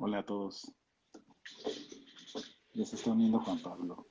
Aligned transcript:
Hola 0.00 0.20
a 0.20 0.22
todos. 0.22 0.72
Ya 2.72 2.84
se 2.84 2.94
está 2.94 3.10
uniendo 3.10 3.40
Juan 3.40 3.58
Pablo. 3.58 4.06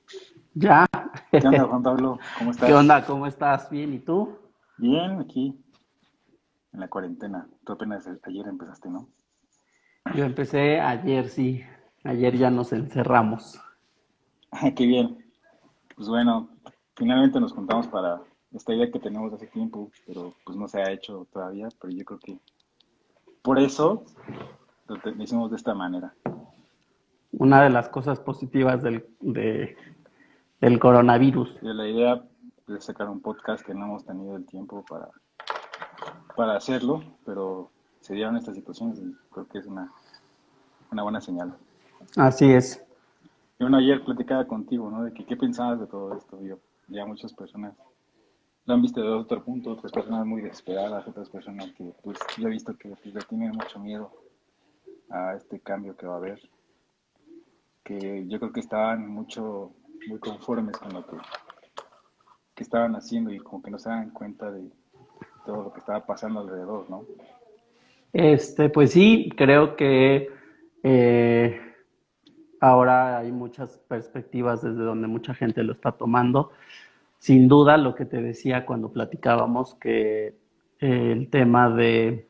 Ya. 0.52 0.86
¿Qué 1.30 1.38
onda, 1.38 1.64
Juan 1.64 1.82
Pablo? 1.82 2.18
¿Cómo 2.36 2.50
estás? 2.50 2.68
¿Qué 2.68 2.74
onda? 2.74 3.06
¿Cómo 3.06 3.26
estás? 3.26 3.70
¿Bien? 3.70 3.94
¿Y 3.94 3.98
tú? 4.00 4.36
Bien, 4.76 5.18
aquí, 5.18 5.58
en 6.74 6.80
la 6.80 6.88
cuarentena. 6.88 7.48
Tú 7.64 7.72
apenas 7.72 8.06
ayer 8.06 8.46
empezaste, 8.46 8.90
¿no? 8.90 9.08
Yo 10.14 10.24
empecé 10.24 10.78
ayer, 10.78 11.30
sí. 11.30 11.62
Ayer 12.04 12.36
ya 12.36 12.50
nos 12.50 12.74
encerramos. 12.74 13.58
Qué 14.76 14.84
bien. 14.84 15.24
Pues 15.96 16.06
bueno, 16.06 16.50
finalmente 16.96 17.40
nos 17.40 17.54
juntamos 17.54 17.88
para 17.88 18.20
esta 18.52 18.74
idea 18.74 18.90
que 18.90 19.00
tenemos 19.00 19.32
hace 19.32 19.46
tiempo, 19.46 19.90
pero 20.06 20.34
pues 20.44 20.58
no 20.58 20.68
se 20.68 20.82
ha 20.82 20.92
hecho 20.92 21.26
todavía, 21.32 21.70
pero 21.80 21.94
yo 21.94 22.04
creo 22.04 22.18
que 22.18 22.38
por 23.40 23.58
eso 23.58 24.04
lo 24.88 25.22
hicimos 25.22 25.50
de 25.50 25.56
esta 25.56 25.74
manera. 25.74 26.14
Una 27.32 27.62
de 27.62 27.70
las 27.70 27.88
cosas 27.88 28.20
positivas 28.20 28.82
del, 28.82 29.04
de, 29.20 29.76
del 30.60 30.78
coronavirus. 30.78 31.56
Y 31.62 31.66
la 31.66 31.88
idea 31.88 32.24
de 32.66 32.80
sacar 32.80 33.08
un 33.08 33.20
podcast 33.20 33.64
que 33.64 33.74
no 33.74 33.86
hemos 33.86 34.04
tenido 34.04 34.36
el 34.36 34.46
tiempo 34.46 34.84
para, 34.88 35.08
para 36.36 36.56
hacerlo, 36.56 37.02
pero 37.24 37.70
se 38.00 38.14
dieron 38.14 38.36
estas 38.36 38.54
situaciones 38.54 38.98
y 38.98 39.14
creo 39.30 39.46
que 39.46 39.58
es 39.58 39.66
una, 39.66 39.92
una 40.90 41.02
buena 41.02 41.20
señal. 41.20 41.54
Así 42.16 42.50
es. 42.50 42.82
Y 43.58 43.64
bueno, 43.64 43.78
ayer 43.78 44.04
platicaba 44.04 44.46
contigo, 44.46 44.90
¿no? 44.90 45.04
De 45.04 45.12
que 45.12 45.24
qué 45.24 45.36
pensabas 45.36 45.80
de 45.80 45.86
todo 45.86 46.16
esto. 46.16 46.40
Yo, 46.42 46.58
ya 46.88 47.04
muchas 47.04 47.32
personas 47.32 47.74
lo 48.64 48.74
han 48.74 48.82
visto 48.82 49.00
de 49.00 49.08
otro 49.08 49.42
punto, 49.42 49.70
otras 49.70 49.90
personas 49.90 50.26
muy 50.26 50.42
desesperadas, 50.42 51.08
otras 51.08 51.28
personas 51.30 51.72
que, 51.72 51.90
pues, 52.02 52.18
yo 52.36 52.48
he 52.48 52.50
visto 52.50 52.76
que 52.76 52.90
pues, 52.90 53.14
le 53.14 53.20
tienen 53.22 53.52
mucho 53.52 53.78
miedo 53.78 54.10
a 55.10 55.34
este 55.34 55.60
cambio 55.60 55.96
que 55.96 56.06
va 56.06 56.14
a 56.14 56.18
haber. 56.18 56.40
Que 57.84 58.26
yo 58.28 58.38
creo 58.38 58.52
que 58.52 58.60
estaban 58.60 59.08
mucho, 59.08 59.72
muy 60.08 60.18
conformes 60.18 60.76
con 60.76 60.92
lo 60.92 61.06
que, 61.06 61.16
que 62.54 62.62
estaban 62.62 62.94
haciendo 62.94 63.32
y 63.32 63.38
como 63.38 63.62
que 63.62 63.70
no 63.70 63.78
se 63.78 63.88
dan 63.88 64.10
cuenta 64.10 64.50
de 64.50 64.70
todo 65.46 65.64
lo 65.64 65.72
que 65.72 65.80
estaba 65.80 66.04
pasando 66.04 66.40
alrededor, 66.40 66.90
¿no? 66.90 67.04
Este, 68.12 68.68
pues 68.68 68.92
sí, 68.92 69.30
creo 69.36 69.76
que 69.76 70.28
eh, 70.82 71.60
ahora 72.60 73.18
hay 73.18 73.32
muchas 73.32 73.78
perspectivas 73.88 74.62
desde 74.62 74.82
donde 74.82 75.08
mucha 75.08 75.34
gente 75.34 75.62
lo 75.62 75.72
está 75.72 75.92
tomando. 75.92 76.50
Sin 77.18 77.48
duda, 77.48 77.76
lo 77.76 77.94
que 77.94 78.04
te 78.04 78.22
decía 78.22 78.64
cuando 78.64 78.92
platicábamos 78.92 79.74
que 79.74 80.34
eh, 80.80 81.12
el 81.12 81.28
tema 81.30 81.70
de 81.70 82.27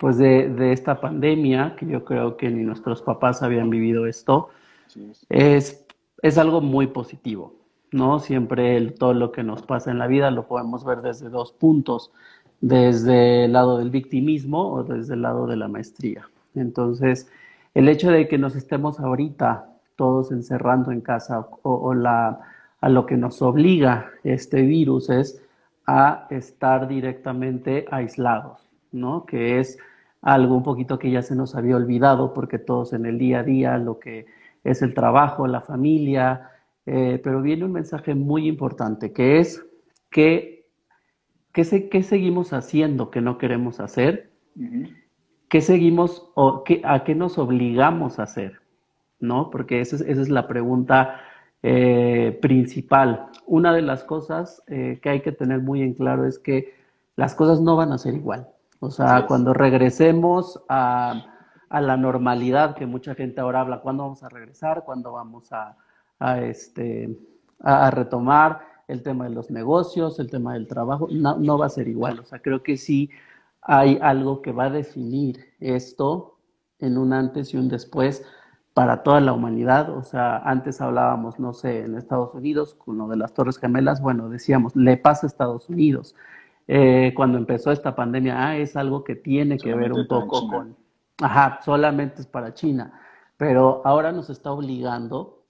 pues 0.00 0.18
de, 0.18 0.48
de, 0.48 0.72
esta 0.72 1.00
pandemia, 1.00 1.76
que 1.78 1.86
yo 1.86 2.04
creo 2.06 2.38
que 2.38 2.50
ni 2.50 2.64
nuestros 2.64 3.02
papás 3.02 3.42
habían 3.42 3.70
vivido 3.70 4.06
esto, 4.06 4.48
Sí, 4.88 5.08
es- 5.10 5.26
es, 5.28 5.86
es 6.22 6.38
algo 6.38 6.62
muy 6.62 6.88
positivo, 6.88 7.54
¿no? 7.92 8.18
Siempre 8.18 8.76
el- 8.78 8.94
todo 8.94 9.14
lo 9.14 9.30
que 9.32 9.44
nos 9.44 9.62
pasa 9.62 9.90
en 9.92 9.98
la 9.98 10.08
vida 10.08 10.30
lo 10.30 10.48
podemos 10.48 10.84
ver 10.86 11.02
desde 11.02 11.28
dos 11.28 11.52
puntos, 11.52 12.12
desde 12.62 13.44
el 13.44 13.52
lado 13.52 13.78
del 13.78 13.90
victimismo 13.90 14.72
o 14.72 14.84
desde 14.84 15.14
el 15.14 15.22
lado 15.22 15.46
de 15.46 15.56
la 15.56 15.68
maestría. 15.68 16.28
Entonces, 16.54 17.30
el 17.74 17.88
hecho 17.88 18.10
de 18.10 18.26
que 18.28 18.38
nos 18.38 18.56
estemos 18.56 19.00
ahorita 19.00 19.66
todos 19.96 20.32
encerrando 20.32 20.92
en 20.92 21.02
casa 21.02 21.46
o, 21.62 21.74
o 21.74 21.94
la, 21.94 22.40
a 22.80 22.88
lo 22.88 23.06
que 23.06 23.16
nos 23.18 23.42
obliga 23.42 24.10
este 24.24 24.62
virus 24.62 25.10
es 25.10 25.42
a 25.86 26.26
estar 26.30 26.88
directamente 26.88 27.86
aislados, 27.90 28.66
¿no? 28.92 29.24
Que 29.26 29.60
es 29.60 29.78
algo 30.22 30.56
un 30.56 30.62
poquito 30.62 30.98
que 30.98 31.10
ya 31.10 31.22
se 31.22 31.34
nos 31.34 31.54
había 31.54 31.76
olvidado 31.76 32.34
porque 32.34 32.58
todos 32.58 32.92
en 32.92 33.06
el 33.06 33.18
día 33.18 33.40
a 33.40 33.42
día, 33.44 33.78
lo 33.78 33.98
que 33.98 34.26
es 34.64 34.82
el 34.82 34.94
trabajo, 34.94 35.46
la 35.46 35.60
familia, 35.62 36.50
eh, 36.86 37.20
pero 37.22 37.42
viene 37.42 37.64
un 37.64 37.72
mensaje 37.72 38.14
muy 38.14 38.46
importante 38.48 39.12
que 39.12 39.38
es 39.38 39.64
que, 40.10 40.66
que, 41.52 41.64
se- 41.64 41.88
¿qué 41.88 42.02
seguimos 42.02 42.52
haciendo 42.52 43.10
que 43.10 43.20
no 43.22 43.38
queremos 43.38 43.80
hacer? 43.80 44.30
¿Qué 45.48 45.60
seguimos 45.60 46.30
o 46.34 46.62
qué, 46.64 46.80
a 46.84 47.02
qué 47.04 47.14
nos 47.14 47.38
obligamos 47.38 48.18
a 48.18 48.22
hacer? 48.24 48.60
¿No? 49.18 49.50
Porque 49.50 49.80
esa 49.80 49.96
es, 49.96 50.02
esa 50.02 50.22
es 50.22 50.28
la 50.28 50.46
pregunta 50.46 51.20
eh, 51.62 52.38
principal. 52.40 53.26
Una 53.46 53.72
de 53.74 53.82
las 53.82 54.04
cosas 54.04 54.62
eh, 54.68 55.00
que 55.02 55.08
hay 55.10 55.20
que 55.22 55.32
tener 55.32 55.60
muy 55.60 55.82
en 55.82 55.94
claro 55.94 56.26
es 56.26 56.38
que 56.38 56.74
las 57.16 57.34
cosas 57.34 57.60
no 57.60 57.76
van 57.76 57.92
a 57.92 57.98
ser 57.98 58.14
igual. 58.14 58.48
O 58.80 58.90
sea, 58.90 59.26
cuando 59.26 59.52
regresemos 59.52 60.62
a, 60.68 61.26
a 61.68 61.80
la 61.80 61.96
normalidad, 61.96 62.74
que 62.74 62.86
mucha 62.86 63.14
gente 63.14 63.40
ahora 63.40 63.60
habla, 63.60 63.80
¿cuándo 63.80 64.04
vamos 64.04 64.22
a 64.22 64.28
regresar? 64.30 64.84
¿Cuándo 64.84 65.12
vamos 65.12 65.52
a, 65.52 65.76
a, 66.18 66.40
este, 66.40 67.18
a, 67.60 67.86
a 67.86 67.90
retomar 67.90 68.60
el 68.88 69.02
tema 69.02 69.24
de 69.24 69.30
los 69.30 69.50
negocios, 69.50 70.18
el 70.18 70.30
tema 70.30 70.54
del 70.54 70.66
trabajo? 70.66 71.08
No, 71.10 71.36
no 71.36 71.58
va 71.58 71.66
a 71.66 71.70
ser 71.70 71.88
igual. 71.88 72.20
O 72.20 72.24
sea, 72.24 72.40
creo 72.40 72.62
que 72.62 72.78
sí 72.78 73.10
hay 73.62 73.98
algo 74.00 74.40
que 74.40 74.52
va 74.52 74.64
a 74.64 74.70
definir 74.70 75.52
esto 75.60 76.38
en 76.78 76.96
un 76.96 77.12
antes 77.12 77.52
y 77.52 77.58
un 77.58 77.68
después 77.68 78.24
para 78.72 79.02
toda 79.02 79.20
la 79.20 79.32
humanidad. 79.32 79.90
O 79.90 80.02
sea, 80.02 80.38
antes 80.38 80.80
hablábamos, 80.80 81.38
no 81.38 81.52
sé, 81.52 81.84
en 81.84 81.96
Estados 81.96 82.34
Unidos, 82.34 82.74
con 82.74 82.96
lo 82.98 83.08
de 83.08 83.16
las 83.16 83.34
Torres 83.34 83.58
Gemelas, 83.58 84.00
bueno, 84.00 84.28
decíamos, 84.30 84.74
le 84.74 84.96
pasa 84.96 85.26
a 85.26 85.28
Estados 85.28 85.68
Unidos. 85.68 86.14
Eh, 86.72 87.12
cuando 87.16 87.36
empezó 87.36 87.72
esta 87.72 87.96
pandemia, 87.96 88.46
ah, 88.46 88.56
es 88.56 88.76
algo 88.76 89.02
que 89.02 89.16
tiene 89.16 89.58
que 89.58 89.74
ver 89.74 89.92
un 89.92 90.06
poco 90.06 90.46
con, 90.46 90.76
ajá, 91.20 91.58
solamente 91.64 92.20
es 92.20 92.28
para 92.28 92.54
China, 92.54 92.92
pero 93.36 93.82
ahora 93.84 94.12
nos 94.12 94.30
está 94.30 94.52
obligando 94.52 95.42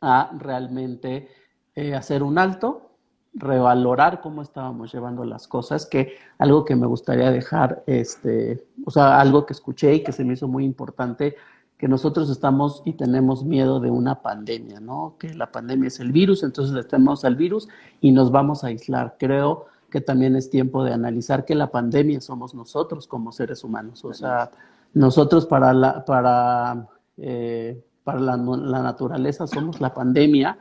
a 0.00 0.30
realmente 0.38 1.28
eh, 1.74 1.94
hacer 1.94 2.22
un 2.22 2.38
alto, 2.38 2.88
revalorar 3.34 4.22
cómo 4.22 4.40
estábamos 4.40 4.90
llevando 4.94 5.26
las 5.26 5.46
cosas, 5.46 5.84
que 5.84 6.14
algo 6.38 6.64
que 6.64 6.74
me 6.74 6.86
gustaría 6.86 7.30
dejar, 7.30 7.82
este, 7.86 8.66
o 8.86 8.90
sea, 8.90 9.20
algo 9.20 9.44
que 9.44 9.52
escuché 9.52 9.96
y 9.96 10.02
que 10.02 10.12
se 10.12 10.24
me 10.24 10.32
hizo 10.32 10.48
muy 10.48 10.64
importante, 10.64 11.36
que 11.76 11.86
nosotros 11.86 12.30
estamos 12.30 12.80
y 12.86 12.94
tenemos 12.94 13.44
miedo 13.44 13.78
de 13.78 13.90
una 13.90 14.22
pandemia, 14.22 14.80
¿no? 14.80 15.16
Que 15.18 15.34
la 15.34 15.52
pandemia 15.52 15.88
es 15.88 16.00
el 16.00 16.12
virus, 16.12 16.42
entonces 16.42 16.74
le 16.74 16.82
tememos 16.82 17.26
al 17.26 17.36
virus 17.36 17.68
y 18.00 18.12
nos 18.12 18.30
vamos 18.30 18.64
a 18.64 18.68
aislar. 18.68 19.16
Creo 19.18 19.66
que 19.90 20.00
también 20.00 20.36
es 20.36 20.50
tiempo 20.50 20.84
de 20.84 20.92
analizar 20.92 21.44
que 21.44 21.54
la 21.54 21.70
pandemia 21.70 22.20
somos 22.20 22.54
nosotros 22.54 23.06
como 23.06 23.32
seres 23.32 23.62
humanos, 23.64 24.04
o 24.04 24.12
sea, 24.12 24.50
nosotros 24.94 25.46
para 25.46 25.72
la, 25.72 26.04
para, 26.04 26.88
eh, 27.18 27.84
para 28.02 28.20
la, 28.20 28.36
la 28.36 28.82
naturaleza 28.82 29.46
somos 29.46 29.80
la 29.80 29.92
pandemia, 29.92 30.58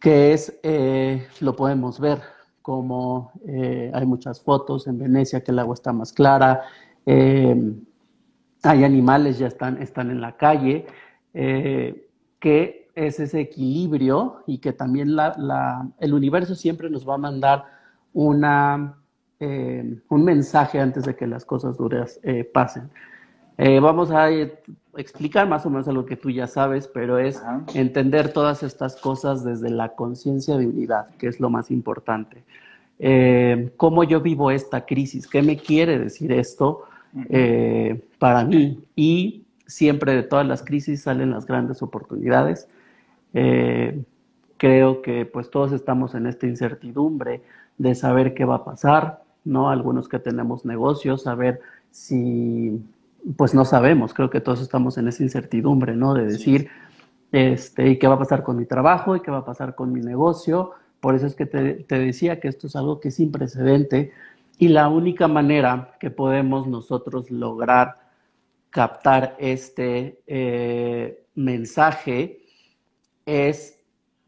que 0.00 0.32
es, 0.32 0.58
eh, 0.62 1.26
lo 1.40 1.54
podemos 1.54 2.00
ver, 2.00 2.20
como 2.62 3.32
eh, 3.46 3.90
hay 3.94 4.06
muchas 4.06 4.40
fotos 4.40 4.86
en 4.86 4.98
Venecia 4.98 5.42
que 5.42 5.52
el 5.52 5.58
agua 5.58 5.74
está 5.74 5.92
más 5.92 6.12
clara, 6.12 6.62
hay 7.06 8.84
animales 8.84 9.38
ya 9.38 9.46
están, 9.46 9.80
están 9.80 10.10
en 10.10 10.20
la 10.20 10.36
calle, 10.36 10.86
que 11.32 12.88
es 12.96 13.20
ese 13.20 13.40
equilibrio 13.40 14.42
y 14.46 14.58
que 14.58 14.72
también 14.72 15.14
la, 15.14 15.34
la, 15.38 15.88
el 16.00 16.14
universo 16.14 16.56
siempre 16.56 16.90
nos 16.90 17.08
va 17.08 17.14
a 17.14 17.18
mandar 17.18 17.75
una, 18.16 18.94
eh, 19.38 20.00
un 20.08 20.24
mensaje 20.24 20.80
antes 20.80 21.04
de 21.04 21.14
que 21.14 21.26
las 21.26 21.44
cosas 21.44 21.76
duras 21.76 22.18
eh, 22.22 22.44
pasen. 22.44 22.88
Eh, 23.58 23.78
vamos 23.78 24.10
a 24.10 24.30
explicar 24.96 25.46
más 25.46 25.66
o 25.66 25.70
menos 25.70 25.86
algo 25.86 26.06
que 26.06 26.16
tú 26.16 26.30
ya 26.30 26.46
sabes, 26.46 26.88
pero 26.88 27.18
es 27.18 27.36
Ajá. 27.36 27.62
entender 27.74 28.32
todas 28.32 28.62
estas 28.62 28.96
cosas 28.96 29.44
desde 29.44 29.68
la 29.68 29.90
conciencia 29.90 30.56
de 30.56 30.66
unidad, 30.66 31.08
que 31.18 31.28
es 31.28 31.40
lo 31.40 31.50
más 31.50 31.70
importante. 31.70 32.42
Eh, 32.98 33.70
¿Cómo 33.76 34.02
yo 34.02 34.22
vivo 34.22 34.50
esta 34.50 34.86
crisis? 34.86 35.26
¿Qué 35.26 35.42
me 35.42 35.58
quiere 35.58 35.98
decir 35.98 36.32
esto 36.32 36.84
eh, 37.28 38.02
para 38.18 38.44
mí? 38.44 38.82
Y 38.94 39.44
siempre 39.66 40.14
de 40.14 40.22
todas 40.22 40.46
las 40.46 40.62
crisis 40.62 41.02
salen 41.02 41.32
las 41.32 41.44
grandes 41.44 41.82
oportunidades. 41.82 42.66
Eh, 43.34 44.02
creo 44.56 45.02
que 45.02 45.26
pues 45.26 45.50
todos 45.50 45.72
estamos 45.72 46.14
en 46.14 46.26
esta 46.26 46.46
incertidumbre 46.46 47.42
de 47.78 47.94
saber 47.94 48.34
qué 48.34 48.44
va 48.44 48.56
a 48.56 48.64
pasar, 48.64 49.22
¿no? 49.44 49.70
Algunos 49.70 50.08
que 50.08 50.18
tenemos 50.18 50.64
negocios, 50.64 51.22
saber 51.22 51.60
si, 51.90 52.80
pues 53.36 53.54
no 53.54 53.64
sabemos, 53.64 54.14
creo 54.14 54.30
que 54.30 54.40
todos 54.40 54.60
estamos 54.60 54.98
en 54.98 55.08
esa 55.08 55.22
incertidumbre, 55.22 55.94
¿no? 55.96 56.14
De 56.14 56.30
Sí. 56.30 56.36
decir, 56.52 56.68
este, 57.32 57.88
¿y 57.90 57.98
qué 57.98 58.06
va 58.08 58.14
a 58.14 58.18
pasar 58.18 58.42
con 58.42 58.56
mi 58.56 58.66
trabajo? 58.66 59.16
¿Y 59.16 59.20
qué 59.20 59.30
va 59.30 59.38
a 59.38 59.44
pasar 59.44 59.74
con 59.74 59.92
mi 59.92 60.00
negocio? 60.00 60.72
Por 61.00 61.14
eso 61.14 61.26
es 61.26 61.34
que 61.34 61.46
te, 61.46 61.74
te 61.74 61.98
decía 61.98 62.40
que 62.40 62.48
esto 62.48 62.66
es 62.66 62.76
algo 62.76 63.00
que 63.00 63.08
es 63.08 63.16
sin 63.16 63.30
precedente 63.30 64.12
y 64.58 64.68
la 64.68 64.88
única 64.88 65.28
manera 65.28 65.96
que 66.00 66.10
podemos 66.10 66.66
nosotros 66.66 67.30
lograr 67.30 67.96
captar 68.70 69.36
este 69.38 70.20
eh, 70.26 71.24
mensaje 71.34 72.40
es 73.26 73.78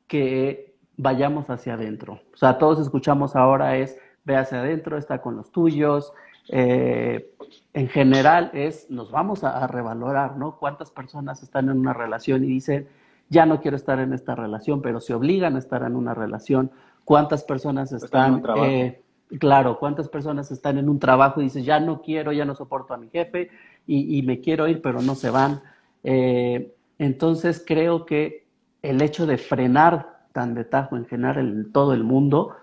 que 0.06 0.67
vayamos 0.98 1.48
hacia 1.48 1.74
adentro. 1.74 2.20
O 2.34 2.36
sea, 2.36 2.58
todos 2.58 2.78
escuchamos 2.80 3.34
ahora 3.34 3.76
es 3.76 3.96
ve 4.24 4.36
hacia 4.36 4.60
adentro, 4.60 4.98
está 4.98 5.22
con 5.22 5.36
los 5.36 5.50
tuyos, 5.50 6.12
eh, 6.48 7.34
en 7.72 7.88
general 7.88 8.50
es, 8.52 8.90
nos 8.90 9.10
vamos 9.10 9.42
a, 9.42 9.66
revalorar, 9.66 10.36
¿no? 10.36 10.58
¿Cuántas 10.58 10.90
personas 10.90 11.42
están 11.42 11.70
en 11.70 11.78
una 11.78 11.94
relación 11.94 12.44
y 12.44 12.48
dicen, 12.48 12.88
ya 13.30 13.46
no 13.46 13.60
quiero 13.60 13.76
estar 13.76 13.98
en 14.00 14.12
esta 14.12 14.34
relación, 14.34 14.82
pero 14.82 15.00
se 15.00 15.14
obligan 15.14 15.56
a 15.56 15.58
estar 15.58 15.82
en 15.82 15.96
una 15.96 16.12
relación? 16.12 16.70
¿Cuántas 17.04 17.42
personas 17.44 17.92
están, 17.92 18.42
eh, 18.58 19.00
claro, 19.38 19.78
cuántas 19.78 20.08
personas 20.08 20.50
están 20.50 20.76
en 20.76 20.88
un 20.88 20.98
trabajo 20.98 21.40
y 21.40 21.44
dicen, 21.44 21.64
ya 21.64 21.80
no 21.80 22.02
quiero, 22.02 22.32
ya 22.32 22.44
no 22.44 22.54
soporto 22.54 22.92
a 22.92 22.98
mi 22.98 23.08
jefe 23.08 23.50
y, 23.86 24.22
me 24.22 24.40
quiero 24.40 24.68
ir, 24.68 24.82
pero 24.82 25.00
no 25.00 25.14
se 25.14 25.30
van? 25.30 25.62
Eh, 26.04 26.74
entonces 26.98 27.62
creo 27.66 28.04
que 28.04 28.46
el 28.82 29.00
hecho 29.00 29.26
de 29.26 29.38
frenar 29.38 30.17
tan 30.32 30.54
de 30.54 30.64
tajo 30.64 30.96
en 30.96 31.06
general 31.06 31.38
en 31.38 31.72
todo 31.72 31.94
el 31.94 32.04
mundo, 32.04 32.56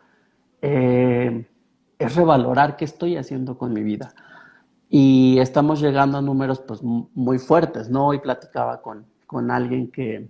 eh, 0.61 1.47
es 1.99 2.15
revalorar 2.15 2.75
qué 2.77 2.85
estoy 2.85 3.17
haciendo 3.17 3.57
con 3.57 3.73
mi 3.73 3.83
vida. 3.83 4.13
Y 4.89 5.37
estamos 5.39 5.81
llegando 5.81 6.17
a 6.17 6.21
números 6.21 6.59
pues 6.59 6.81
muy 6.83 7.39
fuertes, 7.39 7.89
¿no? 7.89 8.07
Hoy 8.07 8.19
platicaba 8.19 8.81
con, 8.81 9.05
con 9.25 9.51
alguien 9.51 9.91
que, 9.91 10.29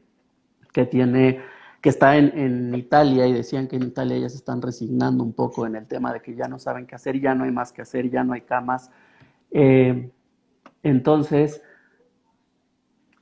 que 0.74 0.86
tiene 0.86 1.42
que 1.82 1.90
está 1.90 2.18
en, 2.18 2.36
en, 2.36 2.74
Italia 2.74 3.28
y 3.28 3.34
decían 3.34 3.68
que 3.68 3.76
en 3.76 3.84
Italia 3.84 4.18
ya 4.18 4.28
se 4.28 4.38
están 4.38 4.60
resignando 4.60 5.24
un 5.24 5.34
poco 5.34 5.68
en 5.68 5.76
el 5.76 5.86
tema 5.86 6.12
de 6.12 6.20
que 6.20 6.34
ya 6.34 6.48
no 6.48 6.58
saben 6.58 6.88
qué 6.88 6.96
hacer, 6.96 7.22
ya 7.22 7.36
no 7.36 7.44
hay 7.44 7.52
más 7.52 7.72
que 7.72 7.84
hacer, 7.84 8.10
ya 8.10 8.24
no 8.24 8.34
hay 8.34 8.42
camas. 8.42 8.90
Eh, 9.52 10.10
entonces, 10.82 11.62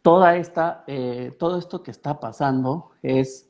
toda 0.02 0.38
esta, 0.38 0.84
eh, 0.88 1.36
todo 1.40 1.58
esto 1.58 1.84
que 1.84 1.92
está 1.92 2.20
pasando 2.20 2.92
es 3.02 3.50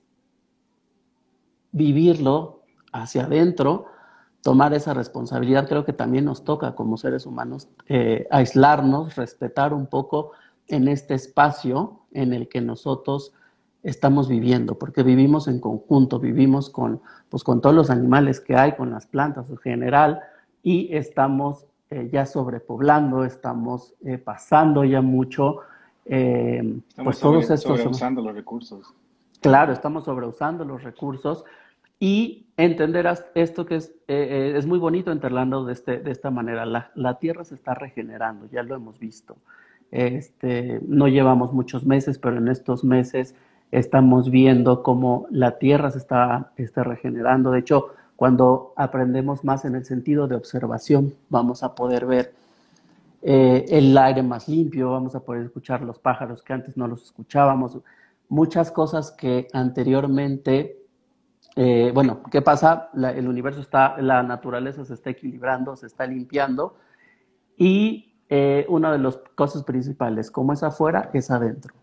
vivirlo 1.74 2.62
hacia 2.94 3.26
adentro 3.26 3.88
tomar 4.44 4.74
esa 4.74 4.94
responsabilidad, 4.94 5.68
creo 5.68 5.86
que 5.86 5.94
también 5.94 6.26
nos 6.26 6.44
toca 6.44 6.76
como 6.76 6.98
seres 6.98 7.26
humanos 7.26 7.70
eh, 7.88 8.28
aislarnos, 8.30 9.16
respetar 9.16 9.74
un 9.74 9.88
poco 9.88 10.32
en 10.68 10.88
este 10.88 11.14
espacio 11.14 12.02
en 12.12 12.34
el 12.34 12.50
que 12.50 12.62
nosotros 12.62 13.34
estamos 13.84 14.28
viviendo, 14.28 14.78
porque 14.78 15.02
vivimos 15.02 15.48
en 15.48 15.60
conjunto, 15.60 16.20
vivimos 16.20 16.70
con, 16.70 17.02
pues, 17.30 17.44
con 17.44 17.62
todos 17.62 17.76
los 17.76 17.90
animales 17.90 18.40
que 18.40 18.56
hay, 18.56 18.74
con 18.74 18.92
las 18.92 19.08
plantas 19.08 19.50
en 19.50 19.58
general, 19.58 20.20
y 20.62 20.94
estamos 20.94 21.66
eh, 21.90 22.10
ya 22.12 22.26
sobrepoblando, 22.26 23.24
estamos 23.24 23.94
eh, 24.06 24.18
pasando 24.18 24.84
ya 24.84 25.02
mucho, 25.02 25.60
pues 26.06 27.20
todos 27.20 27.50
estos... 27.50 27.80
Sobreusando 27.80 28.22
los 28.22 28.36
recursos. 28.36 28.94
Claro, 29.40 29.72
estamos 29.72 30.04
sobreusando 30.04 30.66
los 30.66 30.84
recursos 30.84 31.46
y 32.04 32.48
entender 32.58 33.08
esto 33.34 33.66
que 33.66 33.78
es, 33.78 33.96
eh, 34.10 34.28
eh, 34.30 34.58
es 34.58 34.66
muy 34.66 34.78
bonito 34.78 35.10
enterrando 35.10 35.64
de, 35.64 35.72
este, 35.72 36.00
de 36.00 36.12
esta 36.12 36.32
manera. 36.32 36.66
La, 36.66 36.92
la, 36.96 37.18
Tierra 37.18 37.46
se 37.46 37.56
está 37.56 37.76
regenerando, 37.76 38.46
ya 38.52 38.62
lo 38.62 38.76
hemos 38.76 39.00
visto. 39.00 39.38
Este, 39.90 40.82
no 40.86 41.08
llevamos 41.08 41.54
muchos 41.54 41.86
meses, 41.86 42.20
pero 42.20 42.40
en 42.40 42.50
estos 42.50 42.84
meses 42.84 43.36
estamos 43.72 44.30
viendo 44.30 44.84
cómo 44.84 45.28
la 45.30 45.58
Tierra 45.58 45.92
se 45.92 46.00
está, 46.00 46.52
está 46.58 46.84
regenerando. 46.84 47.52
De 47.52 47.60
hecho, 47.60 47.94
cuando 48.18 48.74
aprendemos 48.76 49.46
más 49.46 49.64
en 49.64 49.76
el 49.76 49.86
sentido 49.86 50.28
de 50.28 50.36
observación, 50.36 51.14
vamos 51.30 51.64
a 51.64 51.74
poder 51.74 52.06
ver 52.06 52.34
eh, 53.22 53.64
el 53.70 53.98
aire 53.98 54.24
más 54.24 54.50
limpio, 54.50 54.92
vamos 54.92 55.16
a 55.16 55.22
poder 55.22 55.46
escuchar 55.46 55.82
los 55.82 56.00
pájaros 56.00 56.44
que 56.44 56.52
antes 56.52 56.76
no 56.76 56.86
los 56.86 57.02
escuchábamos, 57.02 57.78
muchas 58.28 58.72
cosas 58.72 59.10
que 59.10 59.48
anteriormente 59.54 60.83
eh, 61.56 61.92
bueno, 61.94 62.24
¿qué 62.32 62.42
pasa? 62.42 62.90
el 62.94 63.28
universo 63.28 63.62
está, 63.62 63.96
la 64.02 64.24
naturaleza 64.24 64.86
se 64.86 64.96
está 64.96 65.12
equilibrando, 65.12 65.76
se 65.76 65.88
está 65.88 66.08
limpiando 66.08 66.78
y 67.58 68.16
eh, 68.30 68.66
una 68.70 68.92
de 68.92 68.98
las 68.98 69.18
cosas 69.36 69.64
principales, 69.64 70.32
como 70.32 70.54
es 70.54 70.64
afuera, 70.64 71.12
es 71.14 71.30
adentro. 71.30 71.76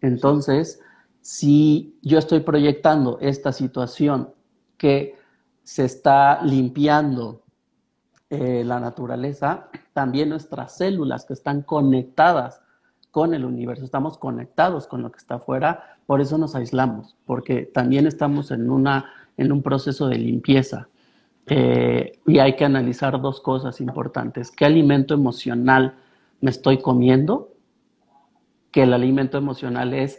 Entonces, 0.00 0.80
si 1.20 1.98
yo 2.02 2.18
estoy 2.18 2.40
proyectando 2.40 3.18
esta 3.20 3.52
situación 3.52 4.32
que 4.78 5.16
se 5.62 5.84
está 5.84 6.42
limpiando 6.42 7.42
eh, 8.30 8.64
la 8.64 8.80
naturaleza, 8.80 9.68
también 9.92 10.30
nuestras 10.30 10.76
células 10.78 11.26
que 11.26 11.34
están 11.34 11.62
conectadas 11.62 12.61
con 13.12 13.34
el 13.34 13.44
universo, 13.44 13.84
estamos 13.84 14.16
conectados 14.16 14.86
con 14.88 15.02
lo 15.02 15.12
que 15.12 15.18
está 15.18 15.34
afuera, 15.34 15.98
por 16.06 16.22
eso 16.22 16.38
nos 16.38 16.54
aislamos, 16.54 17.14
porque 17.26 17.62
también 17.62 18.06
estamos 18.06 18.50
en, 18.50 18.70
una, 18.70 19.12
en 19.36 19.52
un 19.52 19.62
proceso 19.62 20.08
de 20.08 20.16
limpieza. 20.16 20.88
Eh, 21.46 22.18
y 22.26 22.38
hay 22.38 22.56
que 22.56 22.64
analizar 22.64 23.20
dos 23.20 23.40
cosas 23.40 23.82
importantes. 23.82 24.50
¿Qué 24.50 24.64
alimento 24.64 25.12
emocional 25.12 25.96
me 26.40 26.50
estoy 26.50 26.78
comiendo? 26.78 27.52
Que 28.70 28.84
el 28.84 28.94
alimento 28.94 29.36
emocional 29.36 29.92
es 29.92 30.18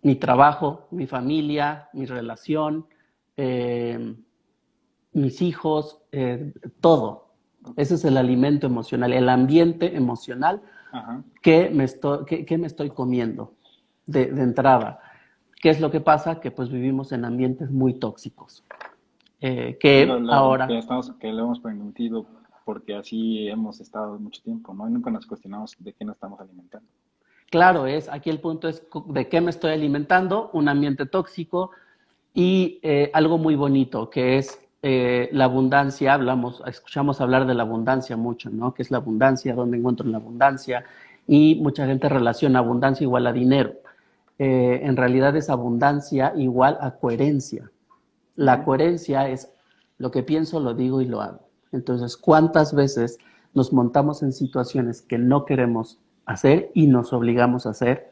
mi 0.00 0.16
trabajo, 0.16 0.88
mi 0.90 1.06
familia, 1.06 1.90
mi 1.92 2.06
relación, 2.06 2.86
eh, 3.36 4.14
mis 5.12 5.42
hijos, 5.42 5.98
eh, 6.10 6.54
todo. 6.80 7.34
Ese 7.76 7.96
es 7.96 8.04
el 8.06 8.16
alimento 8.16 8.66
emocional, 8.66 9.12
el 9.12 9.28
ambiente 9.28 9.94
emocional 9.94 10.62
que 11.42 11.70
me, 11.70 11.84
estoy, 11.84 12.24
que, 12.24 12.58
me 12.58 12.66
estoy 12.66 12.90
comiendo 12.90 13.54
de, 14.06 14.26
de 14.26 14.42
entrada. 14.42 15.00
¿Qué 15.60 15.70
es 15.70 15.80
lo 15.80 15.90
que 15.90 16.00
pasa? 16.00 16.40
Que 16.40 16.50
pues 16.50 16.70
vivimos 16.70 17.12
en 17.12 17.24
ambientes 17.24 17.70
muy 17.70 17.94
tóxicos. 17.94 18.64
Eh, 19.40 19.78
que 19.80 20.08
ahora... 20.30 20.66
Que, 20.66 20.78
estamos, 20.78 21.12
que 21.12 21.32
lo 21.32 21.44
hemos 21.44 21.60
permitido 21.60 22.26
porque 22.64 22.94
así 22.94 23.48
hemos 23.48 23.80
estado 23.80 24.18
mucho 24.18 24.42
tiempo, 24.42 24.72
¿no? 24.74 24.88
Y 24.88 24.92
nunca 24.92 25.10
nos 25.10 25.26
cuestionamos 25.26 25.76
de 25.78 25.92
qué 25.92 26.04
nos 26.04 26.16
estamos 26.16 26.40
alimentando. 26.40 26.88
Claro, 27.50 27.86
es, 27.86 28.08
aquí 28.08 28.30
el 28.30 28.40
punto 28.40 28.68
es 28.68 28.86
de 29.06 29.28
qué 29.28 29.40
me 29.40 29.50
estoy 29.50 29.72
alimentando, 29.72 30.50
un 30.52 30.68
ambiente 30.68 31.04
tóxico 31.04 31.72
y 32.32 32.78
eh, 32.82 33.10
algo 33.12 33.38
muy 33.38 33.56
bonito, 33.56 34.08
que 34.08 34.38
es 34.38 34.60
eh, 34.82 35.28
la 35.32 35.44
abundancia, 35.44 36.14
hablamos, 36.14 36.62
escuchamos 36.66 37.20
hablar 37.20 37.46
de 37.46 37.54
la 37.54 37.64
abundancia 37.64 38.16
mucho, 38.16 38.48
¿no? 38.50 38.72
¿Qué 38.72 38.82
es 38.82 38.90
la 38.90 38.98
abundancia? 38.98 39.54
¿Dónde 39.54 39.76
encuentro 39.76 40.06
la 40.06 40.16
abundancia? 40.16 40.84
Y 41.26 41.56
mucha 41.56 41.86
gente 41.86 42.08
relaciona 42.08 42.60
abundancia 42.60 43.04
igual 43.04 43.26
a 43.26 43.32
dinero. 43.32 43.74
Eh, 44.38 44.80
en 44.84 44.96
realidad 44.96 45.36
es 45.36 45.50
abundancia 45.50 46.32
igual 46.34 46.78
a 46.80 46.92
coherencia. 46.92 47.70
La 48.36 48.64
coherencia 48.64 49.28
es 49.28 49.52
lo 49.98 50.10
que 50.10 50.22
pienso, 50.22 50.60
lo 50.60 50.72
digo 50.72 51.02
y 51.02 51.04
lo 51.04 51.20
hago. 51.20 51.40
Entonces, 51.72 52.16
¿cuántas 52.16 52.74
veces 52.74 53.18
nos 53.52 53.74
montamos 53.74 54.22
en 54.22 54.32
situaciones 54.32 55.02
que 55.02 55.18
no 55.18 55.44
queremos 55.44 55.98
hacer 56.24 56.70
y 56.74 56.86
nos 56.86 57.12
obligamos 57.12 57.66
a 57.66 57.70
hacer? 57.70 58.10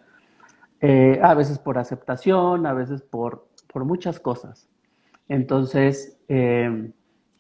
Eh, 0.83 1.19
a 1.23 1.33
veces 1.33 1.59
por 1.59 1.79
aceptación, 1.79 2.67
a 2.67 2.75
veces 2.75 3.01
por, 3.01 3.49
por 3.73 3.87
muchas 3.87 4.21
cosas. 4.21 4.69
Entonces, 5.29 6.19
eh, 6.29 6.91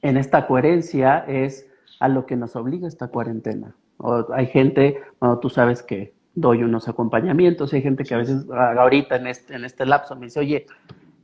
en 0.03 0.17
esta 0.17 0.47
coherencia 0.47 1.25
es 1.27 1.67
a 2.01 2.09
lo 2.09 2.27
que 2.27 2.37
nos 2.37 2.55
obliga 2.57 2.87
esta 2.87 3.09
cuarentena. 3.09 3.75
hay 4.33 4.47
gente, 4.47 5.01
bueno, 5.21 5.39
tú 5.39 5.51
sabes 5.51 5.83
que 5.83 6.15
doy 6.35 6.63
unos 6.63 6.89
acompañamientos. 6.89 7.73
Hay 7.73 7.83
gente 7.83 8.05
que 8.05 8.15
a 8.15 8.19
veces, 8.19 8.47
ahorita 8.51 9.17
en 9.17 9.27
este, 9.27 9.57
en 9.57 9.65
este 9.65 9.85
lapso, 9.87 10.15
me 10.17 10.27
dice, 10.27 10.41
oye, 10.41 10.67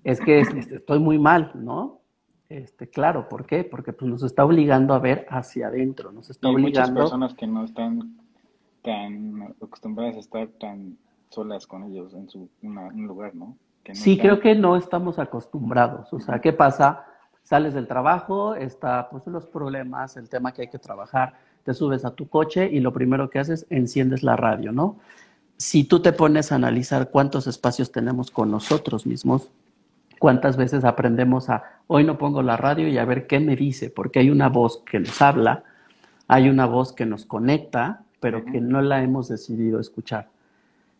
es 0.02 0.21
que 0.21 0.40
este, 0.40 0.76
estoy 0.76 0.99
muy 0.99 1.18
mal, 1.18 1.52
¿no? 1.54 2.00
Este, 2.49 2.88
claro, 2.88 3.28
¿por 3.28 3.47
qué? 3.47 3.64
Porque 3.64 3.92
pues, 3.92 4.11
nos 4.11 4.23
está 4.23 4.44
obligando 4.44 4.94
a 4.94 4.99
ver 4.99 5.26
hacia 5.30 5.68
adentro, 5.68 6.12
nos 6.12 6.30
está 6.30 6.49
Hay 6.49 6.54
obligando... 6.54 6.92
muchas 6.92 7.04
personas 7.04 7.35
que 7.35 7.47
no 7.47 7.64
están 7.64 8.16
tan 8.83 9.54
acostumbradas 9.62 10.16
a 10.16 10.21
estar 10.21 10.49
tan 10.61 10.99
solas 11.30 11.66
con 11.66 11.85
ellos 11.85 12.12
en 12.14 12.28
su 12.28 12.49
un 12.62 13.06
lugar, 13.06 13.35
¿no? 13.35 13.56
Sí, 13.93 14.19
creo 14.19 14.41
que 14.41 14.55
no 14.55 14.76
estamos 14.76 15.19
acostumbrados. 15.19 16.12
O 16.12 16.21
sea, 16.21 16.41
¿qué 16.41 16.53
pasa? 16.53 17.05
Sales 17.43 17.75
del 17.75 17.87
trabajo, 17.87 18.55
está 18.55 19.09
pues 19.11 19.26
los 19.26 19.47
problemas, 19.47 20.17
el 20.17 20.29
tema 20.29 20.53
que 20.53 20.62
hay 20.62 20.69
que 20.69 20.79
trabajar 20.79 21.35
te 21.64 21.75
subes 21.75 22.05
a 22.05 22.14
tu 22.14 22.29
coche 22.29 22.69
y 22.71 22.81
lo 22.81 22.93
primero 22.93 23.31
que 23.31 23.38
haces, 23.38 23.67
enciendes 23.71 24.23
la 24.23 24.37
radio, 24.37 24.71
¿no? 24.71 24.99
Si 25.57 25.85
tú 25.85 26.00
te 26.00 26.12
pones 26.12 26.53
a 26.53 26.57
analizar 26.57 27.11
cuántos 27.11 27.47
espacios 27.47 27.91
tenemos 27.91 28.31
con 28.31 28.50
nosotros 28.50 29.07
mismos, 29.07 29.50
cuántas 30.19 30.57
veces 30.57 30.85
aprendemos 30.85 31.49
a, 31.49 31.81
hoy 31.87 32.05
no 32.05 32.19
pongo 32.19 32.43
la 32.43 32.57
radio 32.57 32.87
y 32.88 32.99
a 32.99 33.05
ver 33.05 33.26
qué 33.26 33.41
me 33.41 33.57
dice, 33.57 33.91
porque 33.91 34.19
hay 34.19 34.31
una 34.31 34.49
voz 34.49 34.83
que 34.85 35.00
nos 35.00 35.21
habla, 35.23 35.64
hay 36.29 36.49
una 36.49 36.67
voz 36.67 36.93
que 36.93 37.07
nos 37.07 37.25
conecta, 37.25 38.05
pero 38.21 38.45
que 38.45 38.61
no 38.61 38.83
la 38.83 39.03
hemos 39.03 39.29
decidido 39.29 39.81
escuchar. 39.81 40.29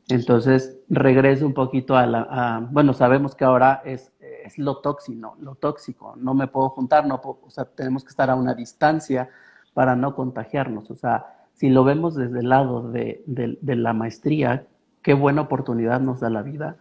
Entonces, 0.09 0.79
regreso 0.89 1.47
un 1.47 1.55
poquito 1.55 1.97
a 1.97 2.07
la, 2.07 2.67
bueno, 2.71 2.93
sabemos 2.93 3.35
que 3.35 3.45
ahora 3.45 3.83
es, 3.85 4.13
es 4.21 4.59
lo 4.59 4.79
tóxico, 4.79 5.37
lo 5.41 5.55
tóxico, 5.55 6.15
no 6.17 6.35
me 6.35 6.47
puedo 6.47 6.69
juntar, 6.71 7.07
no 7.07 7.21
o 7.25 7.51
sea, 7.51 7.65
tenemos 7.65 8.05
que 8.05 8.11
estar 8.11 8.29
a 8.29 8.35
una 8.35 8.55
distancia, 8.55 9.31
para 9.75 9.97
no 9.97 10.15
contagiarnos. 10.15 10.91
O 10.91 10.95
sea, 10.95 11.27
si 11.53 11.69
lo 11.69 11.85
vemos 11.85 12.15
desde 12.15 12.41
el 12.41 12.49
lado 12.49 12.91
de, 12.91 13.23
la 13.61 13.93
maestría, 13.93 14.67
qué 15.03 15.13
buena 15.13 15.43
oportunidad 15.43 16.01
nos 16.01 16.21
da 16.21 16.31
la 16.31 16.43
vida 16.43 16.77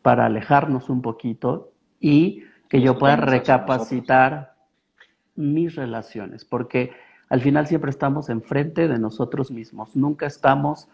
para 0.00 0.26
alejarnos 0.26 0.88
un 0.88 1.02
poquito 1.02 1.72
y 2.00 2.44
que 2.68 2.80
yo 2.80 2.98
pueda 2.98 3.16
recapacitar 3.16 4.54
mis 5.34 5.74
relaciones, 5.74 6.44
porque 6.44 6.92
al 7.28 7.40
final 7.40 7.66
siempre 7.66 7.90
estamos 7.90 8.30
enfrente 8.30 8.88
de 8.88 8.98
nosotros 8.98 9.50
mismos, 9.50 9.94
nunca 9.94 10.26
estamos 10.26 10.88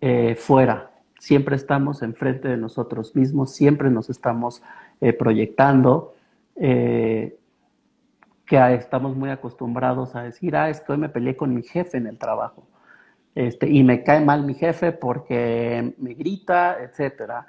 eh, 0.00 0.34
fuera, 0.34 0.90
siempre 1.18 1.56
estamos 1.56 2.02
enfrente 2.02 2.48
de 2.48 2.56
nosotros 2.56 3.14
mismos, 3.14 3.52
siempre 3.52 3.90
nos 3.90 4.08
estamos 4.08 4.62
eh, 5.00 5.12
proyectando, 5.12 6.14
eh, 6.56 7.38
que 8.46 8.74
estamos 8.74 9.14
muy 9.14 9.30
acostumbrados 9.30 10.14
a 10.14 10.22
decir, 10.22 10.56
ah, 10.56 10.70
es 10.70 10.80
que 10.80 10.92
hoy 10.92 10.98
me 10.98 11.08
peleé 11.08 11.36
con 11.36 11.54
mi 11.54 11.62
jefe 11.62 11.98
en 11.98 12.06
el 12.06 12.18
trabajo, 12.18 12.66
este, 13.34 13.68
y 13.68 13.84
me 13.84 14.02
cae 14.02 14.24
mal 14.24 14.44
mi 14.44 14.54
jefe 14.54 14.92
porque 14.92 15.94
me 15.98 16.14
grita, 16.14 16.78
etcétera. 16.80 17.46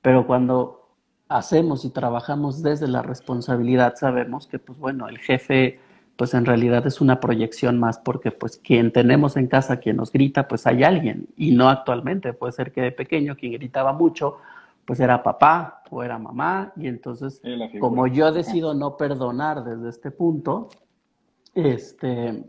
Pero 0.00 0.26
cuando 0.26 0.88
hacemos 1.28 1.84
y 1.84 1.90
trabajamos 1.90 2.62
desde 2.62 2.88
la 2.88 3.02
responsabilidad, 3.02 3.94
sabemos 3.96 4.46
que, 4.46 4.58
pues 4.58 4.78
bueno, 4.78 5.08
el 5.08 5.18
jefe 5.18 5.78
pues 6.16 6.34
en 6.34 6.44
realidad 6.44 6.86
es 6.86 7.00
una 7.00 7.20
proyección 7.20 7.78
más 7.78 7.98
porque 7.98 8.30
pues 8.30 8.58
quien 8.58 8.92
tenemos 8.92 9.36
en 9.36 9.46
casa, 9.46 9.78
quien 9.78 9.96
nos 9.96 10.12
grita, 10.12 10.46
pues 10.46 10.66
hay 10.66 10.84
alguien. 10.84 11.28
Y 11.36 11.52
no 11.52 11.68
actualmente, 11.68 12.32
puede 12.32 12.52
ser 12.52 12.72
que 12.72 12.82
de 12.82 12.92
pequeño 12.92 13.36
quien 13.36 13.52
gritaba 13.52 13.92
mucho, 13.92 14.38
pues 14.84 15.00
era 15.00 15.22
papá 15.22 15.82
o 15.90 16.02
era 16.02 16.18
mamá. 16.18 16.72
Y 16.76 16.86
entonces 16.86 17.40
como 17.80 18.06
yo 18.06 18.32
decido 18.32 18.74
no 18.74 18.96
perdonar 18.96 19.64
desde 19.64 19.88
este 19.88 20.10
punto, 20.10 20.68
este, 21.54 22.44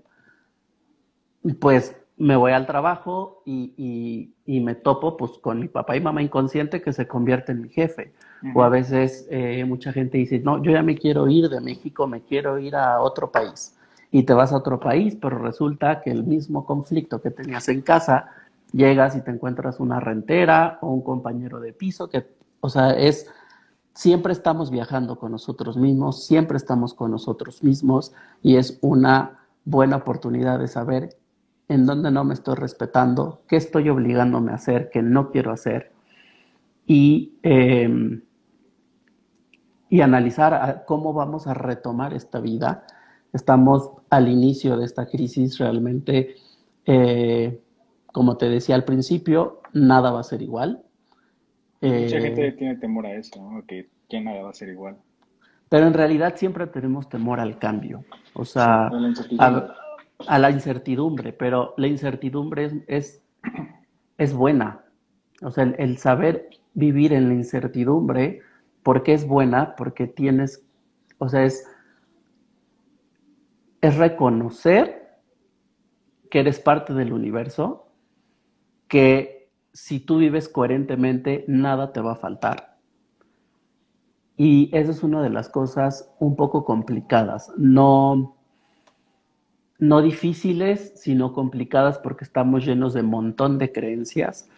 pues 1.60 1.96
me 2.18 2.36
voy 2.36 2.52
al 2.52 2.66
trabajo 2.66 3.42
y, 3.46 4.34
me 4.46 4.76
topo 4.76 5.18
pues 5.18 5.32
con 5.40 5.60
mi 5.60 5.68
papá 5.68 5.96
y 5.96 6.02
mamá 6.02 6.22
inconsciente 6.22 6.82
que 6.82 6.94
se 6.94 7.08
convierte 7.08 7.52
en 7.52 7.62
mi 7.62 7.70
jefe. 7.70 8.14
O 8.54 8.64
a 8.64 8.70
veces 8.70 9.28
eh, 9.30 9.64
mucha 9.66 9.94
gente 9.94 10.18
dice, 10.18 10.40
no, 10.40 10.62
yo 10.62 10.72
ya 10.72 10.84
me 10.84 10.98
quiero 10.98 11.30
ir 11.30 11.50
de 11.50 11.62
México, 11.62 12.08
me 12.08 12.22
quiero 12.22 12.60
ir 12.60 12.76
a 12.76 13.00
otro 13.00 13.32
país. 13.32 13.76
Y 14.12 14.24
te 14.24 14.34
vas 14.34 14.52
a 14.52 14.58
otro 14.58 14.80
país, 14.80 15.18
pero 15.20 15.40
resulta 15.40 16.02
que 16.02 16.12
el 16.12 16.24
mismo 16.24 16.66
conflicto 16.66 17.22
que 17.22 17.32
tenías 17.32 17.70
en 17.70 17.82
casa, 17.82 18.28
llegas 18.72 19.16
y 19.16 19.22
te 19.22 19.32
encuentras 19.32 19.80
una 19.80 20.00
rentera 20.00 20.78
o 20.82 20.90
un 20.90 21.02
compañero 21.02 21.60
de 21.60 21.74
piso, 21.74 22.10
que, 22.10 22.28
o 22.60 22.70
sea, 22.70 22.92
es, 22.92 23.28
siempre 23.94 24.34
estamos 24.34 24.72
viajando 24.72 25.18
con 25.18 25.32
nosotros 25.32 25.78
mismos, 25.78 26.26
siempre 26.26 26.58
estamos 26.58 26.94
con 26.94 27.12
nosotros 27.12 27.64
mismos 27.64 28.14
y 28.42 28.58
es 28.58 28.78
una 28.82 29.40
buena 29.64 29.98
oportunidad 29.98 30.60
de 30.60 30.68
saber 30.68 31.18
en 31.70 31.86
dónde 31.86 32.12
no 32.12 32.24
me 32.26 32.34
estoy 32.34 32.56
respetando, 32.56 33.42
qué 33.48 33.56
estoy 33.56 33.90
obligándome 33.90 34.52
a 34.52 34.56
hacer, 34.56 34.90
qué 34.92 35.02
no 35.02 35.32
quiero 35.32 35.52
hacer 35.52 35.94
y, 36.86 37.38
em, 37.44 38.22
y 39.94 40.02
analizar 40.02 40.86
cómo 40.88 41.14
vamos 41.14 41.46
a 41.46 41.54
retomar 41.54 42.16
esta 42.16 42.40
vida. 42.40 42.84
Estamos 43.32 43.92
al 44.10 44.28
inicio 44.28 44.76
de 44.76 44.86
esta 44.86 45.06
crisis, 45.06 45.60
realmente, 45.60 46.34
eh, 46.88 47.62
como 48.12 48.36
te 48.36 48.50
decía 48.50 48.74
al 48.74 48.86
principio, 48.86 49.62
nada 49.72 50.10
va 50.10 50.22
a 50.22 50.24
ser 50.24 50.42
igual. 50.42 50.82
Mucha 51.80 52.20
gente 52.20 52.48
eh, 52.48 52.52
tiene 52.54 52.76
temor 52.78 53.06
a 53.06 53.14
eso, 53.14 53.40
que, 53.68 53.88
nada 54.20 54.42
va 54.42 54.50
a 54.50 54.54
ser 54.54 54.70
igual. 54.70 54.98
Pero 55.70 55.86
en 55.86 55.94
realidad 55.94 56.38
siempre 56.38 56.66
tenemos 56.66 57.08
temor 57.08 57.40
al 57.40 57.60
cambio. 57.60 58.04
O 58.34 58.46
sea, 58.46 58.90
a 60.28 60.40
la 60.40 60.50
incertidumbre, 60.50 61.34
pero 61.34 61.76
la 61.78 61.86
incertidumbre 61.86 62.84
es, 62.88 63.22
es, 64.18 64.34
buena. 64.34 64.86
O 65.44 65.52
sea, 65.52 65.66
el, 65.66 66.00
saber 66.00 66.50
vivir 66.74 67.14
en 67.14 67.28
la 67.28 67.36
incertidumbre, 67.36 68.42
¿por 68.84 69.04
qué 69.04 69.14
es 69.14 69.28
buena? 69.28 69.76
Porque 69.76 70.08
tienes, 70.08 70.66
o 71.18 71.30
sea, 71.30 71.44
es, 71.46 71.66
es 73.82 73.98
reconocer 73.98 75.20
que 76.30 76.40
eres 76.40 76.60
parte 76.60 76.94
del 76.94 77.14
universo, 77.14 77.88
que 78.88 79.52
si 79.74 80.00
tú 80.00 80.18
vives 80.18 80.50
coherentemente, 80.50 81.46
nada 81.48 81.94
te 81.94 82.02
va 82.02 82.14
a 82.14 82.18
faltar. 82.18 82.78
Y 84.36 84.70
esa 84.76 84.92
es 84.92 85.04
una 85.04 85.22
de 85.22 85.30
las 85.30 85.50
cosas 85.50 86.12
un 86.20 86.36
poco 86.36 86.66
complicadas. 86.66 87.52
No, 87.58 88.36
no 89.80 90.02
difíciles, 90.02 90.94
sino 90.96 91.34
complicadas 91.34 92.00
porque 92.00 92.24
estamos 92.24 92.66
llenos 92.66 92.94
de 92.94 93.04
montón 93.04 93.58
de 93.58 93.72
creencias, 93.72 94.50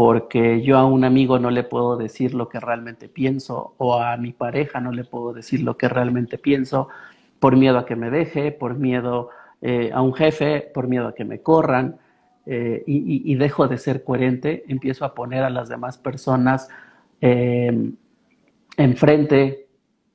porque 0.00 0.62
yo 0.62 0.78
a 0.78 0.86
un 0.86 1.04
amigo 1.04 1.38
no 1.38 1.50
le 1.50 1.62
puedo 1.62 1.98
decir 1.98 2.32
lo 2.32 2.48
que 2.48 2.58
realmente 2.58 3.06
pienso 3.06 3.74
o 3.76 4.00
a 4.00 4.16
mi 4.16 4.32
pareja 4.32 4.80
no 4.80 4.92
le 4.92 5.04
puedo 5.04 5.34
decir 5.34 5.60
lo 5.60 5.76
que 5.76 5.90
realmente 5.90 6.38
pienso 6.38 6.88
por 7.38 7.54
miedo 7.54 7.76
a 7.76 7.84
que 7.84 7.96
me 7.96 8.08
deje, 8.08 8.50
por 8.50 8.76
miedo 8.76 9.28
eh, 9.60 9.90
a 9.92 10.00
un 10.00 10.14
jefe, 10.14 10.62
por 10.72 10.88
miedo 10.88 11.08
a 11.08 11.14
que 11.14 11.26
me 11.26 11.42
corran 11.42 11.98
eh, 12.46 12.82
y, 12.86 13.34
dejo 13.34 13.68
de 13.68 13.76
ser 13.76 14.02
coherente, 14.02 14.64
empiezo 14.68 15.04
a 15.04 15.12
poner 15.14 15.42
a 15.42 15.50
las 15.50 15.68
demás 15.68 15.98
personas 15.98 16.70
eh, 17.20 17.92
enfrente, 18.78 19.68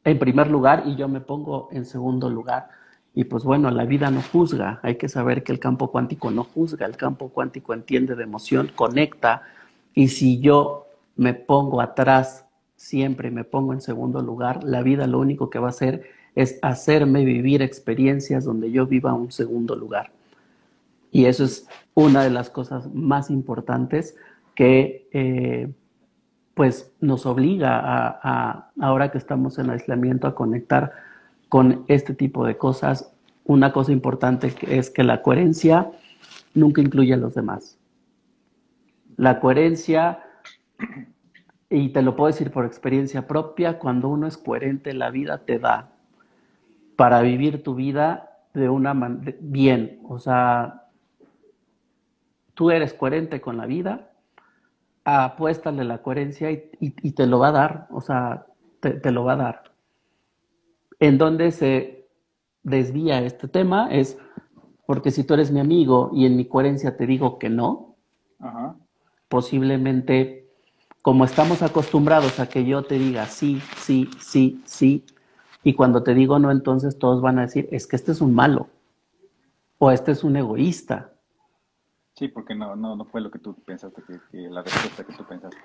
en 0.03 0.17
primer 0.17 0.49
lugar, 0.49 0.81
y 0.87 0.95
yo 0.95 1.07
me 1.07 1.21
pongo 1.21 1.69
en 1.71 1.85
segundo 1.85 2.27
lugar. 2.27 2.69
Y 3.13 3.25
pues 3.25 3.43
bueno, 3.43 3.69
la 3.69 3.85
vida 3.85 4.09
no 4.09 4.23
juzga, 4.23 4.79
hay 4.81 4.95
que 4.95 5.09
saber 5.09 5.43
que 5.43 5.51
el 5.51 5.59
campo 5.59 5.91
cuántico 5.91 6.31
no 6.31 6.43
juzga, 6.43 6.87
el 6.87 6.97
campo 6.97 7.29
cuántico 7.29 7.75
entiende 7.75 8.15
de 8.15 8.23
emoción, 8.23 8.71
conecta, 8.75 9.43
y 9.95 10.09
si 10.09 10.39
yo 10.39 10.87
me 11.15 11.33
pongo 11.33 11.81
atrás, 11.81 12.45
siempre 12.75 13.31
me 13.31 13.45
pongo 13.45 13.73
en 13.73 13.81
segundo 13.81 14.21
lugar, 14.21 14.63
la 14.63 14.83
vida 14.83 15.07
lo 15.07 15.19
único 15.19 15.49
que 15.49 15.59
va 15.59 15.67
a 15.67 15.69
hacer 15.69 16.03
es 16.35 16.59
hacerme 16.61 17.23
vivir 17.23 17.61
experiencias 17.61 18.43
donde 18.43 18.69
yo 18.69 18.85
viva 18.85 19.13
un 19.13 19.31
segundo 19.31 19.75
lugar. 19.75 20.11
Y 21.11 21.25
eso 21.25 21.45
es 21.45 21.65
una 21.93 22.23
de 22.23 22.29
las 22.29 22.49
cosas 22.49 22.93
más 22.93 23.29
importantes 23.29 24.17
que 24.53 25.07
eh, 25.13 25.71
pues 26.53 26.91
nos 26.99 27.25
obliga 27.25 27.79
a, 27.81 28.71
ahora 28.81 29.11
que 29.11 29.17
estamos 29.17 29.57
en 29.59 29.69
aislamiento, 29.69 30.27
a 30.27 30.35
conectar 30.35 30.91
con 31.47 31.85
este 31.87 32.13
tipo 32.13 32.45
de 32.45 32.57
cosas. 32.57 33.13
Una 33.45 33.71
cosa 33.71 33.93
importante 33.93 34.53
es 34.67 34.89
que 34.89 35.03
la 35.03 35.21
coherencia 35.21 35.89
nunca 36.53 36.81
incluye 36.81 37.13
a 37.13 37.17
los 37.17 37.33
demás. 37.33 37.77
La 39.17 39.39
coherencia, 39.39 40.23
y 41.69 41.89
te 41.89 42.01
lo 42.01 42.15
puedo 42.15 42.27
decir 42.27 42.51
por 42.51 42.65
experiencia 42.65 43.27
propia, 43.27 43.79
cuando 43.79 44.09
uno 44.09 44.27
es 44.27 44.37
coherente, 44.37 44.93
la 44.93 45.09
vida 45.09 45.45
te 45.45 45.59
da 45.59 45.91
para 46.95 47.21
vivir 47.21 47.63
tu 47.63 47.75
vida 47.75 48.41
de 48.53 48.69
una 48.69 48.93
manera 48.93 49.37
bien. 49.41 49.99
O 50.07 50.19
sea, 50.19 50.87
tú 52.53 52.71
eres 52.71 52.93
coherente 52.93 53.41
con 53.41 53.57
la 53.57 53.65
vida, 53.65 54.11
apuéstale 55.03 55.83
la 55.83 56.01
coherencia 56.01 56.51
y, 56.51 57.11
te 57.11 57.27
lo 57.27 57.39
va 57.39 57.49
a 57.49 57.51
dar, 57.51 57.87
o 57.91 58.01
sea, 58.01 58.45
te 58.79 59.11
lo 59.11 59.23
va 59.23 59.33
a 59.33 59.37
dar. 59.37 59.63
En 60.99 61.17
donde 61.17 61.51
se 61.51 62.07
desvía 62.63 63.21
este 63.21 63.47
tema 63.47 63.89
es 63.91 64.17
porque 64.85 65.11
si 65.11 65.23
tú 65.23 65.33
eres 65.33 65.51
mi 65.51 65.59
amigo 65.59 66.11
y 66.13 66.25
en 66.25 66.35
mi 66.35 66.45
coherencia 66.45 66.95
te 66.97 67.05
digo 67.05 67.39
que 67.39 67.49
no, 67.49 67.95
posiblemente 69.35 70.47
como 71.01 71.25
estamos 71.25 71.61
acostumbrados 71.61 72.39
a 72.39 72.47
que 72.47 72.63
yo 72.63 72.83
te 72.83 72.95
diga 72.95 73.25
sí, 73.25 73.61
sí, 73.75 74.09
sí, 74.17 74.61
sí, 74.63 75.03
y 75.61 75.73
cuando 75.73 76.03
te 76.03 76.13
digo 76.13 76.39
no, 76.39 76.51
entonces 76.51 76.97
todos 76.97 77.21
van 77.21 77.39
a 77.39 77.41
decir, 77.41 77.67
es 77.69 77.85
que 77.85 77.97
este 77.97 78.13
es 78.13 78.21
un 78.21 78.33
malo, 78.33 78.69
o 79.77 79.91
este 79.91 80.13
es 80.13 80.23
un 80.23 80.37
egoísta. 80.37 81.11
Sí, 82.13 82.29
porque 82.29 82.55
no, 82.55 82.77
no, 82.77 82.95
no 82.95 83.03
fue 83.03 83.19
lo 83.19 83.29
que 83.29 83.39
tú 83.39 83.53
pensaste, 83.65 84.01
que 84.31 84.37
la 84.37 84.61
respuesta 84.61 85.03
que 85.03 85.11
tú 85.11 85.25
pensaste. 85.25 85.57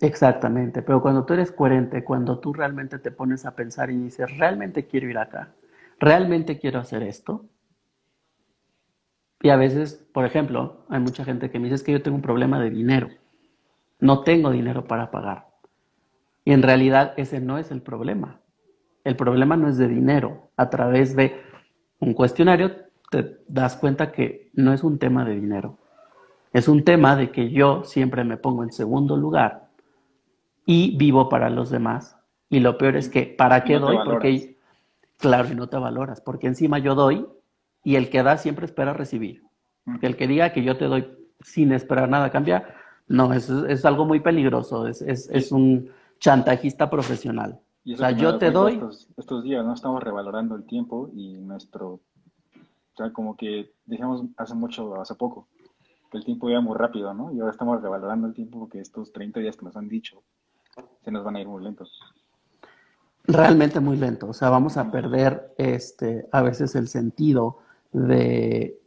Exactamente, 0.00 0.82
pero 0.82 1.00
cuando 1.00 1.24
tú 1.24 1.34
eres 1.34 1.52
coherente, 1.52 2.02
cuando 2.02 2.40
tú 2.40 2.52
realmente 2.52 2.98
te 2.98 3.12
pones 3.12 3.46
a 3.46 3.54
pensar 3.54 3.88
y 3.92 3.98
dices, 3.98 4.36
realmente 4.36 4.88
quiero 4.88 5.08
ir 5.08 5.18
acá, 5.18 5.54
realmente 6.00 6.58
quiero 6.58 6.80
hacer 6.80 7.04
esto. 7.04 7.44
Y 9.42 9.50
a 9.50 9.56
veces, 9.56 10.06
por 10.12 10.24
ejemplo, 10.24 10.84
hay 10.88 11.00
mucha 11.00 11.24
gente 11.24 11.50
que 11.50 11.58
me 11.58 11.68
dice 11.68 11.84
que 11.84 11.92
yo 11.92 12.02
tengo 12.02 12.16
un 12.16 12.22
problema 12.22 12.60
de 12.60 12.70
dinero, 12.70 13.08
no 13.98 14.22
tengo 14.22 14.50
dinero 14.50 14.84
para 14.84 15.10
pagar. 15.10 15.48
Y 16.44 16.52
en 16.52 16.62
realidad 16.62 17.12
ese 17.16 17.40
no 17.40 17.58
es 17.58 17.70
el 17.72 17.82
problema. 17.82 18.40
El 19.04 19.16
problema 19.16 19.56
no 19.56 19.68
es 19.68 19.78
de 19.78 19.88
dinero. 19.88 20.50
A 20.56 20.70
través 20.70 21.16
de 21.16 21.40
un 21.98 22.14
cuestionario 22.14 22.72
te 23.10 23.38
das 23.48 23.76
cuenta 23.76 24.12
que 24.12 24.50
no 24.54 24.72
es 24.72 24.84
un 24.84 24.98
tema 24.98 25.24
de 25.24 25.34
dinero. 25.34 25.78
Es 26.52 26.68
un 26.68 26.84
tema 26.84 27.16
de 27.16 27.30
que 27.30 27.50
yo 27.50 27.82
siempre 27.84 28.24
me 28.24 28.36
pongo 28.36 28.62
en 28.62 28.72
segundo 28.72 29.16
lugar 29.16 29.68
y 30.66 30.96
vivo 30.96 31.28
para 31.28 31.50
los 31.50 31.70
demás. 31.70 32.16
Y 32.48 32.60
lo 32.60 32.78
peor 32.78 32.96
es 32.96 33.08
que, 33.08 33.24
¿para 33.24 33.64
qué 33.64 33.78
doy? 33.78 33.98
Porque, 34.04 34.56
claro, 35.18 35.48
y 35.50 35.56
no 35.56 35.68
te 35.68 35.78
valoras, 35.78 36.20
porque 36.20 36.46
encima 36.46 36.78
yo 36.78 36.94
doy 36.94 37.26
y 37.84 37.96
el 37.96 38.10
que 38.10 38.22
da 38.22 38.36
siempre 38.36 38.66
espera 38.66 38.92
recibir. 38.92 39.42
el 40.00 40.16
que 40.16 40.26
diga 40.26 40.52
que 40.52 40.62
yo 40.62 40.76
te 40.76 40.86
doy 40.86 41.06
sin 41.40 41.72
esperar 41.72 42.08
nada 42.08 42.30
cambia, 42.30 42.74
no, 43.08 43.32
es, 43.32 43.48
es 43.48 43.84
algo 43.84 44.04
muy 44.04 44.20
peligroso, 44.20 44.86
es, 44.86 45.02
es, 45.02 45.28
es 45.30 45.52
un 45.52 45.90
chantajista 46.18 46.88
profesional. 46.88 47.60
o 47.84 47.96
sea, 47.96 48.12
yo 48.12 48.38
te 48.38 48.50
doy... 48.50 48.74
Estos, 48.74 49.08
estos, 49.16 49.42
días 49.42 49.64
no 49.64 49.74
estamos 49.74 50.02
revalorando 50.02 50.54
el 50.54 50.64
tiempo 50.64 51.10
y 51.12 51.34
nuestro 51.34 51.94
O 51.94 52.96
sea, 52.96 53.12
como 53.12 53.36
que 53.36 53.72
dijimos 53.86 54.24
hace 54.36 54.54
mucho, 54.54 55.00
hace 55.00 55.14
poco, 55.16 55.48
que 56.10 56.18
el 56.18 56.24
tiempo 56.24 56.48
iba 56.48 56.60
muy 56.60 56.76
rápido, 56.76 57.12
¿no? 57.12 57.32
Y 57.32 57.40
ahora 57.40 57.50
estamos 57.50 57.82
revalorando 57.82 58.28
el 58.28 58.34
tiempo 58.34 58.60
porque 58.60 58.80
estos 58.80 59.12
30 59.12 59.40
días 59.40 59.56
que 59.56 59.64
nos 59.64 59.76
han 59.76 59.88
dicho 59.88 60.22
se 61.02 61.10
nos 61.10 61.24
van 61.24 61.36
a 61.36 61.40
ir 61.40 61.48
muy 61.48 61.62
lentos. 61.62 62.00
Realmente 63.24 63.80
muy 63.80 63.96
lento. 63.96 64.28
O 64.28 64.32
sea, 64.32 64.48
vamos 64.48 64.76
a 64.76 64.90
perder 64.90 65.54
este, 65.58 66.28
a 66.32 66.42
veces 66.42 66.74
el 66.74 66.88
sentido 66.88 67.58
de, 67.92 68.78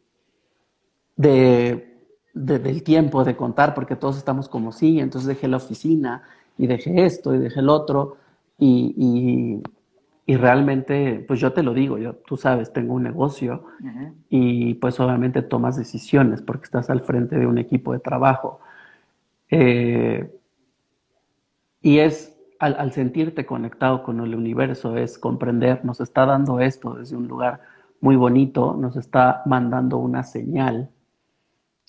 de, 1.15 1.97
del 2.33 2.83
tiempo 2.83 3.23
de 3.23 3.35
contar, 3.35 3.73
porque 3.73 3.95
todos 3.95 4.17
estamos 4.17 4.49
como 4.49 4.71
sí, 4.71 4.99
entonces 4.99 5.27
dejé 5.27 5.47
la 5.47 5.57
oficina 5.57 6.23
y 6.57 6.67
dejé 6.67 7.05
esto 7.05 7.33
y 7.33 7.39
dejé 7.39 7.59
el 7.59 7.69
otro. 7.69 8.17
y, 8.57 9.61
y 10.27 10.37
realmente, 10.37 11.23
pues 11.27 11.39
yo 11.39 11.53
te 11.53 11.61
lo 11.61 11.73
digo, 11.73 11.99
yo, 11.99 12.15
tú 12.15 12.35
sabes, 12.35 12.73
tengo 12.73 12.95
un 12.95 13.03
negocio 13.03 13.65
y 14.27 14.73
pues 14.75 14.99
obviamente 14.99 15.43
tomas 15.43 15.77
decisiones 15.77 16.41
porque 16.41 16.63
estás 16.65 16.89
al 16.89 17.01
frente 17.01 17.37
de 17.37 17.45
un 17.45 17.59
equipo 17.59 17.93
de 17.93 17.99
trabajo. 17.99 18.59
Eh, 19.51 20.31
y 21.81 21.99
es 21.99 22.35
al, 22.57 22.91
sentirte 22.91 23.45
conectado 23.45 24.01
con 24.01 24.19
el 24.19 24.33
universo, 24.33 24.97
es 24.97 25.19
comprender, 25.19 25.85
nos 25.85 26.01
está 26.01 26.25
dando 26.25 26.59
esto 26.59 26.95
desde 26.95 27.15
un 27.15 27.27
lugar 27.27 27.61
muy 28.05 28.17
bonito, 28.17 28.77
nos 28.79 28.97
está 28.97 29.41
mandando 29.47 29.97
una 29.97 30.21
señal, 30.21 30.91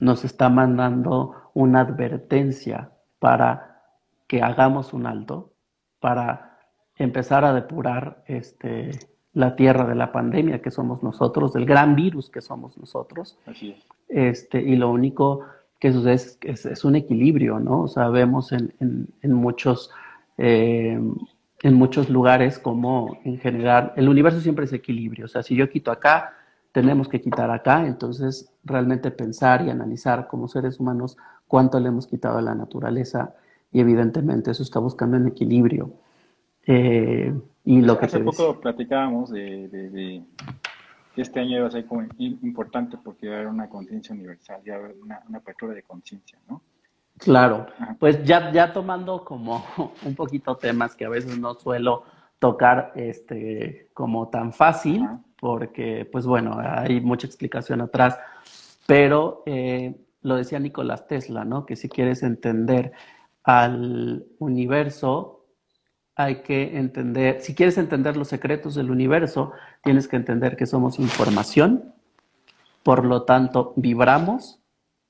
nos 0.00 0.24
está 0.24 0.48
mandando 0.48 1.50
una 1.52 1.80
advertencia 1.80 2.90
para 3.18 3.82
que 4.26 4.40
hagamos 4.40 4.94
un 4.94 5.06
alto, 5.06 5.50
para 6.00 6.56
empezar 6.96 7.44
a 7.44 7.52
depurar 7.52 8.22
este, 8.28 8.92
la 9.34 9.56
tierra 9.56 9.84
de 9.84 9.94
la 9.94 10.10
pandemia 10.10 10.62
que 10.62 10.70
somos 10.70 11.02
nosotros, 11.02 11.52
del 11.52 11.66
gran 11.66 11.94
virus 11.94 12.30
que 12.30 12.40
somos 12.40 12.78
nosotros. 12.78 13.38
Así 13.44 13.72
es. 13.72 13.86
Este, 14.08 14.62
y 14.62 14.76
lo 14.76 14.90
único 14.90 15.42
que 15.78 15.92
sucede 15.92 16.14
es, 16.14 16.64
es, 16.64 16.82
un 16.86 16.96
equilibrio, 16.96 17.60
¿no? 17.60 17.82
O 17.82 17.88
sea, 17.88 18.08
vemos 18.08 18.52
en, 18.52 18.72
en, 18.80 19.32
muchos, 19.34 19.90
eh, 20.38 20.98
en 21.66 21.74
muchos 21.74 22.08
lugares 22.08 22.60
como 22.60 23.18
en 23.24 23.38
general 23.38 23.92
el 23.96 24.08
universo 24.08 24.40
siempre 24.40 24.66
es 24.66 24.72
equilibrio. 24.72 25.24
O 25.24 25.28
sea, 25.28 25.42
si 25.42 25.56
yo 25.56 25.68
quito 25.68 25.90
acá, 25.90 26.34
tenemos 26.70 27.08
que 27.08 27.20
quitar 27.20 27.50
acá. 27.50 27.84
Entonces, 27.84 28.52
realmente 28.62 29.10
pensar 29.10 29.66
y 29.66 29.70
analizar 29.70 30.28
como 30.28 30.46
seres 30.46 30.78
humanos 30.78 31.16
cuánto 31.48 31.80
le 31.80 31.88
hemos 31.88 32.06
quitado 32.06 32.38
a 32.38 32.42
la 32.42 32.54
naturaleza 32.54 33.34
y 33.72 33.80
evidentemente 33.80 34.52
eso 34.52 34.62
está 34.62 34.78
buscando 34.78 35.16
un 35.16 35.26
equilibrio. 35.26 35.92
Eh, 36.68 37.34
y 37.64 37.80
lo 37.80 38.00
Hace 38.00 38.20
poco 38.20 38.60
platicábamos 38.60 39.30
de, 39.30 40.22
que 41.16 41.22
este 41.22 41.40
año 41.40 41.58
iba 41.58 41.66
a 41.66 41.70
ser 41.72 41.84
como 41.86 42.06
importante 42.18 42.96
porque 43.02 43.26
iba 43.26 43.34
a 43.34 43.38
haber 43.38 43.50
una 43.50 43.68
conciencia 43.68 44.14
universal, 44.14 44.60
iba 44.64 44.76
a 44.76 44.78
haber 44.78 44.94
una, 45.02 45.20
apertura 45.34 45.74
de 45.74 45.82
conciencia, 45.82 46.38
¿no? 46.48 46.62
Claro, 47.18 47.66
pues 47.98 48.22
ya, 48.24 48.52
ya 48.52 48.72
tomando 48.72 49.24
como 49.24 49.64
un 50.04 50.14
poquito 50.14 50.56
temas 50.56 50.94
que 50.94 51.06
a 51.06 51.08
veces 51.08 51.38
no 51.38 51.54
suelo 51.54 52.04
tocar 52.38 52.92
este, 52.94 53.88
como 53.94 54.28
tan 54.28 54.52
fácil, 54.52 55.08
porque 55.38 56.08
pues 56.10 56.26
bueno, 56.26 56.58
hay 56.60 57.00
mucha 57.00 57.26
explicación 57.26 57.80
atrás, 57.80 58.18
pero 58.86 59.42
eh, 59.46 59.94
lo 60.22 60.36
decía 60.36 60.58
Nicolás 60.58 61.06
Tesla, 61.06 61.44
¿no? 61.44 61.64
Que 61.64 61.76
si 61.76 61.88
quieres 61.88 62.22
entender 62.22 62.92
al 63.42 64.26
universo, 64.38 65.46
hay 66.16 66.42
que 66.42 66.78
entender, 66.78 67.40
si 67.40 67.54
quieres 67.54 67.78
entender 67.78 68.16
los 68.16 68.28
secretos 68.28 68.74
del 68.74 68.90
universo, 68.90 69.52
tienes 69.82 70.08
que 70.08 70.16
entender 70.16 70.56
que 70.56 70.66
somos 70.66 70.98
información, 70.98 71.94
por 72.82 73.04
lo 73.04 73.22
tanto 73.24 73.72
vibramos 73.76 74.60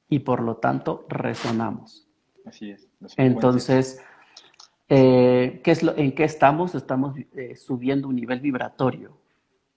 y 0.08 0.20
por 0.20 0.42
lo 0.42 0.56
tanto 0.56 1.06
resonamos. 1.08 2.05
Así 2.46 2.70
es. 2.70 2.88
Entonces, 3.16 4.00
eh, 4.88 5.60
¿qué 5.64 5.70
es 5.72 5.82
lo, 5.82 5.96
¿en 5.96 6.12
qué 6.12 6.24
estamos? 6.24 6.74
Estamos 6.74 7.16
eh, 7.34 7.56
subiendo 7.56 8.08
un 8.08 8.14
nivel 8.14 8.40
vibratorio 8.40 9.18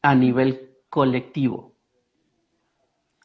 a 0.01 0.13
nivel 0.13 0.69
colectivo. 0.89 1.73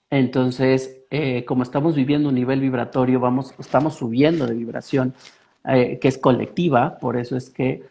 Entonces, 0.08 1.04
eh, 1.10 1.44
como 1.44 1.62
estamos 1.62 1.94
viviendo 1.94 2.30
un 2.30 2.34
nivel 2.34 2.60
vibratorio, 2.60 3.20
vamos, 3.20 3.54
estamos 3.58 3.94
subiendo 3.94 4.46
de 4.46 4.54
vibración 4.54 5.14
que 5.64 5.98
es 6.02 6.18
colectiva, 6.18 6.98
por 6.98 7.16
eso 7.16 7.38
es 7.38 7.48
que 7.48 7.88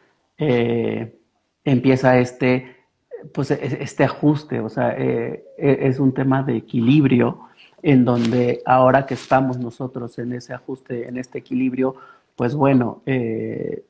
empieza 1.63 2.19
este, 2.19 2.75
pues, 3.33 3.49
e-, 3.49 3.81
este 3.81 4.03
ajuste, 4.03 4.59
o 4.59 4.69
sea, 4.69 4.95
e-, 4.95 5.43
es 5.57 5.99
un 5.99 6.13
tema 6.13 6.43
de 6.43 6.57
equilibrio 6.57 7.47
en 7.83 8.05
donde 8.05 8.63
ahora 8.65 9.05
que 9.05 9.13
estamos 9.13 9.59
nosotros 9.59 10.17
en 10.17 10.31
ese 10.33 10.53
ajuste, 10.53 11.07
en 11.07 11.17
este 11.17 11.39
equilibrio, 11.39 11.95
pues 12.35 12.55
bueno, 12.55 13.01
eh, 13.05 13.83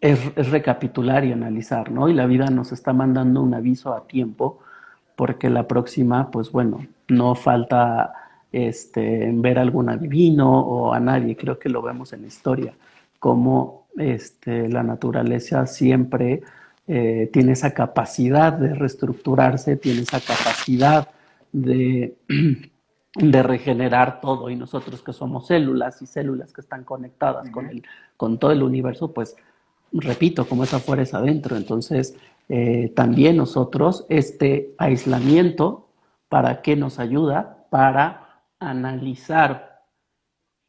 es, 0.00 0.50
recapitular 0.50 1.24
y 1.24 1.32
analizar, 1.32 1.90
¿no? 1.90 2.08
Y 2.10 2.12
la 2.12 2.26
vida 2.26 2.50
nos 2.50 2.70
está 2.70 2.92
mandando 2.92 3.42
un 3.42 3.54
aviso 3.54 3.94
a 3.94 4.06
tiempo, 4.06 4.60
porque 5.16 5.48
la 5.48 5.66
próxima, 5.66 6.30
pues 6.30 6.52
bueno, 6.52 6.86
no 7.08 7.34
falta 7.34 8.12
este, 8.52 9.30
ver 9.34 9.58
algún 9.58 9.88
adivino 9.88 10.60
o 10.60 10.92
a 10.92 11.00
nadie, 11.00 11.34
creo 11.34 11.58
que 11.58 11.70
lo 11.70 11.80
vemos 11.80 12.12
en 12.12 12.22
la 12.22 12.28
historia, 12.28 12.74
como 13.18 13.86
este, 13.96 14.68
la 14.68 14.82
naturaleza 14.82 15.66
siempre 15.66 16.42
eh, 16.86 17.30
tiene 17.32 17.52
esa 17.52 17.72
capacidad 17.72 18.52
de 18.52 18.74
reestructurarse, 18.74 19.76
tiene 19.76 20.02
esa 20.02 20.20
capacidad 20.20 21.08
de, 21.52 22.14
de, 23.14 23.42
regenerar 23.42 24.20
todo 24.20 24.50
y 24.50 24.56
nosotros 24.56 25.02
que 25.02 25.12
somos 25.12 25.46
células 25.46 26.02
y 26.02 26.06
células 26.06 26.52
que 26.52 26.60
están 26.60 26.84
conectadas 26.84 27.50
con, 27.50 27.66
el, 27.66 27.84
con 28.16 28.38
todo 28.38 28.52
el 28.52 28.62
universo, 28.62 29.12
pues 29.12 29.36
repito, 29.92 30.46
como 30.46 30.64
es 30.64 30.74
afuera 30.74 31.02
es 31.02 31.14
adentro. 31.14 31.56
Entonces, 31.56 32.16
eh, 32.48 32.92
también 32.94 33.36
nosotros, 33.36 34.06
este 34.08 34.74
aislamiento, 34.78 35.88
¿para 36.28 36.62
qué 36.62 36.76
nos 36.76 36.98
ayuda? 36.98 37.66
Para 37.70 38.42
analizar 38.58 39.82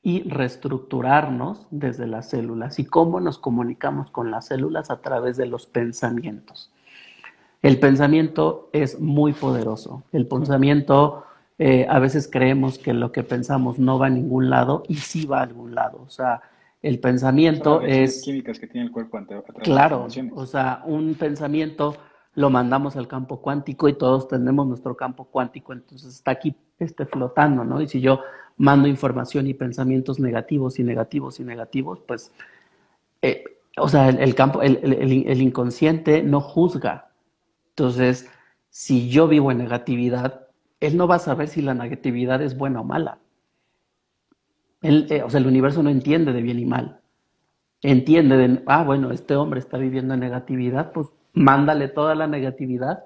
y 0.01 0.23
reestructurarnos 0.23 1.67
desde 1.71 2.07
las 2.07 2.29
células 2.29 2.79
y 2.79 2.85
cómo 2.85 3.19
nos 3.19 3.37
comunicamos 3.37 4.11
con 4.11 4.31
las 4.31 4.47
células 4.47 4.89
a 4.89 5.01
través 5.01 5.35
de 5.37 5.45
los 5.45 5.65
pensamientos. 5.65 6.71
El 7.61 7.79
pensamiento 7.79 8.69
es 8.71 8.99
muy 9.01 9.33
poderoso. 9.33 10.03
El 10.13 10.27
pensamiento, 10.27 11.25
eh, 11.59 11.85
a 11.89 11.99
veces 11.99 12.29
creemos 12.31 12.79
que 12.79 12.93
lo 12.93 13.11
que 13.11 13.23
pensamos 13.23 13.79
no 13.79 13.99
va 13.99 14.07
a 14.07 14.09
ningún 14.09 14.49
lado 14.49 14.83
y 14.87 14.95
sí 14.95 15.25
va 15.25 15.39
a 15.39 15.43
algún 15.43 15.75
lado. 15.75 16.01
O 16.01 16.09
sea, 16.09 16.41
el 16.81 16.99
pensamiento 16.99 17.81
es... 17.81 18.21
químicas 18.23 18.57
que 18.59 18.67
tiene 18.67 18.87
el 18.87 18.93
cuerpo 18.93 19.17
ante, 19.17 19.35
Claro, 19.61 20.07
o 20.33 20.45
sea, 20.45 20.81
un 20.85 21.15
pensamiento 21.15 21.97
lo 22.35 22.49
mandamos 22.49 22.95
al 22.95 23.09
campo 23.09 23.41
cuántico 23.41 23.89
y 23.89 23.93
todos 23.93 24.29
tenemos 24.29 24.65
nuestro 24.65 24.95
campo 24.95 25.25
cuántico, 25.25 25.73
entonces 25.73 26.15
está 26.15 26.31
aquí 26.31 26.55
este, 26.77 27.05
flotando, 27.05 27.65
¿no? 27.65 27.81
Y 27.81 27.87
si 27.89 27.99
yo 27.99 28.21
mando 28.55 28.87
información 28.87 29.45
y 29.47 29.53
pensamientos 29.53 30.19
negativos 30.19 30.79
y 30.79 30.83
negativos 30.83 31.41
y 31.41 31.43
negativos, 31.43 31.99
pues, 32.07 32.31
eh, 33.21 33.43
o 33.75 33.89
sea, 33.89 34.07
el, 34.07 34.35
campo, 34.35 34.61
el, 34.61 34.79
el, 34.81 35.41
inconsciente 35.41 36.23
no 36.23 36.39
juzga. 36.39 37.09
Entonces, 37.71 38.29
si 38.69 39.09
yo 39.09 39.27
vivo 39.27 39.51
en 39.51 39.57
negatividad, 39.57 40.48
él 40.79 40.97
no 40.97 41.07
va 41.07 41.15
a 41.15 41.19
saber 41.19 41.47
si 41.47 41.61
la 41.61 41.73
negatividad 41.73 42.41
es 42.41 42.57
buena 42.57 42.81
o 42.81 42.83
mala. 42.83 43.19
Él, 44.81 45.07
eh, 45.09 45.23
o 45.23 45.29
sea, 45.29 45.39
el 45.39 45.47
universo 45.47 45.83
no 45.83 45.89
entiende 45.89 46.31
de 46.31 46.41
bien 46.41 46.59
y 46.59 46.65
mal. 46.65 47.01
Entiende 47.81 48.37
de, 48.37 48.63
ah, 48.65 48.83
bueno, 48.83 49.11
este 49.11 49.35
hombre 49.35 49.59
está 49.59 49.77
viviendo 49.77 50.13
en 50.13 50.19
negatividad, 50.19 50.91
pues 50.91 51.07
mándale 51.33 51.87
toda 51.87 52.15
la 52.15 52.27
negatividad 52.27 53.03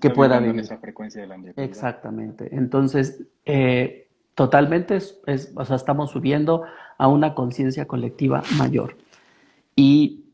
que 0.00 0.10
pueda 0.10 0.38
vivir. 0.38 0.60
esa 0.60 0.78
frecuencia 0.78 1.22
de 1.22 1.26
la 1.26 1.36
negatividad. 1.36 1.68
Exactamente. 1.68 2.54
Entonces, 2.54 3.24
eh, 3.44 4.08
totalmente, 4.34 4.96
es, 4.96 5.52
o 5.54 5.64
sea, 5.64 5.76
estamos 5.76 6.10
subiendo 6.10 6.64
a 6.98 7.08
una 7.08 7.34
conciencia 7.34 7.86
colectiva 7.86 8.42
mayor. 8.56 8.96
Y 9.74 10.24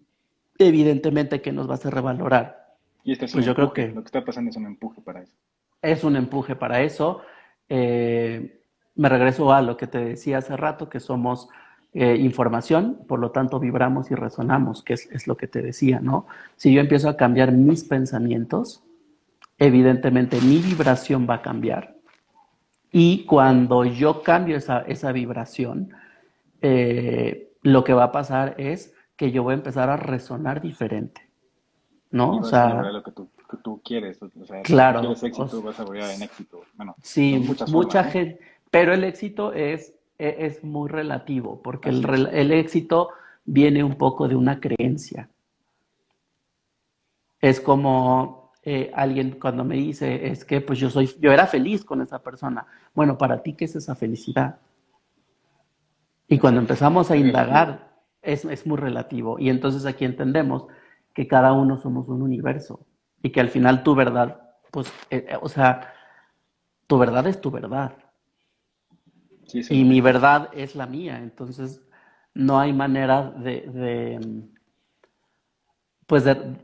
evidentemente 0.59 1.41
que 1.41 1.53
nos 1.53 1.69
va 1.69 1.73
a 1.73 1.75
hacer 1.75 1.95
revalorar. 1.95 2.77
Y 3.03 3.13
este 3.13 3.25
es 3.25 3.33
pues 3.33 3.47
yo 3.47 3.55
creo 3.55 3.73
que 3.73 3.89
lo 3.89 4.03
que 4.03 4.07
está 4.07 4.25
pasando 4.25 4.51
es 4.51 4.57
un 4.57 4.67
empuje 4.67 5.01
para 5.01 5.23
eso. 5.23 5.35
Es 5.83 6.05
un 6.05 6.17
empuje 6.17 6.57
para 6.57 6.83
eso. 6.83 7.23
Eh, 7.69 8.63
me 8.95 9.09
regreso 9.09 9.53
a 9.53 9.63
lo 9.63 9.77
que 9.77 9.87
te 9.87 9.99
decía 9.99 10.39
hace 10.39 10.57
rato, 10.57 10.89
que 10.89 11.01
somos 11.01 11.49
eh, 11.95 12.17
información, 12.17 13.01
por 13.09 13.19
lo 13.19 13.31
tanto 13.31 13.59
vibramos 13.59 14.11
y 14.11 14.15
resonamos, 14.15 14.83
que 14.83 14.95
es, 14.95 15.09
es, 15.11 15.27
lo 15.27 15.37
que 15.37 15.47
te 15.47 15.63
decía, 15.63 16.01
¿no? 16.01 16.27
Si 16.57 16.73
yo 16.73 16.81
empiezo 16.81 17.09
a 17.09 17.17
cambiar 17.17 17.53
mis 17.53 17.85
pensamientos, 17.85 18.83
evidentemente 19.59 20.41
mi 20.41 20.59
vibración 20.59 21.27
va 21.29 21.37
a 21.37 21.43
cambiar 21.43 22.01
y 22.93 23.25
cuando 23.25 23.85
yo 23.85 24.23
cambio 24.23 24.57
esa, 24.57 24.81
esa 24.81 25.13
vibración, 25.13 25.91
eh, 26.61 27.53
lo 27.63 27.85
que 27.85 27.93
va 27.93 28.05
a 28.05 28.13
pasar 28.13 28.55
es 28.59 28.95
que 29.17 29.31
yo 29.31 29.43
voy 29.43 29.53
a 29.53 29.59
empezar 29.59 29.91
a 29.91 29.97
resonar 29.97 30.61
diferente. 30.61 31.29
¿no? 32.11 32.39
O 32.39 32.45
sea, 32.45 32.83
lo 32.83 33.03
que 33.03 33.13
tú 33.13 33.29
que 33.51 33.57
tú 33.59 33.81
quieres. 33.85 34.23
O 34.23 34.45
sea, 34.45 34.63
claro. 34.63 35.01
si 35.01 35.07
quieres 35.07 35.23
éxito, 35.25 35.63
vas 35.63 35.81
a 35.81 35.85
brillar 35.85 36.11
en 36.11 36.23
éxito. 36.23 36.63
Bueno, 36.75 36.95
sí, 37.03 37.45
mucha 37.69 38.05
gente. 38.05 38.41
Pero 38.71 38.95
el 38.95 39.05
éxito 39.05 39.53
es, 39.53 39.95
e, 40.19 40.37
es 40.39 40.63
muy 40.63 40.89
relativo, 40.89 41.61
porque 41.63 41.89
el, 41.89 42.29
el 42.33 42.53
éxito 42.53 43.11
viene 43.45 43.83
un 43.83 43.97
poco 43.97 44.29
de 44.29 44.37
una 44.37 44.61
creencia. 44.61 45.29
Es 47.41 47.61
como 47.61 48.53
eh, 48.63 48.91
alguien 48.95 49.39
cuando 49.41 49.65
me 49.65 49.77
dice, 49.77 50.29
es 50.29 50.45
que 50.45 50.61
pues 50.61 50.79
yo 50.79 50.91
soy, 50.91 51.11
yo 51.19 51.33
era 51.33 51.47
feliz 51.47 51.85
con 51.85 52.03
esa 52.03 52.23
persona. 52.23 52.67
Bueno, 52.95 53.17
para 53.19 53.43
ti, 53.43 53.55
¿qué 53.55 53.65
es 53.65 53.77
esa 53.77 53.95
felicidad? 53.95 54.59
Y 56.29 56.39
cuando 56.39 56.61
empezamos 56.61 57.11
a 57.11 57.17
indagar, 57.17 57.91
es, 58.23 58.45
es 58.45 58.67
muy 58.67 58.77
relativo. 58.79 59.39
Y 59.39 59.49
entonces 59.49 59.87
aquí 59.87 60.05
entendemos 60.05 60.67
que 61.15 61.27
cada 61.27 61.53
uno 61.53 61.79
somos 61.79 62.09
un 62.09 62.23
universo 62.23 62.87
y 63.23 63.31
que 63.31 63.41
al 63.41 63.51
final 63.51 63.83
tu 63.83 63.95
verdad, 63.95 64.41
pues, 64.71 64.89
eh, 65.11 65.27
eh, 65.29 65.39
o 65.41 65.49
sea, 65.49 65.93
tu 66.87 66.99
verdad 66.99 67.27
es 67.27 67.41
tu 67.41 67.51
verdad. 67.51 67.97
y 69.53 69.85
mi 69.85 70.01
verdad 70.01 70.49
es 70.53 70.75
la 70.77 70.87
mía. 70.87 71.19
Entonces, 71.19 71.83
no 72.35 72.59
hay 72.59 72.73
manera 72.73 73.31
de, 73.31 73.63
de 73.63 74.49
pues, 76.07 76.25
de, 76.25 76.57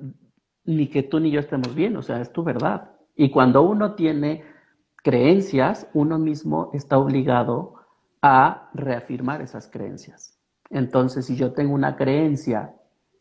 ni 0.64 0.88
que 0.88 1.02
tú 1.02 1.20
ni 1.20 1.30
yo 1.30 1.40
estemos 1.40 1.74
bien, 1.74 1.96
o 1.96 2.02
sea, 2.02 2.20
es 2.20 2.32
tu 2.32 2.42
verdad. 2.42 2.90
Y 3.14 3.30
cuando 3.30 3.62
uno 3.62 3.94
tiene 3.94 4.44
creencias, 4.96 5.88
uno 5.94 6.18
mismo 6.18 6.70
está 6.74 6.98
obligado 6.98 7.74
a 8.22 8.70
reafirmar 8.74 9.40
esas 9.42 9.68
creencias. 9.68 10.38
Entonces, 10.70 11.26
si 11.26 11.36
yo 11.36 11.52
tengo 11.52 11.74
una 11.74 11.96
creencia 11.96 12.74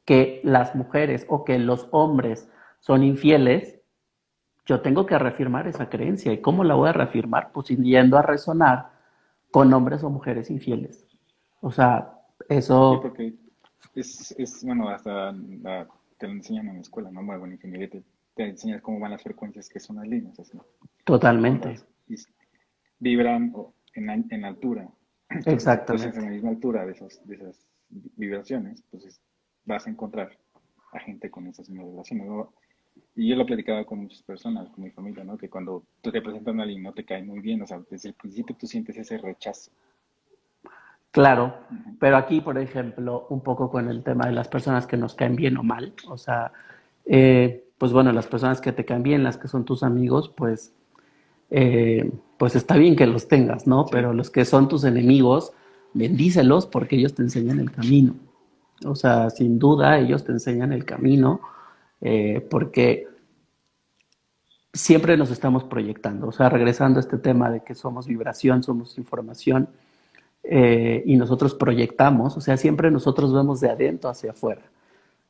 que 0.04 0.42
las 0.44 0.76
mujeres 0.76 1.26
o 1.30 1.46
que 1.46 1.60
los 1.60 1.88
hombres 1.92 2.50
son 2.86 3.04
infieles, 3.04 3.82
yo 4.68 4.82
tengo 4.82 5.08
que 5.08 5.18
reafirmar 5.18 5.68
esa 5.68 5.90
creencia. 5.90 6.32
¿Y 6.32 6.40
cómo 6.40 6.64
la 6.64 6.76
voy 6.76 6.90
a 6.90 6.94
reafirmar? 6.94 7.52
Pues 7.52 7.70
yendo 7.70 8.16
a 8.16 8.22
resonar 8.22 8.92
con 9.50 9.74
hombres 9.74 10.04
o 10.04 10.12
mujeres 10.12 10.52
infieles. 10.52 11.08
O 11.62 11.72
sea, 11.72 12.14
eso... 12.48 12.94
Sí, 12.94 13.00
porque 13.02 13.34
es, 13.96 14.36
es, 14.38 14.64
bueno, 14.64 14.88
hasta 14.90 15.34
te 16.20 16.28
lo 16.28 16.34
enseñan 16.34 16.68
en 16.68 16.76
la 16.76 16.82
escuela, 16.82 17.10
¿no? 17.10 17.26
Bueno, 17.26 17.56
ingeniería 17.56 17.90
te, 17.90 18.04
te 18.36 18.50
enseñan 18.50 18.82
cómo 18.82 19.00
van 19.00 19.12
las 19.12 19.24
frecuencias 19.24 19.68
que 19.68 19.80
son 19.80 19.96
las 19.96 20.08
líneas. 20.08 20.40
Así. 20.40 20.56
Totalmente. 21.06 21.80
vibran 23.00 23.52
en, 23.96 24.28
en 24.30 24.46
altura. 24.46 24.88
Exactamente. 25.30 26.10
Entonces, 26.10 26.18
en 26.18 26.24
la 26.24 26.30
misma 26.30 26.50
altura 26.52 26.86
de 26.86 26.92
esas, 26.92 27.28
de 27.28 27.34
esas 27.34 27.68
vibraciones, 27.90 28.84
pues 28.92 29.20
vas 29.64 29.88
a 29.88 29.90
encontrar 29.90 30.38
a 30.94 31.00
gente 31.00 31.32
con 31.32 31.48
esas 31.48 31.68
mismas 31.68 31.88
relaciones. 31.88 32.28
Y 33.16 33.30
yo 33.30 33.36
lo 33.36 33.44
he 33.44 33.46
platicado 33.46 33.86
con 33.86 34.00
muchas 34.00 34.22
personas, 34.24 34.70
con 34.70 34.84
mi 34.84 34.92
familia, 34.92 35.24
¿no? 35.24 35.38
Que 35.38 35.50
cuando 35.50 35.84
tú 36.02 36.12
te 36.12 36.22
presentas 36.22 36.58
a 36.58 36.62
alguien 36.62 36.84
no 36.84 36.94
te 36.94 37.06
cae 37.06 37.24
muy 37.24 37.40
bien, 37.40 37.62
o 37.62 37.68
sea, 37.68 37.82
desde 37.90 38.10
el 38.10 38.16
principio 38.16 38.56
tú 38.60 38.68
sientes 38.68 38.98
ese 38.98 39.18
rechazo. 39.18 39.72
Claro, 41.12 41.56
pero 41.98 42.18
aquí, 42.18 42.42
por 42.42 42.58
ejemplo, 42.58 43.26
un 43.30 43.42
poco 43.42 43.72
con 43.72 43.88
el 43.90 44.04
tema 44.04 44.26
de 44.26 44.34
las 44.34 44.50
personas 44.50 44.86
que 44.86 44.98
nos 44.98 45.16
caen 45.16 45.38
bien 45.38 45.56
o 45.56 45.64
mal, 45.64 45.94
o 46.10 46.18
sea, 46.18 46.52
eh, 47.06 47.70
pues 47.78 47.94
bueno, 47.94 48.12
las 48.12 48.28
personas 48.28 48.60
que 48.60 48.74
te 48.74 48.84
caen 48.84 49.04
bien, 49.04 49.24
las 49.24 49.38
que 49.38 49.48
son 49.48 49.64
tus 49.64 49.84
amigos, 49.84 50.30
pues, 50.36 50.74
eh, 51.52 52.12
pues 52.38 52.58
está 52.58 52.76
bien 52.76 52.98
que 52.98 53.08
los 53.08 53.30
tengas, 53.30 53.66
¿no? 53.66 53.86
Pero 53.86 54.14
los 54.14 54.30
que 54.30 54.44
son 54.44 54.68
tus 54.68 54.84
enemigos, 54.84 55.54
bendícelos 55.94 56.66
porque 56.66 56.98
ellos 56.98 57.16
te 57.16 57.22
enseñan 57.22 57.60
el 57.60 57.72
camino. 57.72 58.16
O 58.84 58.96
sea, 58.96 59.30
sin 59.30 59.58
duda 59.58 59.98
ellos 59.98 60.26
te 60.26 60.34
enseñan 60.34 60.74
el 60.74 60.84
camino 60.84 61.40
eh, 62.02 62.46
porque 62.50 63.08
siempre 64.74 65.18
nos 65.18 65.32
estamos 65.32 65.64
proyectando. 65.64 66.28
O 66.28 66.32
sea, 66.32 66.50
regresando 66.50 67.00
a 67.00 67.02
este 67.02 67.18
tema 67.18 67.50
de 67.50 67.64
que 67.64 67.76
somos 67.76 68.08
vibración, 68.08 68.64
somos 68.64 68.98
información 68.98 69.70
eh, 70.44 71.02
y 71.06 71.16
nosotros 71.16 71.56
proyectamos, 71.56 72.38
o 72.38 72.42
sea, 72.42 72.58
siempre 72.58 72.92
nosotros 72.92 73.34
vemos 73.34 73.62
de 73.62 73.70
adentro 73.70 74.10
hacia 74.10 74.32
afuera. 74.32 74.62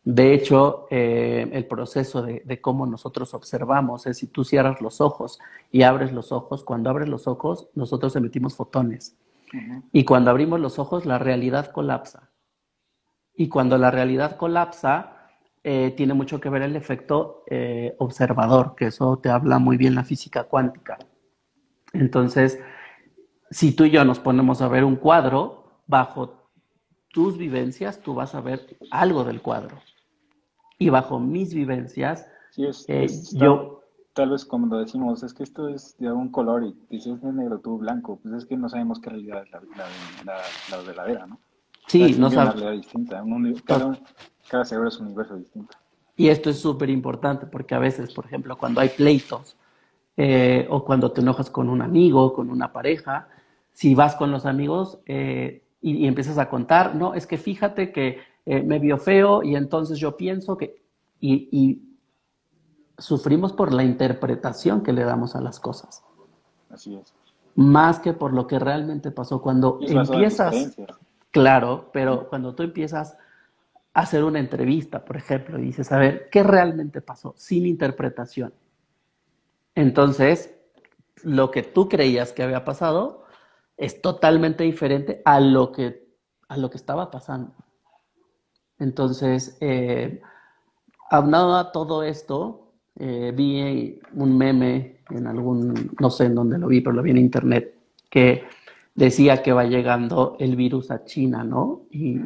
De 0.04 0.34
hecho, 0.34 0.88
eh, 0.92 1.50
el 1.52 1.66
proceso 1.66 2.22
de, 2.22 2.44
de, 2.46 2.62
cómo 2.62 2.86
nosotros 2.86 3.34
observamos 3.34 4.06
es 4.06 4.18
si 4.18 4.28
tú 4.28 4.44
cierras 4.44 4.80
los 4.82 5.02
ojos 5.02 5.40
y 5.72 5.82
abres 5.82 6.12
los 6.12 6.32
ojos, 6.32 6.64
cuando 6.64 6.90
abres 6.92 7.10
los 7.10 7.28
ojos, 7.28 7.70
nosotros 7.74 8.16
emitimos 8.16 8.56
fotones. 8.56 9.16
Y 9.92 10.04
cuando 10.04 10.32
abrimos 10.32 10.60
los 10.60 10.80
ojos, 10.80 11.06
la 11.06 11.18
realidad 11.18 11.72
colapsa. 11.72 12.30
Y 13.36 13.48
cuando 13.50 13.78
la 13.78 13.92
realidad 13.92 14.38
colapsa, 14.38 15.15
eh, 15.68 15.96
tiene 15.98 16.14
mucho 16.14 16.40
que 16.40 16.48
ver 16.48 16.62
el 16.62 16.76
efecto 16.76 17.44
eh, 17.50 17.96
observador, 17.98 18.76
que 18.78 18.86
eso 18.86 19.18
te 19.18 19.32
habla 19.32 19.58
muy 19.58 19.78
bien 19.78 19.96
la 19.96 20.04
física 20.04 20.44
cuántica. 20.44 21.00
Entonces, 21.92 22.60
si 23.50 23.76
tú 23.76 23.86
y 23.86 23.90
yo 23.90 24.06
nos 24.06 24.20
ponemos 24.20 24.62
a 24.62 24.68
ver 24.68 24.84
un 24.84 24.96
cuadro, 24.96 25.82
bajo 25.88 26.52
tus 27.12 27.40
vivencias, 27.40 28.00
tú 28.00 28.14
vas 28.14 28.36
a 28.36 28.42
ver 28.42 28.78
algo 28.92 29.24
del 29.24 29.42
cuadro. 29.42 29.80
Y 30.78 30.90
bajo 30.90 31.20
mis 31.20 31.52
vivencias, 31.56 32.28
eh, 32.88 33.08
yo... 33.34 33.82
Tal, 34.14 34.30
vez 34.30 34.46
como 34.46 34.78
decimos, 34.78 35.24
es 35.24 35.34
que 35.34 35.42
esto 35.42 35.68
es 35.68 35.98
de 35.98 36.12
un 36.12 36.30
color 36.30 36.76
y 36.92 37.00
si 37.00 37.10
es 37.10 37.24
negro, 37.24 37.60
tú 37.60 37.80
blanco, 37.80 38.20
pues 38.22 38.36
es 38.36 38.46
que 38.46 38.56
no 38.56 38.70
sabemos 38.70 39.00
qué 39.00 39.10
realidad 39.10 39.42
es 39.44 39.52
la, 39.52 39.62
la, 40.26 40.42
la 40.70 40.84
verdadera, 40.84 41.26
¿no? 41.26 41.40
Sí, 41.88 42.16
no 42.18 42.32
sabes. 42.32 42.72
distinta. 42.78 43.24
Cada, 43.66 44.00
cada 44.50 44.66
cerebro 44.66 44.90
es 44.90 45.00
un 45.00 45.08
universo 45.08 45.36
distinto. 45.36 45.78
Y 46.16 46.30
esto 46.30 46.50
es 46.50 46.60
súper 46.60 46.90
importante 46.90 47.46
porque 47.46 47.76
a 47.76 47.80
veces, 47.80 48.14
por 48.14 48.26
ejemplo, 48.26 48.58
cuando 48.58 48.82
hay 48.82 48.90
pleitos 48.90 49.58
eh, 50.16 50.66
o 50.70 50.86
cuando 50.86 51.12
te 51.12 51.22
enojas 51.22 51.50
con 51.50 51.70
un 51.70 51.82
amigo, 51.82 52.34
con 52.34 52.50
una 52.50 52.72
pareja, 52.72 53.28
si 53.74 53.96
vas 53.96 54.16
con 54.16 54.32
los 54.32 54.46
amigos 54.46 55.00
eh, 55.06 55.64
y, 55.82 56.08
empiezas 56.08 56.38
a 56.38 56.50
contar, 56.50 56.96
no, 56.96 57.14
es 57.14 57.28
que 57.28 57.38
fíjate 57.38 57.92
que 57.92 58.20
eh, 58.46 58.64
me 58.64 58.80
vio 58.80 58.98
feo 58.98 59.44
y 59.44 59.56
entonces 59.56 60.00
yo 60.00 60.16
pienso 60.16 60.58
que... 60.58 60.82
Y, 61.20 61.50
y, 61.52 61.82
sufrimos 62.98 63.52
por 63.52 63.74
la 63.74 63.84
interpretación 63.84 64.82
que 64.82 64.94
le 64.94 65.04
damos 65.04 65.36
a 65.36 65.42
las 65.42 65.60
cosas. 65.60 66.02
Así 66.70 66.96
es. 66.96 67.14
Más 67.56 68.00
que 68.00 68.14
por 68.14 68.32
lo 68.32 68.48
que 68.48 68.58
realmente 68.58 69.12
pasó. 69.12 69.42
Cuando 69.42 69.80
empiezas... 69.82 70.78
Claro, 71.36 71.90
pero 71.92 72.30
cuando 72.30 72.56
tú 72.56 72.64
empiezas 72.64 73.18
a 73.94 74.00
hacer 74.00 74.24
una 74.24 74.40
entrevista, 74.40 75.04
por 75.04 75.18
ejemplo, 75.18 75.60
y 75.60 75.64
dices, 75.64 75.92
a 75.92 75.98
ver, 75.98 76.30
¿qué 76.32 76.44
realmente 76.44 77.02
pasó? 77.02 77.34
Sin 77.36 77.66
interpretación. 77.66 78.54
Entonces, 79.76 80.56
lo 81.24 81.52
que 81.52 81.62
tú 81.62 81.90
creías 81.90 82.32
que 82.32 82.42
había 82.42 82.64
pasado 82.64 83.26
es 83.76 84.02
totalmente 84.02 84.64
diferente 84.64 85.22
a 85.26 85.42
lo 85.42 85.74
que, 85.74 86.08
a 86.48 86.56
lo 86.56 86.70
que 86.70 86.78
estaba 86.78 87.12
pasando. 87.12 87.54
Entonces, 88.80 89.58
eh, 89.60 90.22
aunado 91.10 91.58
a 91.58 91.74
todo 91.74 92.04
esto, 92.04 92.72
eh, 92.98 93.34
vi 93.36 94.00
un 94.14 94.38
meme 94.38 95.02
en 95.10 95.28
algún, 95.28 95.92
no 96.00 96.10
sé 96.10 96.28
en 96.28 96.36
dónde 96.36 96.58
lo 96.58 96.68
vi, 96.68 96.80
pero 96.80 96.96
lo 96.96 97.04
vi 97.04 97.12
en 97.12 97.18
internet, 97.18 97.76
que 98.10 98.46
decía 98.96 99.44
que 99.44 99.52
va 99.54 99.66
llegando 99.66 100.38
el 100.40 100.56
virus 100.56 100.90
a 100.90 101.04
China, 101.04 101.44
¿no? 101.44 101.84
Y, 101.92 102.20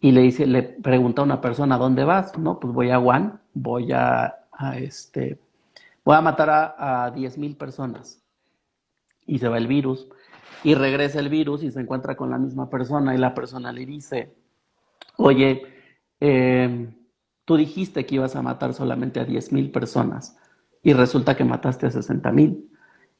y 0.00 0.12
le 0.12 0.20
dice, 0.20 0.46
le 0.46 0.62
pregunta 0.62 1.22
a 1.22 1.24
una 1.24 1.40
persona, 1.40 1.78
¿dónde 1.78 2.04
vas? 2.04 2.38
No, 2.38 2.60
pues 2.60 2.72
voy 2.72 2.90
a 2.90 2.98
Wuhan, 2.98 3.40
voy 3.54 3.90
a, 3.92 4.36
este, 4.76 5.40
voy 6.04 6.16
a 6.16 6.20
matar 6.20 6.74
a, 6.78 7.10
10 7.10 7.38
mil 7.38 7.56
personas. 7.56 8.22
Y 9.26 9.38
se 9.38 9.48
va 9.48 9.58
el 9.58 9.66
virus. 9.66 10.06
Y 10.62 10.74
regresa 10.74 11.18
el 11.18 11.28
virus 11.28 11.62
y 11.62 11.70
se 11.70 11.80
encuentra 11.80 12.16
con 12.16 12.30
la 12.30 12.38
misma 12.38 12.70
persona 12.70 13.14
y 13.14 13.18
la 13.18 13.34
persona 13.34 13.72
le 13.72 13.86
dice, 13.86 14.34
oye, 15.16 15.62
em, 16.20 16.94
tú 17.44 17.56
dijiste 17.56 18.06
que 18.06 18.16
ibas 18.16 18.36
a 18.36 18.42
matar 18.42 18.74
solamente 18.74 19.20
a 19.20 19.24
10 19.24 19.52
mil 19.52 19.70
personas 19.70 20.38
y 20.82 20.92
resulta 20.92 21.36
que 21.36 21.44
mataste 21.44 21.86
a 21.86 21.90
60 21.90 22.32
mil. 22.32 22.70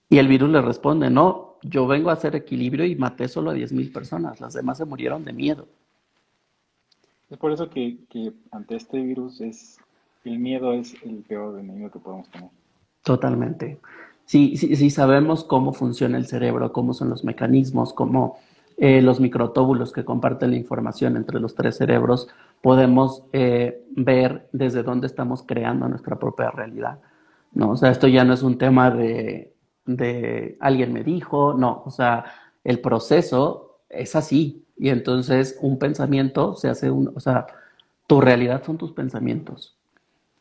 Y 0.09 0.19
el 0.19 0.29
virus 0.29 0.51
le 0.51 0.63
responde, 0.63 1.11
no, 1.11 1.57
yo 1.63 1.87
vengo 1.87 2.11
a 2.11 2.15
hacer 2.15 2.37
equilibrio 2.37 2.85
y 2.85 2.95
maté 2.95 3.29
solo 3.29 3.51
a 3.51 3.55
10.000 3.55 3.93
personas, 3.93 4.41
las 4.41 4.55
demás 4.55 4.79
se 4.79 4.85
murieron 4.85 5.25
de 5.25 5.33
miedo. 5.33 5.67
Es 7.29 7.39
por 7.39 7.51
eso 7.51 7.69
que, 7.69 7.99
ante 8.53 8.77
este 8.77 9.01
virus 9.01 9.41
es 9.41 9.79
el 10.25 10.39
miedo 10.39 10.73
es 10.73 10.95
el 11.05 11.23
peor 11.23 11.59
enemigo 11.59 11.91
que 11.91 11.99
podemos 11.99 12.29
tener. 12.31 12.51
Totalmente. 13.03 13.79
Si 14.25 14.57
sí, 14.57 14.75
sí, 14.75 14.91
sabemos 14.91 15.45
cómo 15.45 15.73
funciona 15.73 16.19
el 16.19 16.27
cerebro, 16.27 16.73
cómo 16.73 16.95
son 16.95 17.11
los 17.11 17.23
mecanismos, 17.23 17.93
cómo 17.93 18.39
eh, 18.77 19.01
los 19.03 19.21
microtóbulos 19.21 19.93
que 19.93 20.05
comparten 20.05 20.51
la 20.51 20.57
información 20.57 21.17
entre 21.17 21.41
los 21.41 21.55
tres 21.55 21.77
cerebros, 21.77 22.29
podemos 22.61 23.23
eh, 23.33 23.85
ver 23.91 24.49
desde 24.53 24.83
dónde 24.83 25.07
estamos 25.07 25.43
creando 25.45 25.89
nuestra 25.89 26.17
propia 26.17 26.51
realidad. 26.51 26.99
¿no? 27.53 27.71
O 27.71 27.77
sea, 27.77 27.91
esto 27.91 28.09
ya 28.09 28.25
no 28.25 28.35
es 28.35 28.43
un 28.43 28.59
tema 28.59 28.91
de 28.91 29.53
de 29.87 30.57
alguien 30.61 30.93
me 30.93 31.03
dijo, 31.03 31.55
no, 31.55 31.83
o 31.85 31.91
sea, 31.91 32.25
el 32.65 32.81
proceso 32.81 33.79
es 33.89 34.17
así. 34.17 34.65
Y 34.77 34.91
entonces 34.91 35.59
un 35.63 35.79
pensamiento 35.79 36.55
se 36.55 36.69
hace 36.69 36.91
un, 36.91 37.13
o 37.15 37.21
sea, 37.21 37.47
tu 38.07 38.21
realidad 38.21 38.63
son 38.65 38.77
tus 38.77 38.93
pensamientos. 38.93 39.77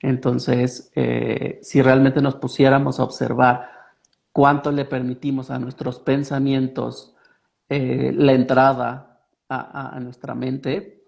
Entonces, 0.02 0.92
eh, 0.96 1.60
si 1.62 1.82
realmente 1.82 2.22
nos 2.22 2.36
pusiéramos 2.36 3.00
a 3.00 3.04
observar 3.04 3.70
cuánto 4.32 4.72
le 4.72 4.86
permitimos 4.86 5.50
a 5.50 5.58
nuestros 5.58 6.00
pensamientos 6.00 7.16
eh, 7.70 8.12
la 8.16 8.34
entrada 8.34 9.22
a, 9.48 10.00
nuestra 10.02 10.36
mente, 10.36 11.04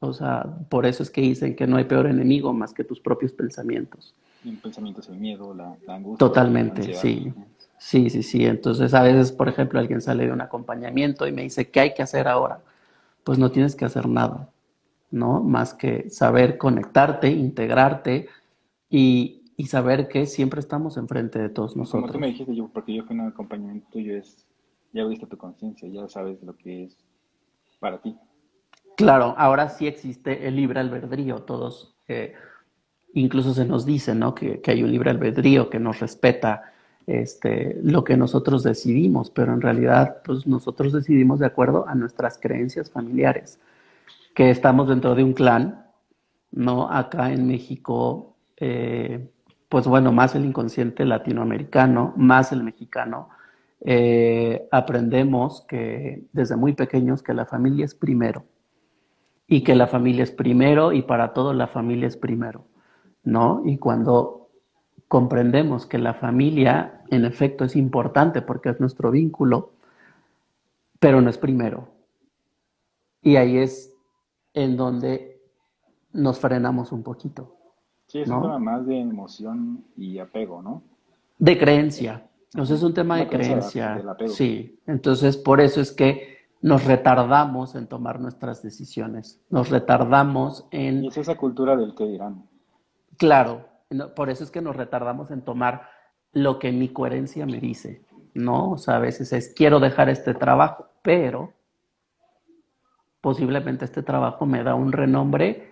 o 0.00 0.12
sea, 0.12 0.44
por 0.68 0.86
eso 0.86 1.02
es 1.02 1.10
que 1.10 1.20
dicen 1.20 1.56
que 1.56 1.66
no 1.66 1.76
hay 1.76 1.84
peor 1.84 2.06
enemigo 2.06 2.52
más 2.52 2.74
que 2.74 2.84
tus 2.84 3.00
propios 3.00 3.32
pensamientos. 3.32 4.14
Y 4.44 4.52
pensamientos 4.52 5.08
el 5.08 5.18
miedo, 5.18 5.54
la, 5.54 5.76
angustia. 5.88 6.18
Totalmente, 6.18 6.94
sí. 6.94 7.32
Sí, 7.80 8.10
sí, 8.10 8.22
sí. 8.22 8.44
Entonces, 8.44 8.92
a 8.92 9.02
veces, 9.02 9.32
por 9.32 9.48
ejemplo, 9.48 9.80
alguien 9.80 10.02
sale 10.02 10.26
de 10.26 10.32
un 10.32 10.42
acompañamiento 10.42 11.26
y 11.26 11.32
me 11.32 11.42
dice, 11.42 11.70
¿qué 11.70 11.80
hay 11.80 11.94
que 11.94 12.02
hacer 12.02 12.28
ahora? 12.28 12.60
Pues 13.24 13.38
no 13.38 13.50
tienes 13.50 13.74
que 13.74 13.86
hacer 13.86 14.06
nada, 14.06 14.50
¿no? 15.10 15.42
Más 15.42 15.72
que 15.72 16.10
saber 16.10 16.58
conectarte, 16.58 17.30
integrarte 17.30 18.28
y, 18.90 19.44
y 19.56 19.66
saber 19.66 20.08
que 20.08 20.26
siempre 20.26 20.60
estamos 20.60 20.98
enfrente 20.98 21.38
de 21.38 21.48
todos 21.48 21.74
nosotros. 21.74 22.02
Como 22.02 22.12
tú 22.12 22.18
me 22.18 22.26
dijiste, 22.26 22.54
yo, 22.54 22.68
porque 22.68 22.92
yo 22.92 23.02
fui 23.04 23.16
en 23.16 23.22
un 23.22 23.28
acompañamiento 23.28 23.88
tuyo, 23.90 24.14
es, 24.14 24.46
ya 24.92 25.06
viste 25.06 25.26
tu 25.26 25.38
conciencia, 25.38 25.88
ya 25.88 26.06
sabes 26.06 26.42
lo 26.42 26.54
que 26.58 26.84
es 26.84 26.98
para 27.78 27.96
ti. 28.02 28.14
Claro, 28.98 29.34
ahora 29.38 29.70
sí 29.70 29.86
existe 29.86 30.46
el 30.46 30.54
libre 30.54 30.80
albedrío, 30.80 31.38
todos, 31.44 31.96
eh, 32.08 32.34
incluso 33.14 33.54
se 33.54 33.64
nos 33.64 33.86
dice, 33.86 34.14
¿no? 34.14 34.34
Que, 34.34 34.60
que, 34.60 34.70
hay 34.70 34.82
un 34.82 34.90
libre 34.90 35.08
albedrío 35.08 35.70
que 35.70 35.78
nos 35.78 35.98
respeta 35.98 36.74
este, 37.06 37.78
lo 37.82 38.04
que 38.04 38.16
nosotros 38.16 38.62
decidimos, 38.62 39.30
pero 39.30 39.52
en 39.52 39.60
realidad, 39.60 40.22
pues 40.24 40.46
nosotros 40.46 40.92
decidimos 40.92 41.40
de 41.40 41.46
acuerdo 41.46 41.88
a 41.88 41.94
nuestras 41.94 42.38
creencias 42.38 42.90
familiares, 42.90 43.58
que 44.34 44.50
estamos 44.50 44.88
dentro 44.88 45.14
de 45.14 45.24
un 45.24 45.32
clan, 45.32 45.86
¿no? 46.52 46.90
Acá 46.90 47.32
en 47.32 47.46
México, 47.46 48.36
eh, 48.56 49.30
pues 49.68 49.86
bueno, 49.86 50.12
más 50.12 50.34
el 50.34 50.44
inconsciente 50.44 51.04
latinoamericano, 51.04 52.12
más 52.16 52.52
el 52.52 52.62
mexicano, 52.62 53.28
eh, 53.82 54.68
aprendemos 54.70 55.64
que 55.66 56.24
desde 56.32 56.56
muy 56.56 56.74
pequeños 56.74 57.22
que 57.22 57.32
la 57.32 57.46
familia 57.46 57.86
es 57.86 57.94
primero 57.94 58.44
y 59.46 59.62
que 59.62 59.74
la 59.74 59.86
familia 59.86 60.22
es 60.22 60.30
primero 60.30 60.92
y 60.92 61.02
para 61.02 61.32
todo 61.32 61.54
la 61.54 61.66
familia 61.66 62.06
es 62.06 62.16
primero, 62.16 62.66
¿no? 63.24 63.62
Y 63.64 63.78
cuando 63.78 64.39
comprendemos 65.10 65.86
que 65.86 65.98
la 65.98 66.14
familia 66.14 67.02
en 67.10 67.24
efecto 67.24 67.64
es 67.64 67.74
importante 67.74 68.42
porque 68.42 68.68
es 68.68 68.78
nuestro 68.78 69.10
vínculo, 69.10 69.72
pero 71.00 71.20
no 71.20 71.28
es 71.28 71.36
primero. 71.36 71.88
Y 73.20 73.34
ahí 73.34 73.58
es 73.58 73.92
en 74.54 74.76
donde 74.76 75.42
nos 76.12 76.38
frenamos 76.38 76.92
un 76.92 77.02
poquito. 77.02 77.56
Sí, 78.06 78.20
es 78.20 78.28
un 78.28 78.40
tema 78.40 78.60
más 78.60 78.86
de 78.86 79.00
emoción 79.00 79.84
y 79.96 80.20
apego, 80.20 80.62
¿no? 80.62 80.84
De 81.40 81.58
creencia. 81.58 82.28
Entonces 82.54 82.76
es 82.76 82.84
un 82.84 82.94
tema 82.94 83.16
de 83.16 83.26
creencia. 83.26 84.00
Sí, 84.28 84.78
entonces 84.86 85.36
por 85.36 85.60
eso 85.60 85.80
es 85.80 85.90
que 85.90 86.38
nos 86.62 86.84
retardamos 86.84 87.74
en 87.74 87.88
tomar 87.88 88.20
nuestras 88.20 88.62
decisiones. 88.62 89.42
Nos 89.50 89.70
retardamos 89.70 90.68
en... 90.70 91.02
Y 91.02 91.08
es 91.08 91.16
esa 91.16 91.36
cultura 91.36 91.76
del 91.76 91.96
que 91.96 92.04
dirán. 92.04 92.44
Claro, 93.16 93.69
por 94.14 94.30
eso 94.30 94.44
es 94.44 94.50
que 94.50 94.60
nos 94.60 94.76
retardamos 94.76 95.30
en 95.30 95.42
tomar 95.42 95.88
lo 96.32 96.58
que 96.58 96.72
mi 96.72 96.90
coherencia 96.90 97.46
me 97.46 97.58
dice, 97.58 98.04
¿no? 98.34 98.70
O 98.70 98.78
sea, 98.78 98.96
a 98.96 99.00
veces 99.00 99.32
es, 99.32 99.52
quiero 99.54 99.80
dejar 99.80 100.08
este 100.08 100.34
trabajo, 100.34 100.86
pero 101.02 101.52
posiblemente 103.20 103.84
este 103.84 104.02
trabajo 104.02 104.46
me 104.46 104.62
da 104.62 104.74
un 104.74 104.92
renombre 104.92 105.70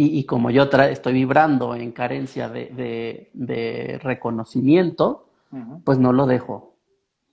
y, 0.00 0.24
como 0.26 0.50
yo 0.52 0.62
estoy 0.62 1.12
vibrando 1.12 1.74
en 1.74 1.90
carencia 1.90 2.48
de, 2.48 4.00
reconocimiento, 4.00 5.28
pues 5.84 5.98
no 5.98 6.12
lo 6.12 6.26
dejo, 6.26 6.76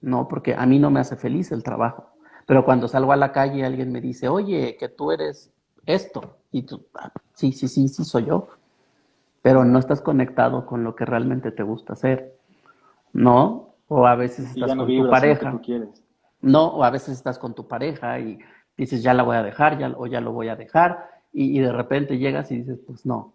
¿no? 0.01 0.27
Porque 0.27 0.55
a 0.55 0.65
mí 0.65 0.79
no 0.79 0.89
me 0.89 0.99
hace 0.99 1.15
feliz 1.15 1.51
el 1.51 1.61
trabajo. 1.61 2.15
Pero 2.47 2.65
cuando 2.65 2.87
salgo 2.87 3.11
a 3.11 3.17
la 3.17 3.31
calle 3.31 3.63
alguien 3.63 3.91
me 3.91 4.01
dice, 4.01 4.29
oye, 4.29 4.77
que 4.79 4.89
tú 4.89 5.11
eres 5.11 5.53
esto, 5.85 6.37
y 6.51 6.63
tú, 6.63 6.87
ah, 6.95 7.11
sí, 7.35 7.51
sí, 7.51 7.67
sí, 7.67 7.87
sí, 7.87 8.03
soy 8.03 8.25
yo. 8.25 8.47
Pero 9.45 9.63
no 9.63 9.77
estás 9.77 10.01
conectado 10.01 10.65
con 10.65 10.83
lo 10.83 10.95
que 10.95 11.05
realmente 11.05 11.51
te 11.51 11.61
gusta 11.61 11.93
hacer, 11.93 12.35
¿no? 13.13 13.75
O 13.87 14.07
a 14.07 14.15
veces 14.15 14.49
estás 14.49 14.75
con 14.75 14.87
tu 14.87 15.07
pareja. 15.07 15.61
No, 16.41 16.65
o 16.69 16.83
a 16.83 16.89
veces 16.89 17.09
estás 17.09 17.37
con 17.37 17.53
tu 17.53 17.67
pareja 17.67 18.19
y 18.19 18.39
dices, 18.75 19.03
ya 19.03 19.13
la 19.13 19.21
voy 19.21 19.35
a 19.35 19.43
dejar, 19.43 19.77
ya, 19.77 19.93
o 19.95 20.07
ya 20.07 20.19
lo 20.19 20.31
voy 20.31 20.47
a 20.47 20.55
dejar, 20.55 21.11
y, 21.31 21.59
de 21.59 21.71
repente 21.71 22.17
llegas 22.17 22.49
y 22.49 22.57
dices, 22.57 22.79
pues 22.87 23.05
no, 23.05 23.33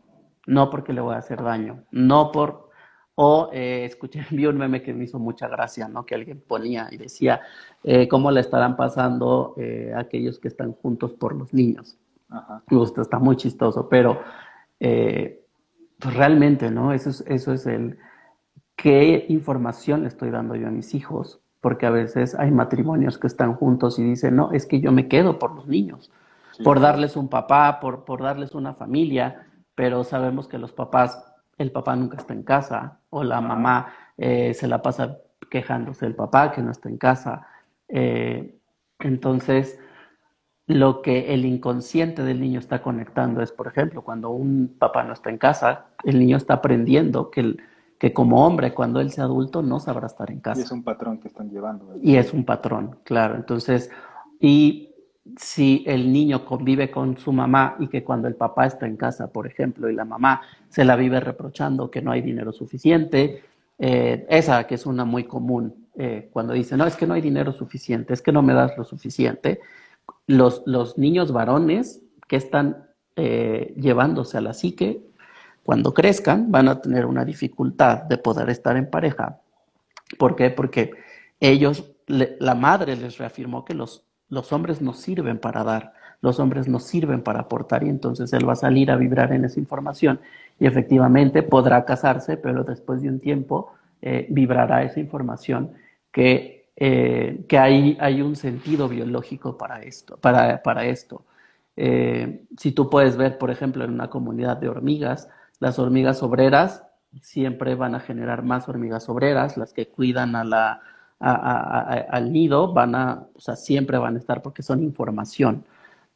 no 0.49 0.69
porque 0.69 0.93
le 0.93 1.01
voy 1.01 1.15
a 1.15 1.19
hacer 1.19 1.45
daño, 1.45 1.85
no 1.93 2.33
por... 2.33 2.71
O 3.15 3.49
eh, 3.53 3.85
escuché, 3.85 4.27
vi 4.33 4.47
un 4.47 4.59
meme 4.59 4.83
que 4.83 4.93
me 4.93 5.05
hizo 5.05 5.21
mucha 5.21 5.47
gracia, 5.47 5.87
¿no? 5.87 6.05
Que 6.05 6.17
alguien 6.17 6.43
ponía 6.45 6.89
y 6.91 6.97
decía, 6.97 7.41
eh, 7.85 8.09
¿cómo 8.09 8.33
le 8.33 8.41
estarán 8.41 8.77
pasando 8.77 9.55
eh, 9.59 9.93
aquellos 9.97 10.41
que 10.41 10.49
están 10.49 10.73
juntos 10.73 11.13
por 11.13 11.37
los 11.37 11.55
niños? 11.55 11.97
Ajá. 12.31 12.65
gusta, 12.69 13.01
está 13.01 13.21
muy 13.21 13.37
chistoso, 13.37 13.89
pero 13.89 14.21
pues 16.01 16.15
realmente, 16.15 16.71
¿no? 16.71 16.93
Eso 16.93 17.11
es, 17.11 17.25
eso 17.27 17.53
es 17.53 17.67
el... 17.67 17.99
¿Qué 18.77 19.27
información 19.29 20.03
le 20.03 20.09
estoy 20.09 20.31
dando 20.31 20.57
yo 20.57 20.69
a 20.69 20.71
mis 20.71 20.95
hijos? 20.95 21.41
Porque 21.61 21.87
a 21.87 21.91
veces 21.91 22.35
hay 22.35 22.51
matrimonios 22.51 23.19
que 23.19 23.27
están 23.27 23.55
juntos 23.55 23.99
y 23.99 24.05
dicen, 24.05 24.37
no, 24.37 24.53
es 24.53 24.67
que 24.67 24.81
yo 24.81 24.91
me 24.91 25.07
quedo 25.09 25.39
por 25.39 25.55
los 25.55 25.67
niños 25.67 26.11
por 26.63 26.81
darles 26.81 27.17
un 27.17 27.29
papá, 27.29 27.81
por, 27.81 28.05
por 28.05 28.23
darles 28.23 28.55
una 28.55 28.75
familia, 28.75 29.47
pero 29.75 30.05
sabemos 30.05 30.49
que 30.49 30.59
los 30.59 30.73
papás, 30.73 31.23
el 31.59 31.73
papá 31.73 31.97
nunca 31.97 32.19
está 32.19 32.35
en 32.35 32.43
casa, 32.43 33.01
o 33.11 33.25
la 33.25 33.41
mamá 33.41 33.93
eh, 34.17 34.55
se 34.55 34.69
la 34.69 34.83
pasa 34.83 35.19
quejándose 35.51 36.07
del 36.07 36.15
papá 36.15 36.53
que 36.53 36.63
no 36.63 36.71
está 36.71 36.89
en 36.89 36.99
casa. 36.99 37.47
Eh, 37.89 38.59
entonces, 38.99 39.79
lo 40.71 41.03
que 41.03 41.35
el 41.35 41.45
inconsciente 41.45 42.23
del 42.23 42.41
niño 42.41 42.61
está 42.61 42.81
conectando 42.81 43.43
es, 43.43 43.51
por 43.51 43.67
ejemplo, 43.67 44.03
cuando 44.03 44.31
un 44.31 44.77
papá 44.79 45.03
no 45.03 45.13
está 45.13 45.29
en 45.29 45.39
casa, 45.39 45.87
el 46.05 46.19
niño 46.19 46.37
está 46.37 46.55
aprendiendo 46.55 47.31
que, 47.31 47.57
que 47.99 48.13
como 48.13 48.47
hombre, 48.47 48.73
cuando 48.73 49.01
él 49.01 49.11
sea 49.11 49.25
adulto, 49.25 49.63
no 49.63 49.81
sabrá 49.81 50.07
estar 50.07 50.31
en 50.31 50.39
casa. 50.39 50.61
Y 50.61 50.65
es 50.65 50.71
un 50.71 50.85
patrón 50.85 51.19
que 51.19 51.27
están 51.27 51.51
llevando. 51.51 51.97
Y 52.01 52.17
es 52.17 52.33
un 52.33 52.45
patrón, 52.45 52.99
claro. 53.03 53.35
Entonces, 53.35 53.91
y 54.39 54.95
si 55.37 55.83
el 55.87 56.13
niño 56.13 56.45
convive 56.45 56.89
con 56.89 57.19
su 57.19 57.33
mamá 57.33 57.75
y 57.81 57.89
que 57.89 58.05
cuando 58.05 58.29
el 58.29 58.37
papá 58.37 58.67
está 58.67 58.87
en 58.87 58.97
casa, 58.97 59.33
por 59.33 59.49
ejemplo, 59.49 59.91
y 59.91 59.95
la 59.95 60.05
mamá 60.05 60.43
se 60.69 60.85
la 60.85 60.95
vive 60.95 61.19
reprochando 61.19 61.91
que 61.91 62.01
no 62.01 62.13
hay 62.13 62.23
dinero 62.23 62.53
suficiente, 62.53 63.43
eh, 63.77 64.25
esa 64.29 64.69
que 64.69 64.77
es 64.77 64.87
una 64.87 65.05
muy 65.05 65.25
común, 65.25 65.89
eh, 65.97 66.29
cuando 66.33 66.53
dice, 66.53 66.77
no, 66.77 66.87
es 66.87 66.95
que 66.95 67.09
no 67.09 67.15
hay 67.15 67.21
dinero 67.21 67.53
suficiente, 67.53 68.15
es 68.15 68.23
que 68.23 68.31
no 68.31 68.43
me 68.43 68.55
das 68.55 68.79
lo 68.79 68.85
suficiente, 68.85 69.61
los, 70.27 70.63
los 70.67 70.99
niños 70.99 71.33
varones 71.33 72.03
que 72.29 72.37
están 72.37 72.89
eh, 73.17 73.75
llevándose 73.77 74.39
a 74.39 74.41
la 74.41 74.53
psique, 74.53 75.03
cuando 75.63 75.93
crezcan, 75.93 76.51
van 76.51 76.69
a 76.69 76.81
tener 76.81 77.07
una 77.07 77.25
dificultad 77.25 78.03
de 78.05 78.19
poder 78.19 78.49
estar 78.51 78.77
en 78.77 78.89
pareja. 78.91 79.41
¿Por 80.19 80.37
qué? 80.37 80.51
Porque 80.51 80.93
ellos, 81.39 81.93
la 82.07 82.55
madre 82.55 82.97
les 82.97 83.19
reafirmó 83.19 83.65
que 83.65 83.75
los 83.75 84.05
los 84.31 84.53
hombres 84.53 84.81
no 84.81 84.95
sirven 84.95 85.39
para 85.39 85.65
dar, 85.65 85.93
los 86.23 86.39
hombres 86.41 86.69
no 86.69 86.79
sirven 86.79 87.23
para 87.23 87.41
aportar 87.41 87.85
y 87.85 87.89
entonces 87.89 88.33
él 88.33 88.49
va 88.49 88.55
a 88.55 88.57
salir 88.57 88.91
a 88.91 88.97
vibrar 88.97 89.33
en 89.33 89.45
esa 89.45 89.61
información 89.61 90.21
y 90.59 90.67
efectivamente 90.67 91.43
podrá 91.43 91.85
casarse, 91.85 92.37
pero 92.37 92.65
después 92.65 93.03
de 93.03 93.09
un 93.09 93.19
tiempo 93.19 93.73
eh, 94.01 94.27
vibrará 94.31 94.85
esa 94.85 95.01
información 95.01 95.73
que, 96.13 96.60
eh, 96.77 97.45
que 97.49 97.59
hay, 97.59 97.97
hay, 98.01 98.23
un 98.23 98.37
sentido 98.37 98.89
biológico 98.89 99.57
para 99.59 99.83
esto. 99.83 100.17
Para, 100.17 100.63
para 100.63 100.87
esto. 100.87 101.25
Eh, 101.77 102.45
si 102.57 102.73
tú 102.73 102.91
puedes 102.91 103.17
ver, 103.17 103.39
por 103.39 103.51
ejemplo, 103.51 103.85
en 103.85 103.91
una 103.93 104.11
comunidad 104.11 104.57
de 104.57 104.69
hormigas, 104.69 105.29
las 105.61 105.79
hormigas 105.79 106.23
obreras 106.23 106.85
siempre 107.21 107.75
van 107.75 107.95
a 107.95 108.01
generar 108.01 108.43
más 108.43 108.69
hormigas 108.69 109.09
obreras, 109.09 109.57
las 109.57 109.73
que 109.73 109.89
cuidan 109.89 110.35
al 110.37 112.33
nido 112.33 112.73
van 112.73 112.95
a, 112.95 113.27
o 113.35 113.41
sea, 113.41 113.57
siempre 113.57 113.99
van 113.99 114.17
a 114.17 114.19
estar 114.19 114.43
porque 114.43 114.63
son 114.63 114.83
información, 114.83 115.65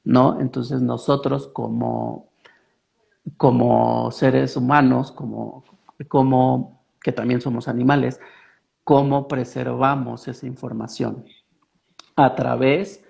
¿no? 0.04 0.40
Entonces 0.40 0.80
nosotros 0.80 1.48
como, 1.48 2.28
como 3.36 4.10
seres 4.10 4.56
humanos, 4.56 5.12
como, 5.12 5.64
como 6.08 6.82
que 7.02 7.12
también 7.12 7.40
somos 7.40 7.68
animales, 7.68 8.20
¿cómo 8.84 9.26
preservamos 9.28 10.28
esa 10.28 10.46
información? 10.46 11.24
A 12.16 12.34
través 12.34 13.02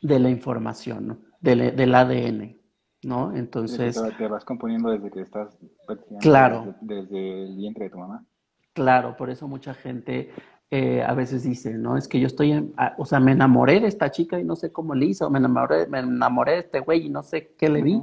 de 0.00 0.18
la 0.20 0.30
información, 0.30 1.24
del, 1.40 1.74
del 1.74 1.94
ADN, 1.94 2.56
¿no? 3.02 3.34
Entonces... 3.34 4.00
Te 4.16 4.28
vas 4.28 4.44
componiendo 4.44 4.90
desde 4.90 5.10
que 5.10 5.22
estás... 5.22 5.58
Claro. 6.20 6.74
desde 6.80 7.44
el 7.46 7.56
vientre 7.56 7.84
de 7.84 7.90
tu 7.90 7.98
mamá. 7.98 8.24
Claro, 8.74 9.16
por 9.16 9.30
eso 9.30 9.48
mucha 9.48 9.72
gente 9.72 10.30
eh, 10.70 11.02
a 11.02 11.14
veces 11.14 11.44
dice, 11.44 11.72
no, 11.72 11.96
es 11.96 12.06
que 12.08 12.20
yo 12.20 12.26
estoy, 12.26 12.72
o 12.98 13.06
sea, 13.06 13.20
me 13.20 13.32
enamoré 13.32 13.80
de 13.80 13.86
esta 13.88 14.10
chica 14.10 14.38
y 14.38 14.44
no 14.44 14.54
sé 14.54 14.70
cómo 14.70 14.94
le 14.94 15.06
hizo, 15.06 15.30
me 15.30 15.38
enamoré, 15.38 15.86
me 15.86 16.00
enamoré 16.00 16.52
de 16.52 16.58
este 16.58 16.80
güey 16.80 17.06
y 17.06 17.08
no 17.08 17.22
sé 17.22 17.54
qué 17.58 17.68
le 17.70 17.82
vi. 17.82 18.02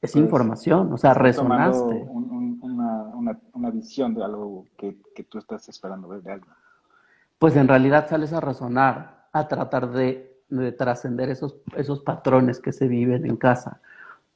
es 0.00 0.14
información, 0.14 0.92
o 0.92 0.96
sea, 0.96 1.12
resonaste. 1.12 1.94
un- 2.08 2.30
un- 2.30 2.47
una, 3.18 3.70
visión 3.70 4.14
de 4.14 4.24
algo 4.24 4.66
que, 4.76 4.96
tú 5.28 5.38
estás 5.38 5.68
esperando 5.68 6.08
ver 6.08 6.22
de 6.22 6.32
algo. 6.32 6.46
Pues 7.38 7.56
en 7.56 7.68
realidad 7.68 8.08
sales 8.08 8.32
a 8.32 8.40
razonar, 8.40 9.28
a 9.32 9.48
tratar 9.48 9.90
de, 9.90 10.40
de 10.48 10.72
trascender 10.72 11.28
esos, 11.30 11.54
patrones 12.04 12.60
que 12.60 12.72
se 12.72 12.88
viven 12.88 13.26
en 13.26 13.36
casa, 13.36 13.80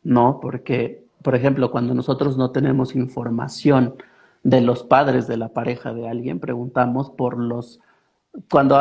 ¿no? 0.03 0.41
Porque, 0.41 1.05
por 1.23 1.35
ejemplo, 1.35 1.71
cuando 1.71 1.95
nosotros 1.95 2.37
no 2.37 2.51
tenemos 2.51 2.95
información 2.95 3.95
de 4.43 4.61
los 4.61 4.83
padres 4.83 5.27
de 5.27 5.37
la 5.37 5.49
pareja 5.49 5.95
de 5.95 6.09
alguien, 6.09 6.41
preguntamos 6.41 7.11
por 7.11 7.39
los 7.39 7.81
cuando 8.51 8.79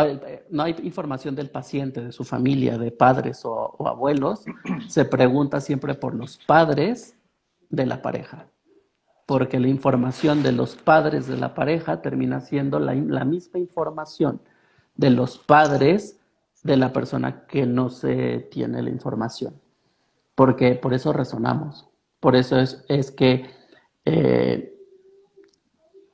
no 0.49 0.63
hay 0.63 0.77
información 0.81 1.35
del 1.35 1.49
paciente, 1.49 1.99
de 1.99 2.13
su 2.13 2.23
familia, 2.23 2.77
de 2.77 2.89
padres 2.89 3.41
o 3.43 3.85
abuelos, 3.85 4.45
se 4.87 5.03
pregunta 5.03 5.59
siempre 5.59 5.93
por 5.93 6.15
los 6.15 6.37
padres 6.37 7.17
de 7.69 7.85
la 7.85 8.01
pareja, 8.01 8.47
porque 9.31 9.61
la 9.61 9.69
información 9.69 10.43
de 10.43 10.51
los 10.51 10.75
padres 10.75 11.25
de 11.25 11.37
la 11.37 11.53
pareja 11.53 12.01
termina 12.01 12.41
siendo 12.41 12.79
la, 12.79 12.93
misma 13.23 13.59
información 13.59 14.41
de 14.97 15.09
los 15.09 15.37
padres 15.37 16.19
de 16.63 16.75
la 16.75 16.91
persona 16.91 17.45
que 17.45 17.65
no 17.65 17.89
se 17.89 18.49
tiene 18.51 18.81
la 18.81 18.89
información, 18.89 19.53
porque 20.35 20.75
por 20.75 20.93
eso 20.93 21.13
resonamos, 21.13 21.87
por 22.19 22.35
eso 22.35 22.59
es, 22.59 23.11
que 23.11 23.49
eh, 24.03 24.77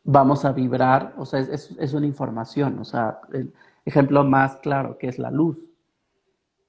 vamos 0.03 0.45
a 0.45 0.51
vibrar, 0.51 1.15
o 1.17 1.25
sea, 1.25 1.39
es, 1.39 1.49
es, 1.49 1.75
es 1.80 1.93
una 1.95 2.06
información, 2.06 2.77
o 2.77 2.86
sea, 2.86 3.21
el 3.34 3.51
ejemplo 3.84 4.25
más 4.25 4.58
claro 4.58 4.99
que 4.99 5.08
es 5.08 5.17
la 5.17 5.32
luz. 5.32 5.58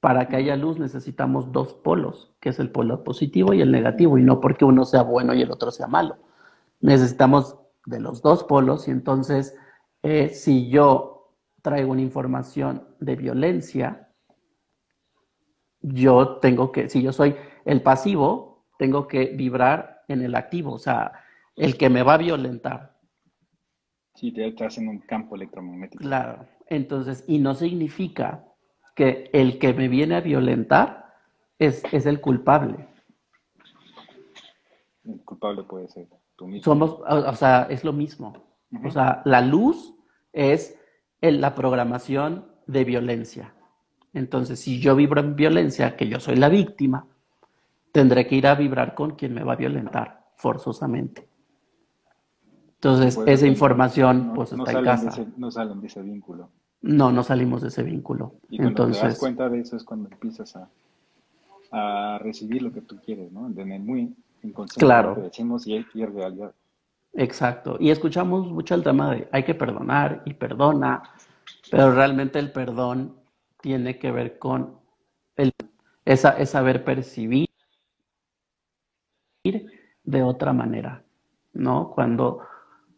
Para 0.00 0.28
que 0.28 0.37
haya 0.37 0.56
luz 0.56 0.78
necesitamos 0.78 1.52
dos 1.52 1.74
polos, 1.74 2.32
que 2.40 2.48
es 2.48 2.58
el 2.58 2.70
polo 2.70 3.04
positivo 3.04 3.52
y 3.52 3.61
el 3.61 3.70
negativo, 3.70 4.16
y 4.16 4.22
no 4.22 4.40
porque 4.40 4.64
uno 4.64 4.87
sea 4.87 5.02
bueno 5.02 5.34
y 5.34 5.42
el 5.42 5.50
otro 5.50 5.70
sea 5.70 5.88
malo. 5.88 6.16
Necesitamos 6.80 7.56
de 7.86 8.00
los 8.00 8.22
dos 8.22 8.44
polos 8.44 8.86
y 8.88 8.90
entonces 8.90 9.56
eh, 10.02 10.28
si 10.30 10.68
yo 10.68 11.34
traigo 11.62 11.92
una 11.92 12.02
información 12.02 12.86
de 13.00 13.16
violencia, 13.16 14.08
yo 15.80 16.38
tengo 16.38 16.70
que, 16.72 16.88
si 16.88 17.02
yo 17.02 17.12
soy 17.12 17.36
el 17.64 17.82
pasivo, 17.82 18.66
tengo 18.78 19.08
que 19.08 19.26
vibrar 19.26 20.02
en 20.08 20.22
el 20.22 20.34
activo, 20.34 20.72
o 20.72 20.78
sea, 20.78 21.12
el 21.56 21.76
que 21.76 21.90
me 21.90 22.02
va 22.02 22.14
a 22.14 22.18
violentar. 22.18 22.96
Sí, 24.14 24.32
te 24.32 24.46
estás 24.46 24.78
en 24.78 24.88
un 24.88 24.98
campo 25.00 25.36
electromagnético. 25.36 26.02
Claro, 26.02 26.46
entonces, 26.66 27.24
y 27.26 27.38
no 27.38 27.54
significa 27.54 28.44
que 28.94 29.30
el 29.32 29.58
que 29.58 29.74
me 29.74 29.88
viene 29.88 30.16
a 30.16 30.20
violentar 30.20 31.14
es, 31.58 31.82
es 31.92 32.06
el 32.06 32.20
culpable. 32.20 32.88
El 35.04 35.20
culpable 35.24 35.62
puede 35.64 35.88
ser 35.88 36.08
tú 36.38 36.46
mismo. 36.46 36.62
Somos, 36.64 36.90
o, 36.92 37.29
o 37.31 37.35
sea, 37.35 37.66
es 37.68 37.83
lo 37.85 37.92
mismo. 37.92 38.33
O 38.85 38.90
sea, 38.90 39.22
la 39.24 39.40
luz 39.40 39.94
es 40.33 40.79
el- 41.20 41.40
la 41.40 41.55
programación 41.55 42.46
de 42.66 42.85
violencia. 42.85 43.53
Entonces, 44.14 44.61
si 44.61 44.79
yo 44.79 44.94
vibro 44.94 45.20
en 45.20 45.35
violencia, 45.37 45.96
que 45.96 46.09
yo 46.09 46.20
soy 46.20 46.37
la 46.37 46.48
víctima, 46.48 47.07
tendré 47.92 48.27
que 48.27 48.37
ir 48.37 48.46
a 48.46 48.55
vibrar 48.55 48.94
con 48.94 49.16
quien 49.16 49.35
me 49.35 49.42
va 49.42 49.55
a 49.55 49.57
violentar, 49.57 50.27
forzosamente. 50.37 51.29
Entonces, 52.74 53.16
Pues, 53.16 53.29
esa 53.29 53.46
no- 53.46 53.53
información, 53.53 54.29
no- 54.29 54.35
pues 54.35 54.53
no 54.53 54.64
está 54.64 54.79
en 54.79 54.85
casa. 54.85 55.09
ese- 55.11 55.27
no 55.37 55.51
salen 55.51 55.81
de 55.81 55.87
ese 55.88 56.03
vínculo. 56.03 56.51
No, 56.83 57.11
no 57.11 57.24
salimos 57.24 57.62
de 57.62 57.68
ese 57.68 57.83
vínculo. 57.83 58.35
Y 58.48 58.59
cuando 58.59 58.74
te 58.85 58.88
das 58.90 58.96
Entonces, 58.98 59.18
cuenta 59.18 59.48
de 59.48 59.61
eso 59.61 59.77
es 59.77 59.83
cuando 59.83 60.09
empiezas 60.09 60.55
a, 60.55 60.68
a 61.72 62.18
recibir 62.18 62.62
lo 62.62 62.72
que 62.72 62.83
tú 62.83 62.96
quieres, 63.05 63.33
¿no? 63.33 63.48
Muy 63.81 64.14
Claro. 64.77 65.14
decimos 65.16 65.66
y, 65.66 65.85
y 65.94 66.03
es 66.03 66.12
realidad. 66.12 66.53
Exacto. 67.14 67.77
Y 67.81 67.90
escuchamos 67.90 68.51
mucho 68.51 68.74
el 68.74 68.83
tema 68.83 69.12
de 69.12 69.29
hay 69.33 69.42
que 69.44 69.55
perdonar 69.55 70.22
y 70.24 70.35
perdona, 70.35 71.03
pero 71.70 71.92
realmente 71.92 72.38
el 72.38 72.53
perdón 72.53 73.16
tiene 73.61 73.98
que 73.98 74.12
ver 74.12 74.38
con 74.38 74.79
el, 75.37 75.53
esa, 76.05 76.31
es 76.31 76.51
saber 76.51 76.85
percibir 76.85 77.48
de 80.05 80.22
otra 80.22 80.53
manera, 80.53 81.03
¿no? 81.53 81.90
Cuando 81.90 82.40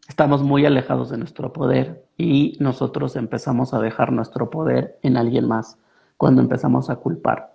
estamos 0.07 0.43
muy 0.43 0.65
alejados 0.65 1.09
de 1.09 1.17
nuestro 1.17 1.51
poder 1.51 2.05
y 2.17 2.57
nosotros 2.59 3.15
empezamos 3.15 3.73
a 3.73 3.79
dejar 3.79 4.11
nuestro 4.11 4.49
poder 4.49 4.99
en 5.01 5.17
alguien 5.17 5.47
más, 5.47 5.77
cuando 6.17 6.41
empezamos 6.41 6.89
a 6.89 6.97
culpar. 6.97 7.50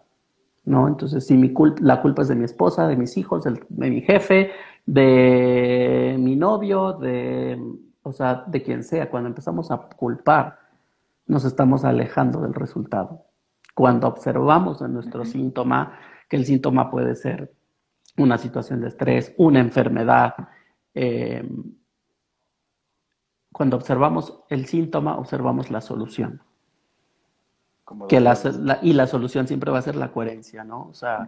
¿No? 0.67 0.87
Entonces, 0.89 1.27
si 1.27 1.37
mi 1.37 1.53
cul 1.53 1.75
la 1.81 2.03
culpa 2.03 2.23
es 2.23 2.29
de 2.29 2.35
mi 2.37 2.45
esposa, 2.45 2.87
de 2.87 2.97
mis 2.97 3.17
hijos, 3.17 3.45
del- 3.45 3.65
de 3.69 3.91
mi 3.91 4.03
jefe, 4.03 4.51
de 4.85 6.17
mi 6.19 6.37
novio, 6.37 6.93
de, 6.93 7.59
o 8.03 8.13
sea, 8.13 8.45
de 8.47 8.63
quien 8.63 8.83
sea, 8.85 9.09
cuando 9.11 9.29
empezamos 9.29 9.71
a 9.71 9.79
culpar, 9.79 10.59
nos 11.27 11.45
estamos 11.45 11.85
alejando 11.85 12.41
del 12.41 12.55
resultado. 12.55 13.25
Cuando 13.75 14.09
observamos 14.09 14.81
en 14.83 14.93
nuestro 14.95 15.25
síntoma, 15.25 15.99
que 16.29 16.37
el 16.37 16.45
síntoma 16.45 16.91
puede 16.91 17.15
ser 17.15 17.53
una 18.19 18.39
situación 18.39 18.81
de 18.81 18.89
estrés, 18.89 19.35
una 19.39 19.61
enfermedad, 19.61 20.35
eh, 20.95 21.49
cuando 23.53 23.77
observamos 23.77 24.43
el 24.51 24.67
síntoma, 24.67 25.17
observamos 25.17 25.71
la 25.71 25.81
solución. 25.81 26.41
Como 27.87 28.07
Que 28.09 28.21
la, 28.21 28.37
y 28.83 28.93
la 28.93 29.07
solución 29.07 29.47
siempre 29.47 29.71
va 29.71 29.79
a 29.79 29.83
ser 29.83 29.97
la 29.97 30.11
coherencia, 30.13 30.63
¿no? 30.65 30.89
O 30.89 30.93
sea, 30.95 31.27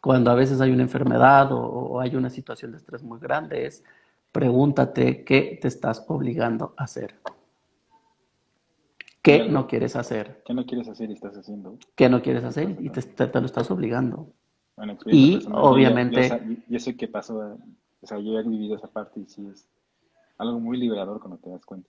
cuando 0.00 0.30
a 0.30 0.34
veces 0.34 0.60
hay 0.60 0.70
una 0.70 0.82
enfermedad 0.84 1.50
o, 1.52 1.58
o 1.60 2.00
hay 2.00 2.14
una 2.16 2.30
situación 2.30 2.70
de 2.70 2.78
estrés 2.78 3.02
muy 3.02 3.18
grande, 3.18 3.66
es 3.66 3.84
pregúntate 4.32 5.24
qué 5.24 5.58
te 5.60 5.68
estás 5.68 6.04
obligando 6.08 6.72
a 6.76 6.84
hacer. 6.84 7.14
¿Qué 9.22 9.38
Claro. 9.38 9.52
no 9.52 9.66
quieres 9.66 9.96
hacer? 9.96 10.42
¿Qué 10.46 10.54
no 10.54 10.64
quieres 10.64 10.88
hacer 10.88 11.10
y 11.10 11.14
estás 11.14 11.36
haciendo? 11.36 11.76
¿Qué 11.96 12.08
no 12.08 12.22
quieres 12.22 12.44
hacer? 12.44 12.76
Y 12.80 12.90
te, 12.90 13.02
te- 13.02 13.26
te 13.26 13.40
lo 13.40 13.46
estás 13.46 13.70
obligando. 13.70 14.28
Bueno, 14.76 14.96
Y, 15.06 15.34
personal, 15.38 15.58
yo 15.60 15.64
obviamente- 15.68 16.22
Yo, 16.22 16.28
sa- 16.28 16.40
yo 16.68 16.78
sé 16.78 16.96
que 16.96 17.08
pasó, 17.08 17.58
o 18.00 18.06
sea, 18.06 18.18
yo 18.20 18.38
he 18.38 18.42
vivido 18.44 18.76
esa 18.76 18.86
parte 18.88 19.20
y 19.20 19.26
sí 19.26 19.46
es 19.52 19.68
algo 20.38 20.60
muy 20.60 20.78
liberador 20.78 21.18
cuando 21.18 21.38
te 21.38 21.50
das 21.50 21.66
cuenta. 21.66 21.88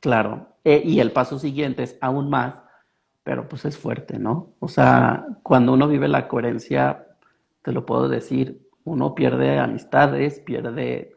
Claro. 0.00 0.48
Eh, 0.64 0.82
y 0.84 1.00
el 1.00 1.12
paso 1.12 1.38
siguiente 1.38 1.82
es 1.82 1.98
aún 2.00 2.30
más, 2.30 2.54
pero 3.24 3.48
pues 3.48 3.64
es 3.64 3.76
fuerte, 3.76 4.18
¿no? 4.18 4.50
O 4.60 4.68
sea, 4.68 5.26
cuando 5.42 5.72
uno 5.72 5.88
vive 5.88 6.06
la 6.08 6.28
coherencia, 6.28 7.06
te 7.62 7.72
lo 7.72 7.86
puedo 7.86 8.08
decir, 8.08 8.68
uno 8.84 9.14
pierde 9.14 9.58
amistades, 9.58 10.40
pierde 10.40 11.14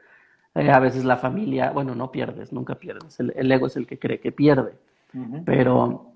eh, 0.55 0.71
a 0.71 0.79
veces 0.79 1.03
la 1.03 1.17
familia, 1.17 1.71
bueno, 1.71 1.93
no 1.93 2.09
pierdes, 2.09 2.53
nunca 2.53 2.75
pierdes, 2.75 3.19
el, 3.19 3.33
el 3.35 3.51
ego 3.51 3.67
es 3.67 3.75
el 3.75 3.85
que 3.85 3.99
cree 3.99 4.21
que 4.21 4.31
pierde, 4.31 4.73
pero 5.45 6.13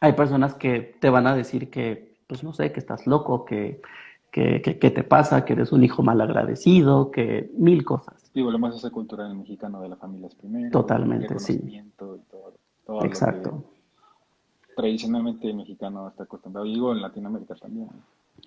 hay 0.00 0.12
personas 0.12 0.54
que 0.54 0.96
te 1.00 1.10
van 1.10 1.26
a 1.26 1.34
decir 1.34 1.70
que, 1.70 2.16
pues 2.26 2.44
no 2.44 2.52
sé, 2.52 2.70
que 2.70 2.78
estás 2.78 3.06
loco, 3.08 3.44
que, 3.44 3.82
que, 4.30 4.62
que, 4.62 4.78
que 4.78 4.90
te 4.90 5.02
pasa, 5.02 5.44
que 5.44 5.54
eres 5.54 5.72
un 5.72 5.82
hijo 5.82 6.04
malagradecido, 6.04 7.10
que 7.10 7.50
mil 7.56 7.84
cosas. 7.84 8.30
Y 8.32 8.42
volvemos 8.42 8.74
a 8.74 8.78
esa 8.78 8.90
cultura 8.90 9.26
del 9.26 9.36
mexicano 9.36 9.80
de 9.80 9.88
la 9.88 9.96
familia 9.96 10.28
es 10.28 10.36
primero. 10.36 10.70
Totalmente, 10.70 11.38
sí. 11.40 11.54
reconocimiento 11.54 12.16
y 12.16 12.30
todo, 12.86 13.04
Exacto. 13.04 13.64
Tradicionalmente 14.80 15.48
el 15.48 15.56
mexicano 15.56 16.08
está 16.08 16.24
acostumbrado. 16.24 16.66
Y 16.66 16.74
digo 16.74 16.92
en 16.92 17.02
Latinoamérica 17.02 17.54
también. 17.54 17.88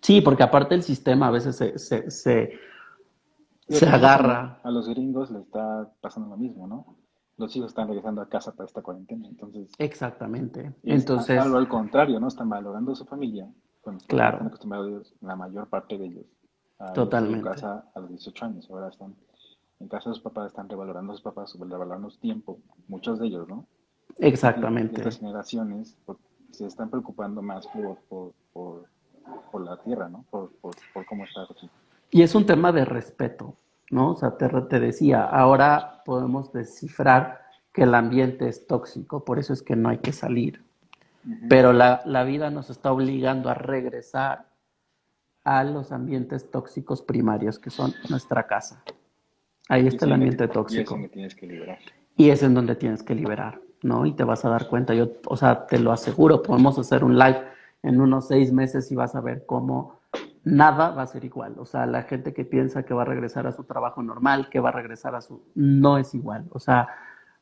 Sí, 0.02 0.22
porque 0.22 0.44
aparte 0.44 0.74
el 0.76 0.82
sistema 0.84 1.28
a 1.28 1.32
veces 1.32 1.56
se, 1.56 1.78
se, 1.78 2.10
se, 2.10 2.60
agarra. 3.88 4.60
A 4.64 4.72
los 4.72 4.90
gringos 4.90 5.30
les 5.32 5.44
está 5.44 5.90
pasando 6.02 6.30
lo 6.30 6.38
mismo, 6.38 6.68
¿no? 6.68 6.96
Los 7.38 7.56
hijos 7.56 7.70
están 7.70 7.88
regresando 7.88 8.22
a 8.22 8.30
casa 8.30 8.52
para 8.54 8.66
esta 8.68 8.82
cuarentena, 8.82 9.28
entonces 9.28 9.72
Exactamente. 9.78 10.74
es 10.84 11.02
Entonces, 11.02 11.40
algo 11.40 11.58
al 11.58 11.68
contrario, 11.68 12.20
¿no? 12.20 12.28
Están 12.28 12.50
valorando 12.50 12.96
su 12.96 13.06
familia, 13.06 13.48
cuando 13.82 14.04
Claro. 14.06 14.38
están 14.38 14.48
acostumbrados 14.48 15.14
la 15.22 15.36
mayor 15.36 15.68
parte 15.68 15.98
de 15.98 16.06
ellos, 16.06 16.26
a 16.80 16.94
Totalmente. 16.94 17.48
casa 17.48 17.86
a 17.94 18.00
los 18.00 18.10
18 18.10 18.46
años, 18.46 18.68
ahora 18.70 18.90
están 18.90 19.16
en 19.80 19.88
casa 19.88 20.10
de 20.10 20.16
sus 20.16 20.24
papás, 20.24 20.48
están 20.48 20.70
revalorando 20.70 21.12
a 21.14 21.16
sus 21.16 21.24
papás, 21.24 21.56
revalorando 21.60 22.10
su 22.10 22.20
tiempo, 22.20 22.60
muchos 22.88 23.20
de 23.20 23.28
ellos, 23.28 23.48
¿no? 23.48 23.66
Exactamente. 24.18 24.98
estas 24.98 25.18
generaciones 25.20 25.98
se 26.54 26.68
están 26.68 26.90
preocupando 26.90 27.42
más 27.42 27.68
por, 27.68 27.98
por, 28.10 28.34
por, 28.54 28.86
por 29.52 29.62
la 29.64 29.82
tierra, 29.82 30.08
¿no? 30.10 30.24
Por, 30.30 30.52
por, 30.62 30.76
por 30.94 31.06
cómo 31.06 31.26
está 31.26 31.42
aquí. 31.44 31.70
Y 32.12 32.22
es 32.22 32.36
un 32.36 32.46
tema 32.46 32.72
de 32.72 32.86
respeto, 32.86 33.56
¿no? 33.90 34.12
O 34.12 34.16
sea, 34.16 34.38
te, 34.38 34.48
te 34.48 34.80
decía, 34.80 35.24
ahora 35.26 36.04
podemos 36.06 36.54
descifrar 36.54 37.42
que 37.74 37.84
el 37.84 37.96
ambiente 37.96 38.48
es 38.48 38.68
tóxico, 38.68 39.26
por 39.26 39.40
eso 39.40 39.52
es 39.52 39.64
que 39.64 39.76
no 39.76 39.90
hay 39.90 39.98
que 39.98 40.12
salir. 40.14 40.64
Pero 41.50 41.72
la, 41.74 42.02
la 42.06 42.24
vida 42.24 42.50
nos 42.52 42.70
está 42.70 42.92
obligando 42.92 43.50
a 43.50 43.54
regresar 43.54 44.46
a 45.46 45.64
los 45.64 45.92
ambientes 45.92 46.52
tóxicos 46.52 47.02
primarios, 47.02 47.60
que 47.60 47.70
son 47.70 47.94
nuestra 48.10 48.46
casa. 48.46 48.84
Ahí 49.70 49.88
está 49.88 49.98
es 49.98 50.04
el 50.04 50.14
ambiente 50.14 50.44
Y 50.44 50.48
es 50.48 50.54
tóxico. 50.54 50.94
donde 50.94 51.10
tienes 51.10 51.34
que 51.36 51.48
liberar. 51.48 51.80
Y 52.18 52.30
es 52.30 52.44
en 52.44 52.54
donde 52.54 52.76
tienes 52.76 53.02
que 53.02 53.16
liberar, 53.16 53.60
¿no? 53.84 54.06
Y 54.06 54.14
te 54.14 54.24
vas 54.24 54.44
a 54.46 54.50
dar 54.50 54.68
cuenta. 54.68 54.94
Yo, 54.94 55.10
o 55.28 55.38
sea, 55.38 55.68
te 55.68 55.80
lo 55.80 55.92
aseguro, 55.92 56.42
podemos 56.42 56.80
hacer 56.80 57.04
un 57.04 57.18
live 57.18 57.42
en 57.84 58.02
unos 58.02 58.28
seis 58.28 58.52
meses 58.52 58.92
y 58.92 58.96
vas 58.96 59.16
a 59.16 59.22
ver 59.22 59.46
cómo 59.46 60.00
nada 60.44 60.92
va 60.92 61.04
a 61.04 61.08
ser 61.08 61.24
igual. 61.26 61.56
O 61.58 61.66
sea, 61.66 61.86
la 61.86 62.04
gente 62.04 62.34
que 62.34 62.46
piensa 62.46 62.84
que 62.84 62.94
va 62.94 63.04
a 63.04 63.06
regresar 63.06 63.46
a 63.46 63.52
su 63.52 63.64
trabajo 63.64 64.02
normal, 64.02 64.50
que 64.50 64.60
va 64.60 64.70
a 64.70 64.74
regresar 64.74 65.16
a 65.16 65.22
su... 65.22 65.44
no 65.56 65.98
es 65.98 66.14
igual. 66.16 66.46
O 66.52 66.60
sea, 66.60 66.90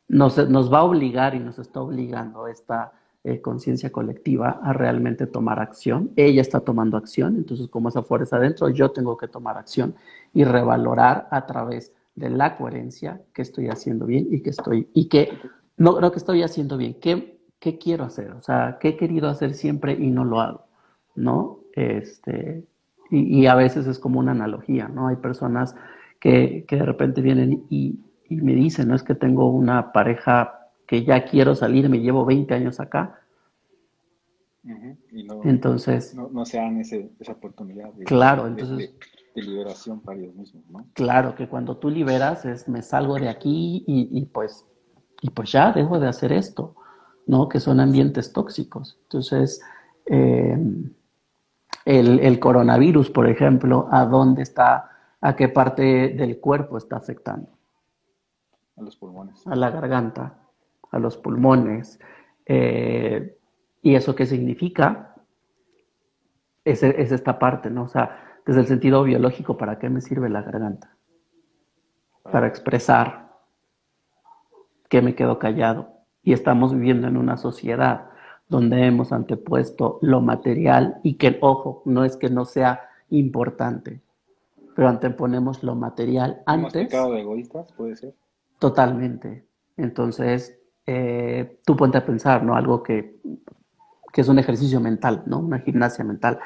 nos, 0.08 0.50
nos 0.50 0.72
va 0.72 0.80
a 0.80 0.84
obligar 0.84 1.36
y 1.36 1.40
nos 1.40 1.60
está 1.60 1.82
obligando 1.82 2.48
esta 2.48 2.92
eh, 3.24 3.40
conciencia 3.40 3.92
colectiva 3.92 4.60
a 4.64 4.74
realmente 4.74 5.28
tomar 5.28 5.60
acción. 5.60 6.12
Ella 6.16 6.42
está 6.42 6.62
tomando 6.62 6.98
acción, 6.98 7.36
entonces 7.36 7.68
como 7.68 7.90
esa 7.90 8.02
fuerza 8.02 8.38
adentro, 8.38 8.70
yo 8.70 8.90
tengo 8.90 9.16
que 9.16 9.28
tomar 9.28 9.58
acción 9.58 9.94
y 10.34 10.44
revalorar 10.44 11.28
a 11.30 11.46
través 11.46 11.94
de 12.16 12.32
la 12.32 12.58
coherencia 12.58 13.22
que 13.32 13.44
estoy 13.44 13.70
haciendo 13.70 14.08
bien 14.08 14.28
y 14.32 14.42
que 14.42 14.50
estoy, 14.50 14.90
y 14.96 15.08
que, 15.08 15.38
no, 15.82 16.00
no 16.00 16.12
que 16.12 16.20
estoy 16.20 16.44
haciendo 16.44 16.78
bien, 16.78 16.96
¿qué, 17.02 17.40
qué 17.60 17.78
quiero 17.78 18.04
hacer? 18.04 18.32
O 18.32 18.42
sea, 18.42 18.78
¿qué 18.80 18.90
he 18.90 18.98
querido 18.98 19.30
hacer 19.30 19.56
siempre 19.56 19.94
y 19.94 20.12
no 20.12 20.24
lo 20.24 20.40
hago? 20.40 20.66
¿No? 21.16 21.60
Este, 21.74 22.66
y, 23.10 23.46
a 23.48 23.56
veces 23.56 23.88
es 23.88 23.98
como 23.98 24.20
una 24.20 24.32
analogía, 24.32 24.88
¿no? 24.88 25.08
Hay 25.08 25.16
personas 25.18 25.76
que, 26.20 26.66
que 26.68 26.76
de 26.76 26.86
repente 26.86 27.22
vienen 27.22 27.66
y, 27.70 28.00
y 28.30 28.36
me 28.36 28.54
dicen, 28.54 28.88
no 28.88 28.96
es 28.96 29.04
que 29.04 29.16
tengo 29.16 29.50
una 29.50 29.92
pareja 29.92 30.70
que 30.86 31.04
ya 31.04 31.26
quiero 31.26 31.56
salir, 31.56 31.90
me 31.90 32.00
llevo 32.00 32.26
20 32.26 32.54
años 32.54 32.80
acá. 32.80 33.20
y 35.12 35.24
no, 35.24 35.42
entonces, 35.44 36.16
no, 36.16 36.46
se 36.46 36.58
dan 36.58 36.80
esa 36.80 37.32
oportunidad 37.32 37.92
de, 37.94 38.04
claro, 38.06 38.46
entonces, 38.46 38.94
de, 39.34 39.42
liberación 39.42 40.00
para 40.02 40.20
ellos 40.20 40.36
mismos, 40.36 40.64
¿no? 40.70 40.86
Claro, 40.94 41.34
que 41.34 41.48
cuando 41.48 41.78
tú 41.78 41.90
liberas 41.90 42.46
es 42.46 42.70
me 42.70 42.84
salgo 42.84 43.16
de 43.16 43.30
aquí 43.30 43.84
y, 43.88 44.26
pues, 44.28 44.68
y 45.22 45.30
pues 45.30 45.52
ya 45.52 45.72
dejo 45.72 46.00
de 46.00 46.10
hacer 46.10 46.34
esto, 46.34 46.76
¿no? 47.28 47.48
Que 47.48 47.62
son 47.62 47.80
ambientes 47.80 48.34
tóxicos. 48.34 49.00
Entonces, 49.04 49.62
em, 50.06 50.92
el, 51.86 52.20
el, 52.20 52.40
coronavirus, 52.40 53.10
por 53.12 53.30
ejemplo, 53.30 53.88
¿a 53.92 54.06
dónde 54.06 54.42
está, 54.42 54.90
a 55.22 55.36
qué 55.36 55.48
parte 55.48 56.10
del 56.10 56.40
cuerpo 56.40 56.78
está 56.78 56.98
afectando? 56.98 57.50
A 58.76 58.82
los 58.82 58.98
pulmones. 58.98 59.46
A 59.48 59.56
la 59.56 59.70
garganta 59.70 60.42
a 60.92 61.00
los 61.00 61.18
pulmones. 61.18 62.00
Eh, 62.46 63.38
¿Y 63.82 63.96
eso 63.96 64.16
qué 64.16 64.26
significa? 64.26 65.16
Es, 66.64 66.84
es, 66.84 67.12
esta 67.12 67.40
parte, 67.40 67.70
¿no? 67.70 67.84
O 67.84 67.88
sea, 67.88 68.40
desde 68.46 68.62
el 68.62 68.68
sentido 68.68 69.04
biológico, 69.04 69.58
¿para 69.58 69.80
qué 69.80 69.90
me 69.90 70.02
sirve 70.02 70.30
la 70.30 70.44
garganta? 70.44 70.96
Para 72.24 72.48
expresar 72.48 73.31
que 74.92 75.02
me 75.02 75.16
quedo 75.16 75.40
callado. 75.40 75.88
Y 76.22 76.34
estamos 76.34 76.74
viviendo 76.74 77.08
en 77.08 77.16
una 77.16 77.38
sociedad 77.38 78.10
donde 78.50 78.86
hemos 78.86 79.14
antepuesto 79.14 79.98
lo 80.02 80.20
material 80.20 81.00
y 81.02 81.14
que, 81.14 81.40
ojo, 81.42 81.82
no 81.86 82.04
es 82.04 82.18
que 82.18 82.30
no 82.30 82.44
sea 82.44 82.82
importante, 83.10 84.02
pero 84.76 84.90
anteponemos 84.90 85.64
lo 85.64 85.76
material 85.76 86.44
antes. 86.46 86.76
¿Hemos 86.76 86.90
pecado 86.90 87.14
de 87.14 87.22
egoístas, 87.22 87.72
puede 87.72 87.96
ser? 87.96 88.14
Totalmente. 88.60 89.46
Entonces, 89.78 90.60
eh, 90.86 91.60
tú 91.66 91.78
ponte 91.78 91.98
a 91.98 92.06
pensar, 92.06 92.44
¿no? 92.44 92.58
Algo 92.58 92.84
que, 92.84 93.16
es 94.14 94.28
un 94.28 94.40
ejercicio 94.40 94.82
mental, 94.82 95.24
¿no? 95.26 95.40
Una 95.40 95.60
gimnasia 95.60 96.04
mental. 96.04 96.38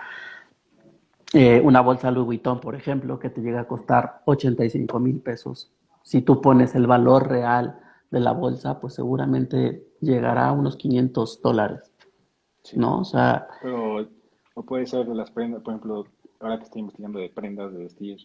Eh, 1.33 1.59
una 1.61 1.81
bolsa 1.81 2.11
Louis 2.11 2.27
Vuitton, 2.27 2.59
por 2.59 2.75
ejemplo, 2.75 3.17
que 3.17 3.31
te 3.31 3.41
llega 3.41 3.61
a 3.61 3.67
costar 3.67 4.21
85 4.25 4.99
mil 4.99 5.19
pesos. 5.19 5.71
Si 6.03 6.21
tú 6.21 6.39
pones 6.41 6.75
el 6.75 6.85
valor 6.85 7.27
real 7.27 7.79
de 8.11 8.19
la 8.19 8.31
bolsa, 8.31 8.79
pues 8.79 8.93
seguramente 8.93 9.87
llegará 10.01 10.49
a 10.49 10.53
unos 10.53 10.77
500 10.77 11.41
dólares, 11.41 11.91
¿no? 12.75 12.99
O 12.99 13.03
sea... 13.03 13.47
Pero, 13.61 14.07
o 14.53 14.63
puede 14.63 14.85
ser 14.85 15.05
de 15.05 15.15
las 15.15 15.31
prendas, 15.31 15.61
por 15.61 15.73
ejemplo, 15.73 16.05
ahora 16.39 16.57
que 16.57 16.63
estoy 16.63 16.81
investigando 16.81 17.19
de 17.19 17.29
prendas 17.29 17.73
de 17.73 17.79
vestir, 17.79 18.17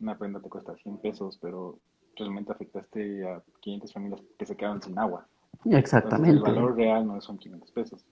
una 0.00 0.16
prenda 0.16 0.40
te 0.40 0.48
cuesta 0.48 0.74
100 0.74 0.98
pesos, 0.98 1.38
pero 1.40 1.78
realmente 2.16 2.52
afectaste 2.52 3.28
a 3.28 3.42
500 3.60 3.92
familias 3.92 4.22
que 4.38 4.46
se 4.46 4.56
quedaron 4.56 4.80
sin 4.80 4.98
agua. 4.98 5.26
Exactamente. 5.64 6.36
el 6.36 6.42
valor 6.42 6.76
real 6.76 7.06
no 7.06 7.20
son 7.20 7.38
500 7.38 7.70
pesos. 7.72 8.06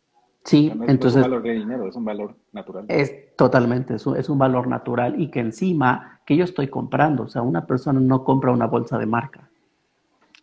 Sí, 0.44 0.70
entonces... 0.70 1.16
es 1.16 1.16
un 1.16 1.22
valor 1.22 1.42
de 1.42 1.52
dinero, 1.54 1.88
es 1.88 1.96
un 1.96 2.04
valor 2.04 2.36
natural. 2.52 2.84
Es 2.88 3.34
totalmente, 3.36 3.94
es 3.94 4.06
un, 4.06 4.16
es 4.16 4.28
un 4.28 4.38
valor 4.38 4.66
natural 4.66 5.18
y 5.18 5.30
que 5.30 5.40
encima 5.40 6.20
que 6.26 6.36
yo 6.36 6.44
estoy 6.44 6.68
comprando, 6.68 7.24
o 7.24 7.28
sea, 7.28 7.42
una 7.42 7.66
persona 7.66 7.98
no 8.00 8.24
compra 8.24 8.52
una 8.52 8.66
bolsa 8.66 8.98
de 8.98 9.06
marca. 9.06 9.50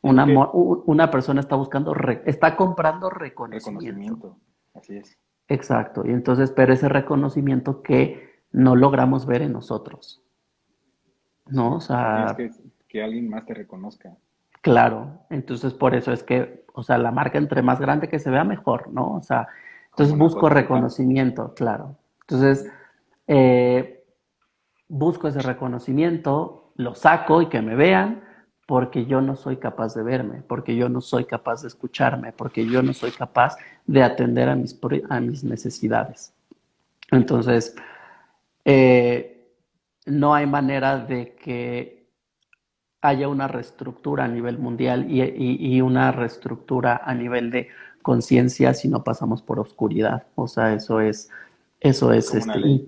Una, 0.02 0.26
una 0.26 1.12
persona 1.12 1.42
está 1.42 1.56
buscando, 1.56 1.96
está 2.26 2.56
comprando 2.56 3.10
reconocimiento. 3.10 3.80
reconocimiento. 3.80 4.38
Así 4.74 4.98
es. 4.98 5.18
Exacto, 5.48 6.04
y 6.06 6.10
entonces, 6.12 6.52
pero 6.52 6.74
ese 6.74 6.90
reconocimiento 6.90 7.84
que 7.84 8.32
no 8.52 8.76
logramos 8.76 9.26
ver 9.26 9.42
en 9.42 9.54
nosotros. 9.54 10.24
¿No? 11.46 11.76
O 11.76 11.82
sea... 11.82 12.34
que, 12.38 12.52
que 12.88 13.04
alguien 13.04 13.30
más 13.30 13.46
te 13.46 13.54
reconozca. 13.54 14.16
Claro, 14.62 15.26
entonces 15.30 15.74
por 15.74 15.96
eso 15.96 16.12
es 16.14 16.24
que, 16.24 16.66
o 16.74 16.84
sea, 16.84 16.98
la 16.98 17.12
marca 17.12 17.38
entre 17.38 17.62
más 17.62 17.80
grande 17.80 18.10
que 18.10 18.20
se 18.20 18.30
vea, 18.30 18.44
mejor, 18.44 18.92
¿no? 18.92 19.14
O 19.16 19.22
sea, 19.22 19.48
entonces 19.90 20.18
busco 20.18 20.50
reconocimiento, 20.50 21.54
claro. 21.54 21.98
Entonces, 22.22 22.72
eh, 23.28 24.04
busco 24.88 25.28
ese 25.28 25.42
reconocimiento, 25.42 26.72
lo 26.76 26.96
saco 26.96 27.42
y 27.42 27.50
que 27.50 27.62
me 27.62 27.76
vean, 27.76 28.24
porque 28.72 29.06
yo 29.06 29.20
no 29.20 29.36
soy 29.36 29.58
capaz 29.58 29.96
de 29.96 30.02
verme, 30.02 30.44
porque 30.48 30.78
yo 30.78 30.88
no 30.88 31.02
soy 31.02 31.26
capaz 31.26 31.62
de 31.62 31.68
escucharme, 31.68 32.32
porque 32.32 32.66
yo 32.66 32.82
no 32.82 32.94
soy 32.94 33.12
capaz 33.12 33.58
de 33.86 34.02
atender 34.02 34.48
a 34.48 34.56
mis, 34.56 34.80
a 35.10 35.20
mis 35.20 35.44
necesidades. 35.44 36.34
Entonces, 37.12 37.76
eh, 38.64 39.46
no 40.06 40.34
hay 40.34 40.48
manera 40.48 41.00
de 41.00 41.36
que 41.36 42.08
haya 43.02 43.28
una 43.28 43.50
reestructura 43.50 44.24
a 44.24 44.30
nivel 44.30 44.58
mundial 44.58 45.06
y, 45.10 45.82
una 45.82 46.14
reestructura 46.14 47.02
a 47.04 47.14
nivel 47.14 47.52
de 47.52 47.68
conciencia 48.02 48.74
si 48.74 48.88
no 48.88 49.04
pasamos 49.04 49.42
por 49.42 49.60
oscuridad. 49.60 50.28
O 50.36 50.48
sea, 50.48 50.74
eso 50.74 51.02
es, 51.02 51.30
eso 51.82 52.14
es, 52.14 52.34
es 52.34 52.48
este, 52.48 52.86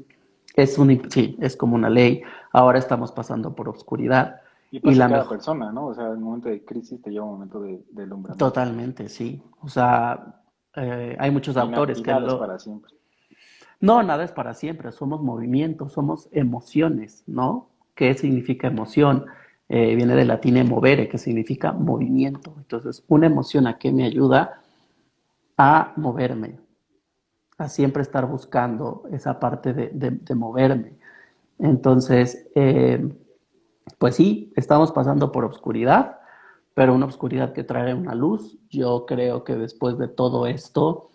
es 0.56 0.78
un, 0.78 1.12
sí, 1.12 1.38
es 1.42 1.58
como 1.58 1.76
una 1.76 1.90
ley. 1.90 2.24
Ahora 2.54 2.80
estamos 2.80 3.12
pasando 3.12 3.54
por 3.54 3.68
oscuridad. 3.68 4.43
Y, 4.82 4.95
la 4.95 5.07
cada 5.07 5.30
persona, 5.30 5.71
¿no? 5.71 5.86
O 5.86 5.93
sea, 5.93 6.05
en 6.07 6.17
un 6.17 6.24
momento 6.24 6.49
de 6.49 6.65
crisis 6.65 6.99
te 6.99 7.11
lleva 7.11 7.26
un 7.26 7.34
momento 7.34 7.59
de, 7.61 7.86
de 7.91 8.07
Totalmente, 8.36 9.07
sí. 9.07 9.39
O 9.61 9.69
sea, 9.69 10.41
eh, 10.76 11.15
hay 11.19 11.30
muchos 11.30 11.55
autores 11.57 12.01
que 12.01 12.11
lo... 12.11 12.39
para 12.39 12.57
siempre. 12.57 12.91
No, 13.80 14.01
nada 14.01 14.24
es 14.24 14.32
para 14.32 14.55
siempre. 14.55 14.91
Somos 14.91 15.21
movimientos, 15.21 15.93
somos 15.93 16.28
emociones, 16.32 17.24
¿no? 17.28 17.69
¿Qué 17.93 18.15
significa 18.15 18.67
emoción? 18.67 19.28
Eh, 19.69 19.95
viene 19.95 20.15
del 20.15 20.30
latín 20.30 20.67
movere, 20.67 21.07
que 21.07 21.19
significa 21.19 21.71
movimiento. 21.71 22.55
Entonces, 22.57 23.03
una 23.07 23.28
emoción 23.28 23.67
a 23.67 23.78
qué 23.78 23.91
me 23.91 24.05
ayuda 24.05 24.59
a 25.55 25.93
moverme, 25.97 26.57
a 27.59 27.69
siempre 27.69 28.01
estar 28.01 28.26
buscando 28.26 29.03
esa 29.11 29.39
parte 29.39 29.71
de, 29.71 30.36
moverme. 30.36 30.93
Entonces, 31.59 32.47
eh, 32.55 33.07
pues 33.98 34.16
sí, 34.16 34.52
estamos 34.56 34.92
pasando 34.92 35.32
por 35.32 35.46
oscuridad, 35.46 36.20
pero 36.74 36.94
una 36.94 37.06
oscuridad 37.06 37.54
que 37.54 37.64
trae 37.64 37.94
una 37.94 38.16
luz. 38.16 38.58
Yo 38.70 39.06
creo 39.06 39.44
que 39.44 39.56
después 39.56 39.98
de 39.98 40.08
todo 40.08 40.48
esto, 40.48 41.12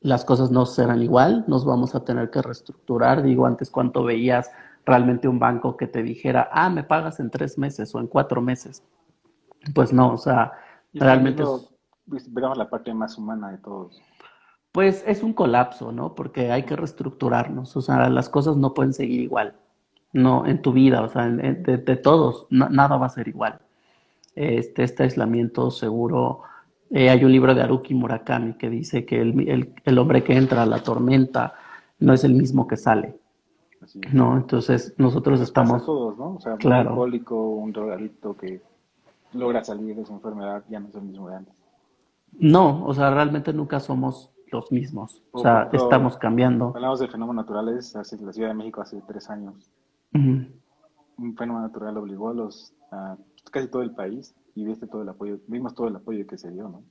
las 0.00 0.24
cosas 0.24 0.50
no 0.50 0.66
serán 0.66 1.02
igual, 1.02 1.44
nos 1.46 1.64
vamos 1.64 1.94
a 1.94 2.04
tener 2.04 2.30
que 2.30 2.42
reestructurar. 2.42 3.22
Digo, 3.22 3.46
antes 3.46 3.70
cuánto 3.70 4.04
veías 4.04 4.50
realmente 4.84 5.28
un 5.28 5.38
banco 5.38 5.76
que 5.76 5.86
te 5.86 6.02
dijera, 6.02 6.48
ah, 6.52 6.68
me 6.68 6.84
pagas 6.84 7.20
en 7.20 7.30
tres 7.30 7.58
meses 7.58 7.94
o 7.94 8.00
en 8.00 8.06
cuatro 8.06 8.42
meses. 8.42 8.82
Pues 9.74 9.92
no, 9.92 10.12
o 10.12 10.18
sea, 10.18 10.52
realmente... 10.92 11.42
Veremos 12.06 12.58
la 12.58 12.68
parte 12.68 12.92
más 12.92 13.16
humana 13.16 13.50
de 13.50 13.58
todos. 13.58 14.02
Pues 14.72 15.02
es 15.06 15.22
un 15.22 15.32
colapso, 15.32 15.90
¿no? 15.90 16.14
Porque 16.14 16.52
hay 16.52 16.64
que 16.64 16.76
reestructurarnos, 16.76 17.74
o 17.76 17.80
sea, 17.80 18.10
las 18.10 18.28
cosas 18.28 18.58
no 18.58 18.74
pueden 18.74 18.92
seguir 18.92 19.20
igual, 19.20 19.56
no 20.14 20.46
en 20.46 20.62
tu 20.62 20.72
vida, 20.72 21.02
o 21.02 21.08
sea, 21.08 21.28
de, 21.28 21.96
todos, 21.96 22.46
nada 22.48 22.96
va 22.96 23.06
a 23.06 23.10
ser 23.10 23.28
igual. 23.28 23.60
Este, 24.34 24.82
este 24.82 25.02
aislamiento 25.02 25.70
seguro, 25.70 26.40
eh, 26.90 27.10
hay 27.10 27.24
un 27.24 27.32
libro 27.32 27.54
de 27.54 27.62
Haruki 27.62 27.94
Murakami 27.94 28.54
que 28.54 28.70
dice 28.70 29.04
que 29.04 29.20
el, 29.20 29.74
el 29.84 29.98
hombre 29.98 30.24
que 30.24 30.34
entra 30.36 30.62
a 30.62 30.66
la 30.66 30.82
tormenta 30.82 31.54
no 31.98 32.12
es 32.14 32.24
el 32.24 32.34
mismo 32.34 32.66
que 32.66 32.76
sale. 32.76 33.16
No, 34.12 34.36
entonces 34.36 34.94
nosotros 34.98 35.40
estamos... 35.40 35.84
todos, 35.84 36.16
¿no? 36.16 36.36
O 36.36 36.40
sea, 36.40 36.56
un 36.62 36.72
alcohólico, 36.72 37.48
un 37.50 37.72
drogadicto 37.72 38.36
que 38.36 38.62
logra 39.32 39.64
salir 39.64 39.94
de 39.96 40.04
su 40.04 40.12
enfermedad 40.12 40.64
ya 40.68 40.80
no 40.80 40.88
es 40.88 40.94
el 40.94 41.02
mismo 41.02 41.28
de 41.28 41.36
antes. 41.36 41.54
No, 42.32 42.84
o 42.84 42.94
sea, 42.94 43.10
realmente 43.10 43.52
nunca 43.52 43.80
somos 43.80 44.32
los 44.50 44.72
mismos. 44.72 45.22
O, 45.32 45.40
sea, 45.40 45.68
estamos 45.72 46.16
cambiando. 46.16 46.72
Hablamos 46.74 47.00
de 47.00 47.08
fenómenos 47.08 47.44
naturales, 47.44 47.94
hace, 47.96 48.16
la 48.20 48.32
Ciudad 48.32 48.48
de 48.48 48.54
México 48.54 48.80
hace 48.80 49.00
tres 49.06 49.28
años. 49.30 49.70
Un 50.14 51.36
fenómeno 51.36 51.66
natural 51.66 51.96
obligó 51.98 52.30
a 52.30 52.34
los 52.34 52.72
a 52.90 53.16
casi 53.50 53.68
todo 53.68 53.82
el 53.82 53.92
país 53.92 54.34
y 54.54 54.64
viste 54.64 54.86
todo 54.86 55.02
el 55.02 55.08
apoyo, 55.08 55.38
vimos 55.48 55.74
todo 55.74 55.88
el 55.88 55.96
apoyo 55.96 56.26
que 56.26 56.38
se 56.38 56.50
dio, 56.50 56.68
¿no? 56.68 56.82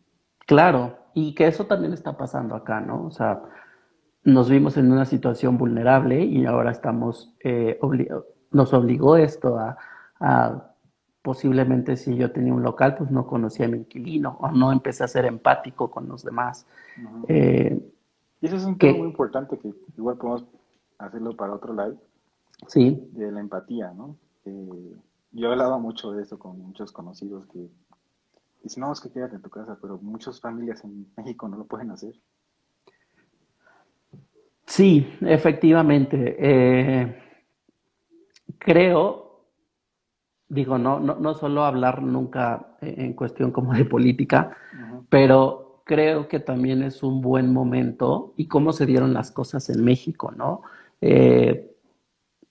Claro, 0.45 0.97
y 1.13 1.33
que 1.33 1.47
eso 1.47 1.65
también 1.65 1.93
está 1.93 2.17
pasando 2.17 2.55
acá, 2.55 2.81
¿no? 2.81 3.05
O 3.05 3.11
sea, 3.11 3.41
nos 4.23 4.49
vimos 4.49 4.77
en 4.77 4.91
una 4.91 5.05
situación 5.05 5.57
vulnerable 5.57 6.23
y 6.23 6.45
ahora 6.45 6.71
estamos, 6.71 7.33
eh, 7.43 7.79
nos 8.51 8.73
obligó 8.73 9.17
esto 9.17 9.57
a, 9.57 9.77
posiblemente 11.21 11.95
si 11.95 12.15
yo 12.15 12.31
tenía 12.31 12.53
un 12.53 12.63
local, 12.63 12.95
pues 12.97 13.09
no 13.09 13.25
conocía 13.25 13.65
a 13.65 13.69
mi 13.69 13.77
inquilino 13.77 14.37
o 14.41 14.51
no 14.51 14.71
empecé 14.71 15.05
a 15.05 15.07
ser 15.07 15.25
empático 15.25 15.89
con 15.89 16.07
los 16.07 16.23
demás. 16.23 16.65
Eh, 17.27 17.79
y 18.41 18.45
eso 18.45 18.57
es 18.57 18.65
un 18.65 18.77
tema 18.77 18.97
muy 18.97 19.07
importante 19.07 19.57
que 19.57 19.73
igual 19.97 20.17
podemos 20.17 20.45
hacerlo 20.97 21.35
para 21.35 21.53
otro 21.53 21.73
live. 21.73 21.97
Sí. 22.67 23.09
De 23.11 23.31
la 23.31 23.39
empatía, 23.39 23.91
¿no? 23.91 24.17
Eh, 24.45 24.95
yo 25.31 25.49
he 25.49 25.51
hablado 25.51 25.79
mucho 25.79 26.11
de 26.11 26.23
eso 26.23 26.37
con 26.37 26.59
muchos 26.59 26.91
conocidos 26.91 27.47
que 27.47 27.67
dicen, 28.63 28.81
no, 28.81 28.91
es 28.91 29.01
que 29.01 29.11
quédate 29.11 29.35
en 29.35 29.41
tu 29.41 29.49
casa, 29.49 29.77
pero 29.81 29.97
muchas 29.97 30.39
familias 30.39 30.83
en 30.83 31.07
México 31.17 31.47
no 31.47 31.57
lo 31.57 31.65
pueden 31.65 31.91
hacer. 31.91 32.13
Sí, 34.65 35.17
efectivamente. 35.21 36.35
Eh, 36.39 37.21
creo, 38.57 39.45
digo, 40.47 40.77
no, 40.77 40.99
no, 40.99 41.15
no 41.15 41.33
solo 41.33 41.65
hablar 41.65 42.01
nunca 42.01 42.77
en 42.81 43.13
cuestión 43.13 43.51
como 43.51 43.73
de 43.73 43.85
política, 43.85 44.55
pero 45.09 45.81
creo 45.83 46.27
que 46.27 46.39
también 46.39 46.81
es 46.83 47.03
un 47.03 47.21
buen 47.21 47.51
momento 47.51 48.33
y 48.37 48.47
cómo 48.47 48.71
se 48.71 48.85
dieron 48.85 49.13
las 49.13 49.31
cosas 49.31 49.69
en 49.69 49.83
México, 49.83 50.31
¿no? 50.31 50.61
Eh, 51.01 51.72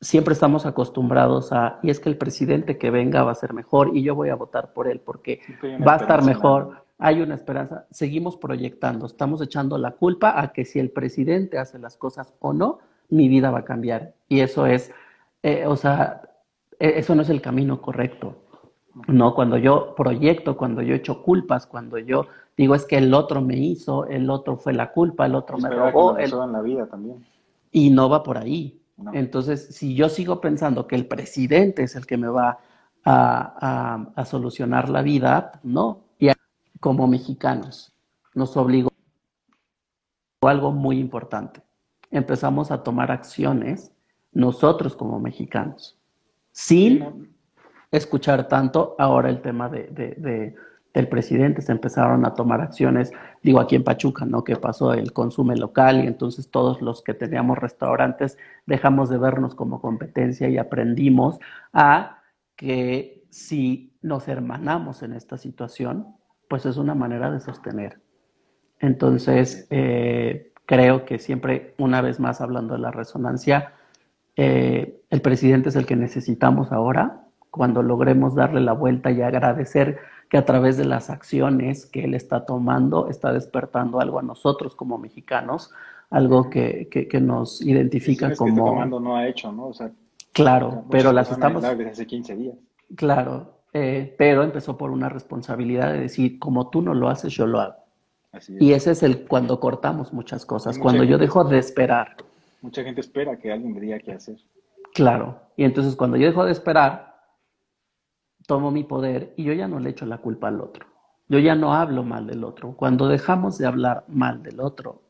siempre 0.02 0.34
estamos 0.34 0.66
acostumbrados 0.66 1.52
a, 1.52 1.78
y 1.82 1.90
es 1.90 2.00
que 2.00 2.08
el 2.08 2.18
presidente 2.18 2.76
que 2.76 2.90
venga 2.90 3.22
va 3.22 3.30
a 3.30 3.36
ser 3.36 3.54
mejor 3.54 3.96
y 3.96 4.02
yo 4.02 4.16
voy 4.16 4.30
a 4.30 4.34
votar 4.34 4.72
por 4.72 4.88
él 4.88 5.00
porque 5.00 5.40
va 5.86 5.94
a 5.94 5.96
estar 5.96 6.24
mejor, 6.24 6.82
hay 6.98 7.22
una 7.22 7.36
esperanza, 7.36 7.86
seguimos 7.90 8.36
proyectando, 8.36 9.06
estamos 9.06 9.40
echando 9.40 9.78
la 9.78 9.92
culpa 9.92 10.40
a 10.40 10.52
que 10.52 10.64
si 10.64 10.80
el 10.80 10.90
presidente 10.90 11.56
hace 11.58 11.78
las 11.78 11.96
cosas 11.96 12.34
o 12.40 12.52
no, 12.52 12.80
mi 13.10 13.28
vida 13.28 13.50
va 13.50 13.60
a 13.60 13.64
cambiar. 13.64 14.14
Y 14.28 14.40
eso 14.40 14.66
es, 14.66 14.90
eh, 15.42 15.66
o 15.66 15.76
sea, 15.76 16.22
e, 16.80 16.98
eso 16.98 17.14
no 17.14 17.22
es 17.22 17.30
el 17.30 17.40
camino 17.40 17.80
correcto. 17.80 18.36
No, 19.06 19.34
cuando 19.34 19.56
yo 19.56 19.94
proyecto, 19.94 20.56
cuando 20.56 20.82
yo 20.82 20.94
echo 20.94 21.22
culpas, 21.22 21.66
cuando 21.66 21.96
yo 21.98 22.26
digo 22.56 22.74
es 22.74 22.84
que 22.84 22.98
el 22.98 23.14
otro 23.14 23.40
me 23.40 23.56
hizo, 23.56 24.04
el 24.06 24.28
otro 24.28 24.56
fue 24.56 24.72
la 24.72 24.92
culpa, 24.92 25.26
el 25.26 25.36
otro 25.36 25.58
me 25.58 25.70
robó. 25.70 26.18
El... 26.18 26.32
en 26.32 26.52
la 26.52 26.60
vida 26.60 26.86
también. 26.86 27.24
Y 27.70 27.90
no 27.90 28.10
va 28.10 28.22
por 28.22 28.36
ahí. 28.36 28.81
Entonces, 29.12 29.74
si 29.74 29.94
yo 29.94 30.08
sigo 30.08 30.40
pensando 30.40 30.86
que 30.86 30.96
el 30.96 31.06
presidente 31.06 31.82
es 31.82 31.96
el 31.96 32.06
que 32.06 32.16
me 32.16 32.28
va 32.28 32.58
a, 33.04 34.24
solucionar 34.24 34.88
la 34.88 35.02
vida, 35.02 35.60
no. 35.62 36.04
Y 36.18 36.30
como 36.80 37.06
mexicanos 37.06 37.92
nos 38.34 38.56
obligó 38.56 38.90
a 40.42 40.50
algo 40.50 40.72
muy 40.72 40.98
importante. 40.98 41.62
Empezamos 42.10 42.70
a 42.70 42.82
tomar 42.82 43.10
acciones 43.10 43.92
nosotros 44.32 44.96
como 44.96 45.20
mexicanos, 45.20 45.98
sin 46.52 47.34
escuchar 47.90 48.48
tanto 48.48 48.94
ahora 48.98 49.28
el 49.28 49.42
tema 49.42 49.68
de 49.68 50.54
del 50.94 51.08
presidente, 51.08 51.62
se 51.62 51.72
empezaron 51.72 52.26
a 52.26 52.34
tomar 52.34 52.60
acciones, 52.60 53.12
digo 53.42 53.60
aquí 53.60 53.76
en 53.76 53.84
Pachuca, 53.84 54.26
¿no? 54.26 54.44
Que 54.44 54.56
pasó 54.56 54.92
el 54.92 55.12
consumo 55.12 55.54
local 55.54 56.04
y 56.04 56.06
entonces 56.06 56.50
todos 56.50 56.82
los 56.82 57.02
que 57.02 57.14
teníamos 57.14 57.58
restaurantes 57.58 58.38
dejamos 58.66 59.08
de 59.08 59.18
vernos 59.18 59.54
como 59.54 59.80
competencia 59.80 60.48
y 60.48 60.58
aprendimos 60.58 61.38
a 61.72 62.18
que 62.56 63.24
si 63.30 63.96
nos 64.02 64.28
hermanamos 64.28 65.02
en 65.02 65.14
esta 65.14 65.38
situación, 65.38 66.14
pues 66.48 66.66
es 66.66 66.76
una 66.76 66.94
manera 66.94 67.30
de 67.30 67.40
sostener. 67.40 68.00
Entonces, 68.78 69.66
eh, 69.70 70.52
creo 70.66 71.06
que 71.06 71.18
siempre, 71.18 71.74
una 71.78 72.02
vez 72.02 72.20
más 72.20 72.40
hablando 72.40 72.74
de 72.74 72.80
la 72.80 72.90
resonancia, 72.90 73.72
eh, 74.36 75.00
el 75.08 75.22
presidente 75.22 75.70
es 75.70 75.76
el 75.76 75.86
que 75.86 75.96
necesitamos 75.96 76.72
ahora, 76.72 77.22
cuando 77.50 77.82
logremos 77.82 78.34
darle 78.34 78.60
la 78.60 78.72
vuelta 78.72 79.10
y 79.10 79.22
agradecer 79.22 79.98
que 80.32 80.38
a 80.38 80.46
través 80.46 80.78
de 80.78 80.86
las 80.86 81.10
acciones 81.10 81.84
que 81.84 82.04
él 82.04 82.14
está 82.14 82.46
tomando 82.46 83.10
está 83.10 83.34
despertando 83.34 84.00
algo 84.00 84.18
a 84.18 84.22
nosotros 84.22 84.74
como 84.74 84.96
mexicanos, 84.96 85.70
algo 86.08 86.48
que, 86.48 86.88
que, 86.88 87.20
nos 87.20 87.60
identifica 87.60 88.34
como... 88.34 88.54
Que 88.54 88.70
tomando 88.70 88.98
no 88.98 89.14
ha 89.14 89.28
hecho, 89.28 89.52
¿no? 89.52 89.66
O 89.66 89.74
sea, 89.74 89.90
claro, 90.32 90.86
pero 90.90 91.12
las 91.12 91.30
estamos... 91.30 91.62
Desde 91.62 91.90
hace 91.90 92.06
15 92.06 92.36
días. 92.36 92.54
Claro, 92.96 93.58
eh, 93.74 94.14
pero 94.16 94.42
empezó 94.42 94.78
por 94.78 94.90
una 94.90 95.10
responsabilidad 95.10 95.92
de 95.92 96.00
decir, 96.00 96.38
como 96.38 96.70
tú 96.70 96.80
no 96.80 96.94
lo 96.94 97.10
haces, 97.10 97.34
yo 97.34 97.46
lo 97.46 97.60
hago. 97.60 97.76
Así 98.32 98.56
es. 98.56 98.62
Y 98.62 98.72
ese 98.72 98.92
es 98.92 99.02
el 99.02 99.26
cuando 99.26 99.60
cortamos 99.60 100.14
muchas 100.14 100.46
cosas, 100.46 100.78
cuando 100.78 101.04
yo 101.04 101.18
dejo 101.18 101.44
de 101.44 101.58
esperar. 101.58 102.16
Mucha 102.62 102.82
gente 102.82 103.02
espera 103.02 103.36
que 103.36 103.52
alguien 103.52 103.74
me 103.74 103.80
diga 103.80 103.98
qué 103.98 104.12
hacer. 104.12 104.38
Claro, 104.94 105.40
y 105.58 105.64
entonces 105.64 105.94
cuando 105.94 106.16
yo 106.16 106.26
dejo 106.28 106.46
de 106.46 106.52
esperar, 106.52 107.11
tomo 108.46 108.70
mi 108.70 108.84
poder 108.84 109.32
y 109.36 109.44
yo 109.44 109.52
ya 109.52 109.68
no 109.68 109.78
le 109.78 109.90
echo 109.90 110.06
la 110.06 110.18
culpa 110.18 110.48
al 110.48 110.60
otro. 110.60 110.86
Yo 111.28 111.38
ya 111.38 111.54
no 111.54 111.74
hablo 111.74 112.02
mal 112.02 112.26
del 112.26 112.44
otro. 112.44 112.74
Cuando 112.76 113.08
dejamos 113.08 113.58
de 113.58 113.66
hablar 113.66 114.04
mal 114.08 114.42
del 114.42 114.60
otro, 114.60 115.02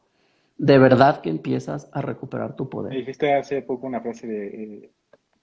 de 0.56 0.78
verdad 0.78 1.20
que 1.20 1.30
empiezas 1.30 1.90
a 1.92 2.02
recuperar 2.02 2.54
tu 2.54 2.68
poder. 2.68 2.92
dijiste 2.92 3.34
hace 3.34 3.62
poco 3.62 3.86
una 3.86 4.00
frase 4.00 4.26
de 4.26 4.46
eh, 4.46 4.92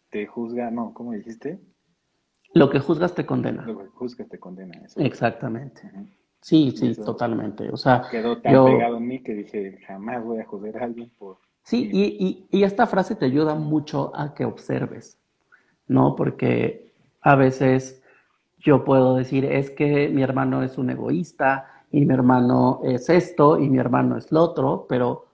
te 0.10 0.26
juzga, 0.26 0.72
no, 0.72 0.94
¿cómo 0.94 1.14
dijiste? 1.14 1.60
Lo 2.54 2.70
que 2.70 2.80
juzgas 2.80 3.14
te 3.14 3.26
condena. 3.26 3.66
Lo 3.66 3.78
que 3.78 3.88
juzgas 3.88 4.28
te 4.30 4.40
condena. 4.40 4.82
Exactamente. 4.96 5.82
Sí, 6.42 6.72
sí, 6.72 6.96
totalmente. 6.96 7.70
O 7.70 7.78
sea, 7.78 8.04
quedó 8.10 8.42
tan 8.42 8.66
pegado 8.66 8.98
en 8.98 9.08
mí 9.08 9.22
que 9.22 9.34
dije, 9.34 9.80
jamás 9.86 10.24
voy 10.24 10.40
a 10.40 10.46
juzgar 10.46 10.78
a 10.78 10.86
alguien 10.86 11.12
por... 11.18 11.38
Sí, 11.64 11.90
y, 11.92 12.48
y, 12.52 12.60
y 12.60 12.64
esta 12.64 12.88
frase 12.88 13.16
te 13.16 13.26
ayuda 13.26 13.54
mucho 13.56 14.16
a 14.16 14.34
que 14.34 14.46
observes, 14.46 15.20
¿no? 15.88 16.16
Porque 16.16 16.89
a 17.22 17.36
veces 17.36 18.02
yo 18.60 18.84
puedo 18.84 19.16
decir, 19.16 19.46
es 19.46 19.70
que 19.70 20.10
mi 20.10 20.22
hermano 20.22 20.64
es 20.64 20.78
un 20.78 20.90
egoísta 20.90 21.68
y 21.92 22.06
mi 22.06 22.14
hermano 22.14 22.82
es 22.84 23.10
esto 23.10 23.60
y 23.60 23.70
mi 23.70 23.78
hermano 23.78 24.18
es 24.18 24.32
lo 24.32 24.44
otro, 24.44 24.86
pero 24.88 25.28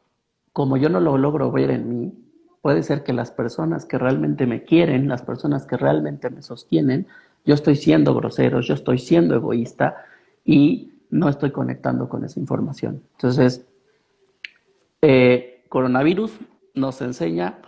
como 0.53 0.77
yo 0.77 0.89
no 0.89 0.99
lo 0.99 1.17
logro 1.17 1.51
ver 1.51 1.71
en 1.71 1.89
mí, 1.89 2.13
puede 2.61 2.81
ser 2.83 3.03
que 3.03 3.13
las 3.13 3.31
personas 3.31 3.85
que 3.85 3.97
realmente 3.97 4.45
me 4.45 4.63
quieren, 4.63 5.07
las 5.07 5.21
personas 5.21 5.65
que 5.65 5.77
realmente 5.77 6.29
me 6.29 6.41
sostienen, 6.41 7.07
yo 7.45 7.53
estoy 7.53 7.75
siendo 7.75 8.15
grosero, 8.15 8.61
yo 8.61 8.73
estoy 8.73 8.97
siendo 8.97 9.35
egoísta 9.35 9.97
y 10.43 10.93
no 11.09 11.29
estoy 11.29 11.51
conectando 11.51 12.09
con 12.09 12.23
esa 12.25 12.39
información. 12.39 13.03
Entonces, 13.13 13.67
eh, 15.01 15.63
coronavirus 15.69 16.39
nos 16.73 17.01
enseña 17.01 17.59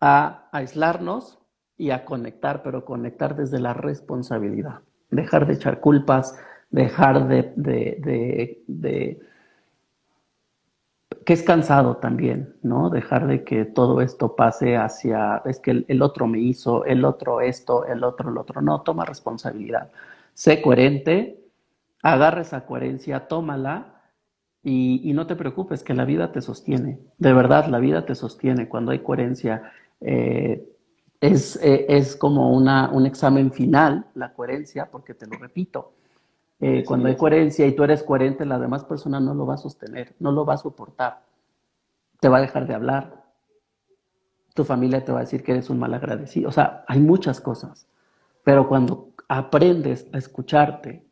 a 0.00 0.48
aislarnos, 0.52 1.38
y 1.82 1.90
a 1.90 2.04
conectar, 2.04 2.62
pero 2.62 2.84
conectar 2.84 3.34
desde 3.34 3.58
la 3.58 3.74
responsabilidad. 3.74 4.82
Dejar 5.10 5.48
de 5.48 5.54
echar 5.54 5.80
culpas, 5.80 6.38
dejar 6.70 7.26
de, 7.26 8.60
que 11.26 11.32
es 11.32 11.42
cansado 11.42 11.96
también, 11.96 12.54
¿no? 12.62 12.88
Dejar 12.88 13.26
de 13.26 13.42
que 13.42 13.64
todo 13.64 14.00
esto 14.00 14.36
pase 14.36 14.76
hacia, 14.76 15.42
es 15.44 15.58
que 15.58 15.84
el, 15.88 16.02
otro 16.02 16.28
me 16.28 16.38
hizo, 16.38 16.84
el 16.84 17.04
otro 17.04 17.40
esto, 17.40 17.84
el 17.84 18.04
otro 18.04 18.30
el 18.30 18.38
otro. 18.38 18.62
No, 18.62 18.82
toma 18.82 19.04
responsabilidad. 19.04 19.90
Sé 20.34 20.62
coherente, 20.62 21.40
agarra 22.00 22.42
esa 22.42 22.64
coherencia, 22.64 23.26
tómala 23.26 24.02
y, 24.62 25.00
y, 25.02 25.14
no 25.14 25.26
te 25.26 25.34
preocupes, 25.34 25.82
que 25.82 25.94
la 25.94 26.04
vida 26.04 26.30
te 26.30 26.42
sostiene. 26.42 27.00
De 27.18 27.32
verdad, 27.32 27.66
la 27.66 27.80
vida 27.80 28.06
te 28.06 28.14
sostiene 28.14 28.68
cuando 28.68 28.92
hay 28.92 29.00
coherencia. 29.00 29.72
Eh, 30.00 30.68
es, 31.22 31.54
eh, 31.62 31.86
es 31.88 32.16
como 32.16 32.52
una, 32.52 32.90
un 32.90 33.06
examen 33.06 33.52
final, 33.52 34.06
la 34.14 34.34
coherencia, 34.34 34.90
porque 34.90 35.14
te 35.14 35.28
lo 35.28 35.38
repito, 35.38 35.92
eh, 36.58 36.82
cuando 36.84 37.06
hay 37.06 37.16
coherencia 37.16 37.64
y 37.64 37.76
tú 37.76 37.84
eres 37.84 38.02
coherente, 38.02 38.44
la 38.44 38.58
demás 38.58 38.84
persona 38.84 39.20
no 39.20 39.32
lo 39.32 39.46
va 39.46 39.54
a 39.54 39.58
sostener, 39.58 40.16
no 40.18 40.32
lo 40.32 40.44
va 40.44 40.54
a 40.54 40.58
soportar, 40.58 41.22
te 42.18 42.28
va 42.28 42.38
a 42.38 42.40
dejar 42.40 42.66
de 42.66 42.74
hablar, 42.74 43.22
tu 44.52 44.64
familia 44.64 45.04
te 45.04 45.12
va 45.12 45.18
a 45.18 45.22
decir 45.22 45.44
que 45.44 45.52
eres 45.52 45.70
un 45.70 45.78
mal 45.78 45.94
agradecido, 45.94 46.48
o 46.48 46.52
sea, 46.52 46.84
hay 46.88 46.98
muchas 46.98 47.40
cosas, 47.40 47.86
pero 48.42 48.68
cuando 48.68 49.10
aprendes 49.28 50.08
a 50.12 50.18
escucharte, 50.18 51.06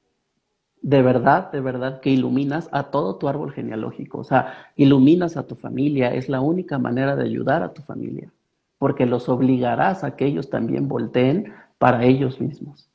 de 0.83 1.03
verdad, 1.03 1.53
de 1.53 1.61
verdad 1.61 2.01
que 2.01 2.11
iluminas 2.11 2.69
a 2.73 2.91
todo 2.91 3.15
tu 3.15 3.29
árbol 3.29 3.53
genealógico, 3.53 4.19
o 4.19 4.25
sea, 4.25 4.73
iluminas 4.75 5.37
a 5.37 5.47
tu 5.47 5.55
familia, 5.55 6.13
es 6.13 6.29
la 6.29 6.41
única 6.41 6.79
manera 6.81 7.15
de 7.15 7.23
ayudar 7.23 7.63
a 7.63 7.73
tu 7.73 7.83
familia 7.83 8.33
porque 8.81 9.05
los 9.05 9.29
obligarás 9.29 10.05
a 10.05 10.17
que 10.17 10.25
ellos 10.25 10.49
también 10.49 10.89
volteen 10.89 11.53
para 11.77 12.03
ellos 12.05 12.41
mismos. 12.41 12.89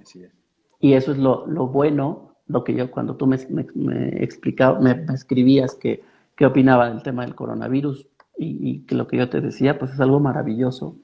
Así 0.00 0.22
es. 0.22 0.32
Y 0.80 0.94
eso 0.94 1.12
es 1.12 1.18
lo, 1.18 1.44
bueno, 1.66 2.34
lo 2.46 2.64
que 2.64 2.74
yo 2.74 2.90
cuando 2.90 3.14
tú 3.16 3.26
me, 3.26 3.36
me, 3.74 4.24
explicaba, 4.24 4.80
me, 4.80 5.04
escribías 5.12 5.74
que, 5.74 6.02
qué 6.34 6.46
opinaba 6.46 6.88
del 6.88 7.02
tema 7.02 7.26
del 7.26 7.34
coronavirus 7.34 8.08
y, 8.38 8.86
que 8.86 8.94
lo 8.94 9.06
que 9.06 9.18
yo 9.18 9.28
te 9.28 9.42
decía, 9.42 9.78
pues 9.78 9.92
es 9.92 10.00
algo 10.00 10.18
maravilloso, 10.18 10.96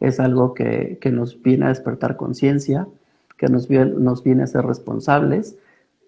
es 0.00 0.18
algo 0.18 0.54
que, 0.54 0.96
que 0.98 1.10
nos 1.10 1.42
viene 1.42 1.66
a 1.66 1.68
despertar 1.68 2.16
conciencia, 2.16 2.88
que 3.36 3.48
nos, 3.48 3.68
nos 3.68 4.24
viene 4.24 4.44
a 4.44 4.46
ser 4.46 4.64
responsables 4.64 5.58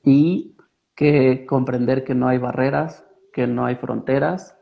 y 0.03 0.55
que 0.95 1.45
comprender 1.45 2.05
que 2.05 2.15
no 2.15 2.27
hay 2.27 2.39
barreras, 2.39 3.05
que 3.35 3.47
no 3.47 3.67
hay 3.67 3.75
fronteras, 3.75 4.57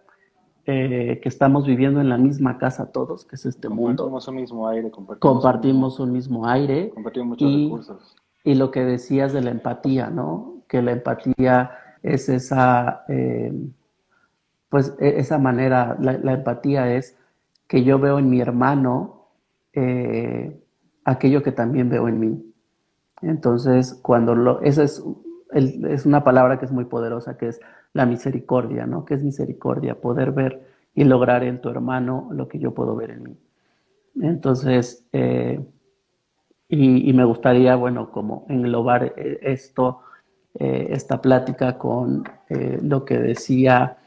eh, 0.70 1.18
que 1.22 1.30
estamos 1.30 1.66
viviendo 1.66 1.98
en 1.98 2.10
la 2.10 2.18
misma 2.18 2.58
casa 2.58 2.92
todos, 2.92 3.24
que 3.24 3.36
es 3.36 3.46
este 3.46 3.70
mundo. 3.70 4.02
Compartimos 4.02 4.28
un 4.28 4.34
mismo 4.34 4.68
aire, 4.68 4.90
compartimos, 4.90 5.98
un, 5.98 6.12
mismo 6.12 6.46
aire. 6.46 6.90
Compartimos 6.90 7.28
muchos 7.28 7.50
recursos. 7.50 8.16
Y 8.44 8.54
lo 8.54 8.70
que 8.70 8.84
decías 8.84 9.32
de 9.32 9.40
la 9.40 9.50
empatía, 9.50 10.10
¿no? 10.10 10.56
Que 10.68 10.82
la 10.82 10.92
empatía 10.92 11.70
es 12.02 12.28
esa, 12.28 13.06
eh, 13.08 13.50
pues 14.68 14.94
e, 14.98 15.18
esa 15.18 15.38
manera, 15.38 15.96
la, 16.00 16.34
empatía 16.34 16.94
es 16.94 17.16
que 17.66 17.82
yo 17.82 17.98
veo 17.98 18.18
en 18.18 18.28
mi 18.28 18.42
hermano 18.42 19.30
eh, 19.72 20.62
aquello 21.06 21.42
que 21.42 21.52
también 21.52 21.88
veo 21.88 22.08
en 22.08 22.20
mí. 22.20 22.52
Entonces, 23.22 23.94
cuando 24.02 24.34
lo, 24.34 24.60
esa 24.60 24.82
es, 24.82 25.02
es 25.54 26.04
una 26.04 26.24
palabra 26.24 26.58
que 26.58 26.66
es 26.66 26.72
muy 26.72 26.84
poderosa, 26.84 27.38
que 27.38 27.48
es 27.48 27.60
la 27.92 28.06
misericordia, 28.06 28.86
¿no? 28.86 29.04
¿Qué 29.04 29.14
es 29.14 29.22
misericordia? 29.22 30.00
Poder 30.00 30.32
ver 30.32 30.62
y 30.94 31.04
lograr 31.04 31.44
en 31.44 31.60
tu 31.60 31.68
hermano 31.68 32.28
lo 32.32 32.48
que 32.48 32.58
yo 32.58 32.74
puedo 32.74 32.96
ver 32.96 33.10
en 33.10 33.22
mí. 33.22 33.36
Entonces, 34.20 35.06
eh, 35.12 35.60
y, 36.68 37.12
me 37.12 37.24
gustaría, 37.24 37.76
bueno, 37.76 38.10
como 38.10 38.44
englobar 38.48 39.14
eh, 39.16 39.38
esto, 39.42 40.00
eh, 40.54 40.88
esta 40.90 41.20
plática 41.22 41.78
con 41.78 42.24
lo 42.82 43.04
que 43.04 43.18
decía 43.18 43.98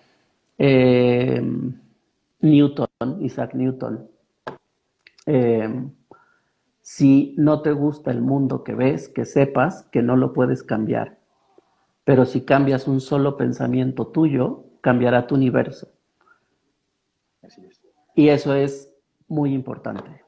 Newton, 2.42 2.88
Isaac 3.20 3.54
Newton. 3.54 4.08
si 6.82 7.36
no 7.38 7.62
te 7.62 7.72
gusta 7.72 8.12
el 8.12 8.22
mundo 8.22 8.64
que 8.64 8.76
ves, 8.76 9.10
que 9.10 9.26
sepas 9.26 9.84
que 9.92 10.02
no 10.02 10.16
lo 10.16 10.34
puedes 10.34 10.64
cambiar 10.64 11.21
pero 12.04 12.26
si 12.26 12.42
cambias 12.42 12.88
un 12.88 13.00
solo 13.00 13.38
pensamiento 13.38 14.08
tuyo, 14.08 14.66
cambiará 14.82 15.28
tu 15.28 15.36
universo. 15.36 15.90
Así 17.42 17.66
es. 17.66 17.82
Y 18.16 18.30
eso 18.30 18.56
es 18.56 18.94
muy 19.28 19.54
importante, 19.54 20.24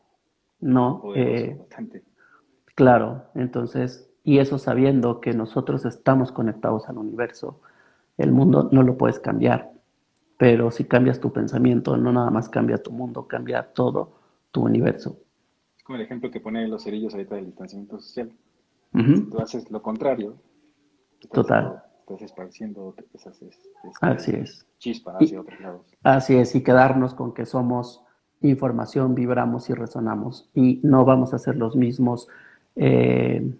¿no? 0.60 1.04
Eh, 1.16 1.60
claro, 2.76 3.26
entonces, 3.36 4.10
y 4.24 4.40
eso 4.40 4.58
sabiendo 4.58 5.20
que 5.20 5.34
nosotros 5.34 5.86
estamos 5.86 6.32
conectados 6.32 6.88
al 6.88 6.98
universo, 6.98 7.60
el 8.18 8.32
mundo 8.32 8.70
no 8.72 8.84
lo 8.84 8.98
puedes 8.98 9.20
cambiar, 9.20 9.74
pero 10.38 10.72
si 10.72 10.86
cambias 10.86 11.20
tu 11.20 11.34
pensamiento, 11.34 11.98
no 11.98 12.14
nada 12.14 12.30
más 12.30 12.48
cambia 12.48 12.78
tu 12.78 12.92
mundo, 12.92 13.28
cambia 13.28 13.74
todo 13.74 14.20
tu 14.52 14.62
universo. 14.64 15.18
Es 15.78 15.84
como 15.84 15.98
el 15.98 16.04
ejemplo 16.04 16.32
que 16.32 16.40
pone 16.40 16.68
los 16.68 16.84
cerillos 16.84 17.14
ahorita 17.14 17.36
del 17.36 17.48
distanciamiento 17.48 18.00
social. 18.00 18.32
Si 18.94 19.22
tú 19.22 19.40
haces 19.40 19.72
lo 19.72 19.82
contrario, 19.82 20.36
Total. 21.32 21.84
Estás 22.00 22.22
esparciendo 22.22 22.96
esas 23.14 23.40
así 24.02 24.32
es. 24.36 24.68
chispas 24.78 25.16
hacia 25.16 25.40
otros 25.40 25.60
lados. 25.62 25.86
Así 26.04 26.36
es, 26.36 26.54
y 26.54 26.62
quedarnos 26.62 27.14
con 27.14 27.34
que 27.34 27.46
somos 27.46 28.04
información, 28.42 29.16
vibramos 29.16 29.70
y 29.70 29.74
resonamos, 29.74 30.50
y 30.54 30.82
no 30.84 31.06
vamos 31.06 31.34
a 31.34 31.40
ser 31.40 31.56
los 31.56 31.76
mismos, 31.76 32.28
eh, 32.76 33.56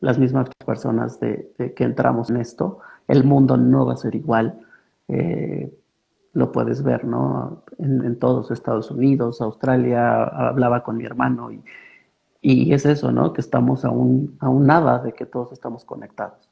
las 0.00 0.18
mismas 0.18 0.48
personas 0.64 1.18
de, 1.18 1.52
que 1.76 1.84
entramos 1.84 2.30
en 2.30 2.36
esto. 2.36 2.78
El 3.08 3.24
mundo 3.24 3.56
no 3.56 3.86
va 3.86 3.94
a 3.94 3.96
ser 3.96 4.14
igual. 4.14 4.60
Eh, 5.08 5.74
lo 6.34 6.52
puedes 6.52 6.84
ver, 6.84 7.04
¿no? 7.04 7.64
En, 7.78 8.16
todos 8.18 8.52
Estados 8.52 8.92
Unidos, 8.92 9.40
Australia, 9.40 10.22
hablaba 10.22 10.84
con 10.84 10.96
mi 10.96 11.04
hermano 11.04 11.50
y, 11.50 11.64
y 12.40 12.72
es 12.72 12.86
eso, 12.86 13.10
¿no? 13.10 13.32
Que 13.32 13.40
estamos 13.40 13.84
aún, 13.84 14.36
aún 14.38 14.66
nada 14.66 15.00
de 15.00 15.12
que 15.14 15.26
todos 15.26 15.52
estamos 15.52 15.84
conectados. 15.84 16.47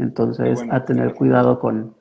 Entonces, 0.00 0.64
a 0.70 0.84
tener 0.84 1.14
cuidado 1.14 1.60
con, 1.60 1.94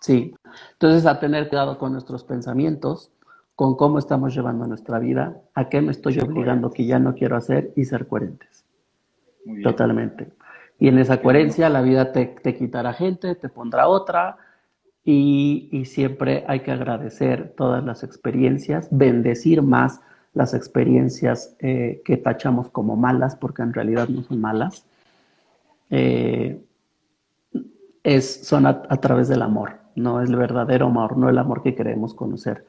sí, 0.00 0.34
entonces 0.72 1.06
a 1.06 1.20
tener 1.20 1.48
cuidado 1.48 1.78
con 1.78 1.92
nuestros 1.92 2.24
pensamientos, 2.24 3.12
con 3.54 3.76
cómo 3.76 3.98
estamos 3.98 4.34
llevando 4.34 4.66
nuestra 4.66 4.98
vida, 4.98 5.40
a 5.54 5.68
qué 5.68 5.80
me 5.80 5.92
estoy 5.92 6.18
obligando 6.18 6.70
que 6.70 6.86
ya 6.86 6.98
no 6.98 7.14
quiero 7.14 7.36
hacer 7.36 7.72
y 7.76 7.84
ser 7.84 8.08
coherentes. 8.08 8.64
Totalmente. 9.62 10.32
Y 10.78 10.88
en 10.88 10.98
esa 10.98 11.20
coherencia 11.20 11.68
la 11.68 11.82
vida 11.82 12.12
te, 12.12 12.34
quitará 12.56 12.94
gente, 12.94 13.34
te 13.34 13.48
pondrá 13.48 13.86
otra 13.86 14.38
y, 15.04 15.84
siempre 15.84 16.44
hay 16.48 16.60
que 16.60 16.72
agradecer 16.72 17.54
todas 17.56 17.84
las 17.84 18.02
experiencias, 18.02 18.88
bendecir 18.90 19.62
más 19.62 20.00
las 20.32 20.54
experiencias 20.54 21.54
eh, 21.58 22.02
que 22.04 22.16
tachamos 22.16 22.70
como 22.70 22.96
malas 22.96 23.36
porque 23.36 23.62
en 23.62 23.74
realidad 23.74 24.08
no 24.08 24.22
son 24.22 24.40
malas. 24.40 24.86
Eh, 25.90 26.62
es, 28.02 28.46
son 28.46 28.66
a, 28.66 28.82
través 29.00 29.28
del 29.28 29.42
amor, 29.42 29.78
no 29.94 30.20
es 30.20 30.30
el 30.30 30.36
verdadero 30.36 30.86
amor, 30.86 31.16
no 31.16 31.28
el 31.28 31.38
amor 31.38 31.62
que 31.62 31.74
queremos 31.74 32.14
conocer. 32.14 32.66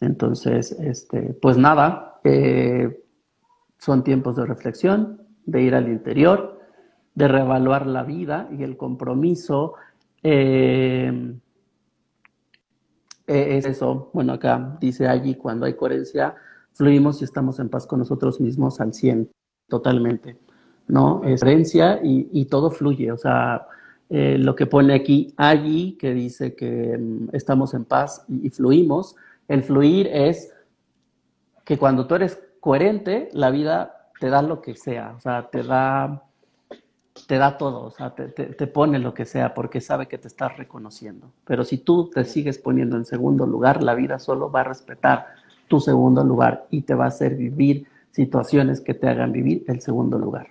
Entonces, 0.00 0.72
este, 0.72 1.34
pues 1.40 1.56
nada, 1.56 2.20
eh, 2.24 3.02
son 3.78 4.02
tiempos 4.02 4.36
de 4.36 4.46
reflexión, 4.46 5.22
de 5.44 5.62
ir 5.62 5.74
al 5.74 5.88
interior, 5.88 6.60
de 7.14 7.28
reevaluar 7.28 7.86
la 7.86 8.02
vida 8.02 8.48
y 8.50 8.62
el 8.62 8.76
compromiso. 8.76 9.74
Eh, 10.22 11.34
eh, 13.26 13.56
es 13.56 13.66
eso, 13.66 14.10
bueno, 14.12 14.34
acá 14.34 14.76
dice 14.80 15.08
allí, 15.08 15.34
cuando 15.34 15.66
hay 15.66 15.74
coherencia, 15.74 16.34
fluimos 16.72 17.20
y 17.20 17.24
estamos 17.24 17.58
en 17.58 17.68
paz 17.68 17.86
con 17.86 18.00
nosotros 18.00 18.40
mismos 18.40 18.80
al 18.80 18.92
100, 18.92 19.30
totalmente, 19.68 20.36
¿no? 20.88 21.22
Es 21.24 21.40
coherencia 21.40 22.00
y, 22.02 22.28
y 22.32 22.44
todo 22.46 22.70
fluye, 22.70 23.10
o 23.10 23.16
sea, 23.16 23.66
eh, 24.08 24.38
lo 24.38 24.54
que 24.54 24.66
pone 24.66 24.94
aquí 24.94 25.34
allí, 25.36 25.96
que 25.98 26.14
dice 26.14 26.54
que 26.54 26.96
mm, 26.96 27.28
estamos 27.32 27.74
en 27.74 27.84
paz 27.84 28.24
y, 28.28 28.50
fluimos. 28.50 29.16
El 29.48 29.64
fluir 29.64 30.06
es 30.06 30.52
que 31.64 31.76
cuando 31.76 32.06
tú 32.06 32.14
eres 32.14 32.38
coherente, 32.60 33.28
la 33.32 33.50
vida 33.50 34.10
te 34.20 34.30
da 34.30 34.42
lo 34.42 34.62
que 34.62 34.76
sea, 34.76 35.14
o 35.16 35.20
sea, 35.20 35.48
te 35.50 35.62
da, 35.62 36.22
te 37.26 37.36
da 37.36 37.58
todo, 37.58 37.84
o 37.84 37.90
sea, 37.90 38.14
te, 38.14 38.28
te, 38.28 38.66
pone 38.66 38.98
lo 38.98 39.12
que 39.12 39.24
sea 39.24 39.54
porque 39.54 39.80
sabe 39.80 40.06
que 40.06 40.18
te 40.18 40.28
estás 40.28 40.56
reconociendo. 40.56 41.32
Pero 41.44 41.64
si 41.64 41.78
tú 41.78 42.08
te 42.08 42.24
sigues 42.24 42.58
poniendo 42.58 42.96
en 42.96 43.04
segundo 43.04 43.44
lugar, 43.44 43.82
la 43.82 43.94
vida 43.94 44.18
solo 44.20 44.50
va 44.50 44.60
a 44.60 44.64
respetar 44.64 45.26
tu 45.68 45.80
segundo 45.80 46.22
lugar 46.22 46.66
y 46.70 46.82
te 46.82 46.94
va 46.94 47.06
a 47.06 47.08
hacer 47.08 47.34
vivir 47.34 47.86
situaciones 48.12 48.80
que 48.80 48.94
te 48.94 49.08
hagan 49.08 49.32
vivir 49.32 49.64
el 49.66 49.80
segundo 49.80 50.18
lugar. 50.18 50.48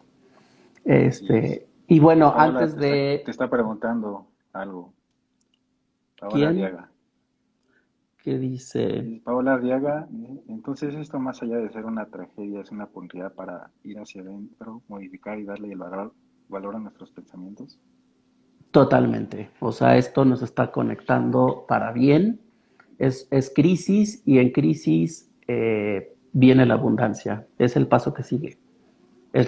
Este, 0.84 1.65
y 1.88 2.00
bueno, 2.00 2.34
antes 2.36 2.76
de... 2.76 3.22
Te 3.26 3.32
está 3.32 3.50
preguntando 3.50 4.28
algo. 4.54 4.94
Paola 6.20 6.36
¿Quién? 6.36 6.56
Diaga. 6.56 6.92
¿Qué 8.24 8.40
dice? 8.40 9.22
Paola 9.24 9.60
Diaga, 9.60 10.08
entonces 10.48 10.96
esto 10.96 11.20
más 11.20 11.44
allá 11.44 11.58
de 11.58 11.70
ser 11.70 11.86
una 11.86 12.08
tragedia, 12.08 12.62
es 12.62 12.72
una 12.72 12.86
oportunidad 12.86 13.34
para 13.36 13.70
ir 13.84 14.00
hacia 14.00 14.24
adentro, 14.24 14.82
modificar 14.88 15.38
y 15.38 15.44
darle 15.44 15.72
el 15.72 15.78
valor, 15.78 16.12
valor 16.50 16.76
a 16.76 16.80
nuestros 16.80 17.12
pensamientos. 17.12 17.80
Totalmente. 18.72 19.52
O 19.60 19.72
sea, 19.72 19.96
esto 19.96 20.26
nos 20.26 20.42
está 20.42 20.72
conectando 20.72 21.66
para 21.68 21.92
bien. 21.92 22.42
Es, 22.98 23.28
es 23.30 23.54
crisis 23.54 24.24
y 24.26 24.40
en 24.40 24.52
crisis 24.52 25.32
eh, 25.48 26.16
viene 26.34 26.66
la 26.66 26.74
abundancia. 26.74 27.48
Es 27.58 27.76
el 27.76 27.88
paso 27.88 28.14
que 28.14 28.24
sigue. 28.24 28.58
Es 29.34 29.48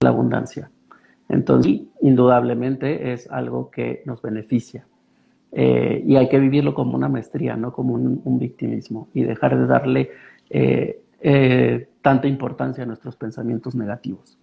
la 0.00 0.08
abundancia. 0.08 0.70
Entonces, 1.28 1.82
indudablemente 2.00 3.12
es 3.12 3.30
algo 3.30 3.70
que 3.70 4.02
nos 4.06 4.20
beneficia. 4.22 4.86
Eh, 5.56 6.02
y 6.04 6.16
hay 6.16 6.28
que 6.28 6.38
vivirlo 6.38 6.74
como 6.74 6.96
una 6.96 7.08
maestría, 7.08 7.56
no 7.56 7.72
como 7.72 7.94
un, 7.94 8.38
victimismo, 8.38 9.08
y 9.14 9.22
dejar 9.22 9.56
de 9.56 9.66
darle 9.66 10.10
eh, 10.50 11.00
eh, 11.20 11.88
tanta 12.02 12.26
importancia 12.26 12.82
a 12.82 12.86
nuestros 12.86 13.16
pensamientos 13.16 13.74
negativos. 13.74 14.36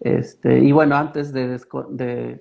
Este, 0.00 0.60
y 0.60 0.70
bueno, 0.72 0.96
antes 0.96 1.32
de, 1.32 1.58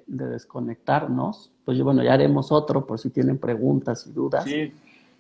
desconectarnos, 0.06 1.52
pues 1.64 1.82
bueno, 1.82 2.04
ya 2.04 2.14
haremos 2.14 2.52
otro 2.52 2.86
por 2.86 3.00
si 3.00 3.10
tienen 3.10 3.40
preguntas 3.40 4.06
y 4.08 4.12
dudas. 4.12 4.44
Sí, 4.44 4.72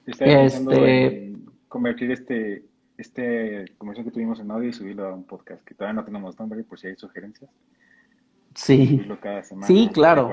este, 0.05 1.33
convertir 1.67 2.11
este, 2.11 2.63
este 2.97 3.65
conversación 3.77 4.05
que 4.05 4.11
tuvimos 4.11 4.39
en 4.39 4.51
audio 4.51 4.69
y 4.69 4.73
subirlo 4.73 5.07
a 5.07 5.13
un 5.13 5.23
podcast, 5.23 5.63
que 5.63 5.73
todavía 5.73 5.99
no 5.99 6.05
tenemos 6.05 6.37
nombre, 6.37 6.63
por 6.63 6.79
si 6.79 6.87
hay 6.87 6.95
sugerencias. 6.95 7.49
Sí, 8.55 9.05
sí, 9.63 9.89
claro. 9.93 10.31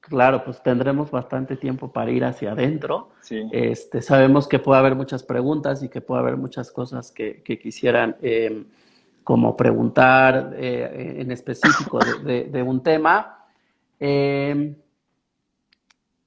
Claro, 0.00 0.42
pues 0.44 0.62
tendremos 0.62 1.10
bastante 1.10 1.56
tiempo 1.56 1.92
para 1.92 2.10
ir 2.10 2.24
hacia 2.24 2.52
adentro. 2.52 3.10
Este, 3.52 4.02
sabemos 4.02 4.48
que 4.48 4.58
puede 4.58 4.80
haber 4.80 4.94
muchas 4.94 5.22
preguntas 5.22 5.82
y 5.82 5.88
que 5.88 6.00
puede 6.00 6.20
haber 6.20 6.36
muchas 6.36 6.72
cosas 6.72 7.12
que, 7.12 7.42
quisieran 7.42 8.16
em, 8.22 8.66
como 9.22 9.56
preguntar 9.56 10.54
eh, 10.56 11.16
en 11.18 11.30
específico 11.30 11.98
de, 12.24 12.62
un 12.62 12.82
tema. 12.82 13.44
Em, 14.00 14.76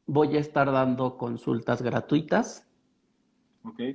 voy 0.06 0.38
a 0.38 0.40
estar 0.40 0.72
dando 0.72 1.18
consultas 1.18 1.82
gratuitas 1.82 2.68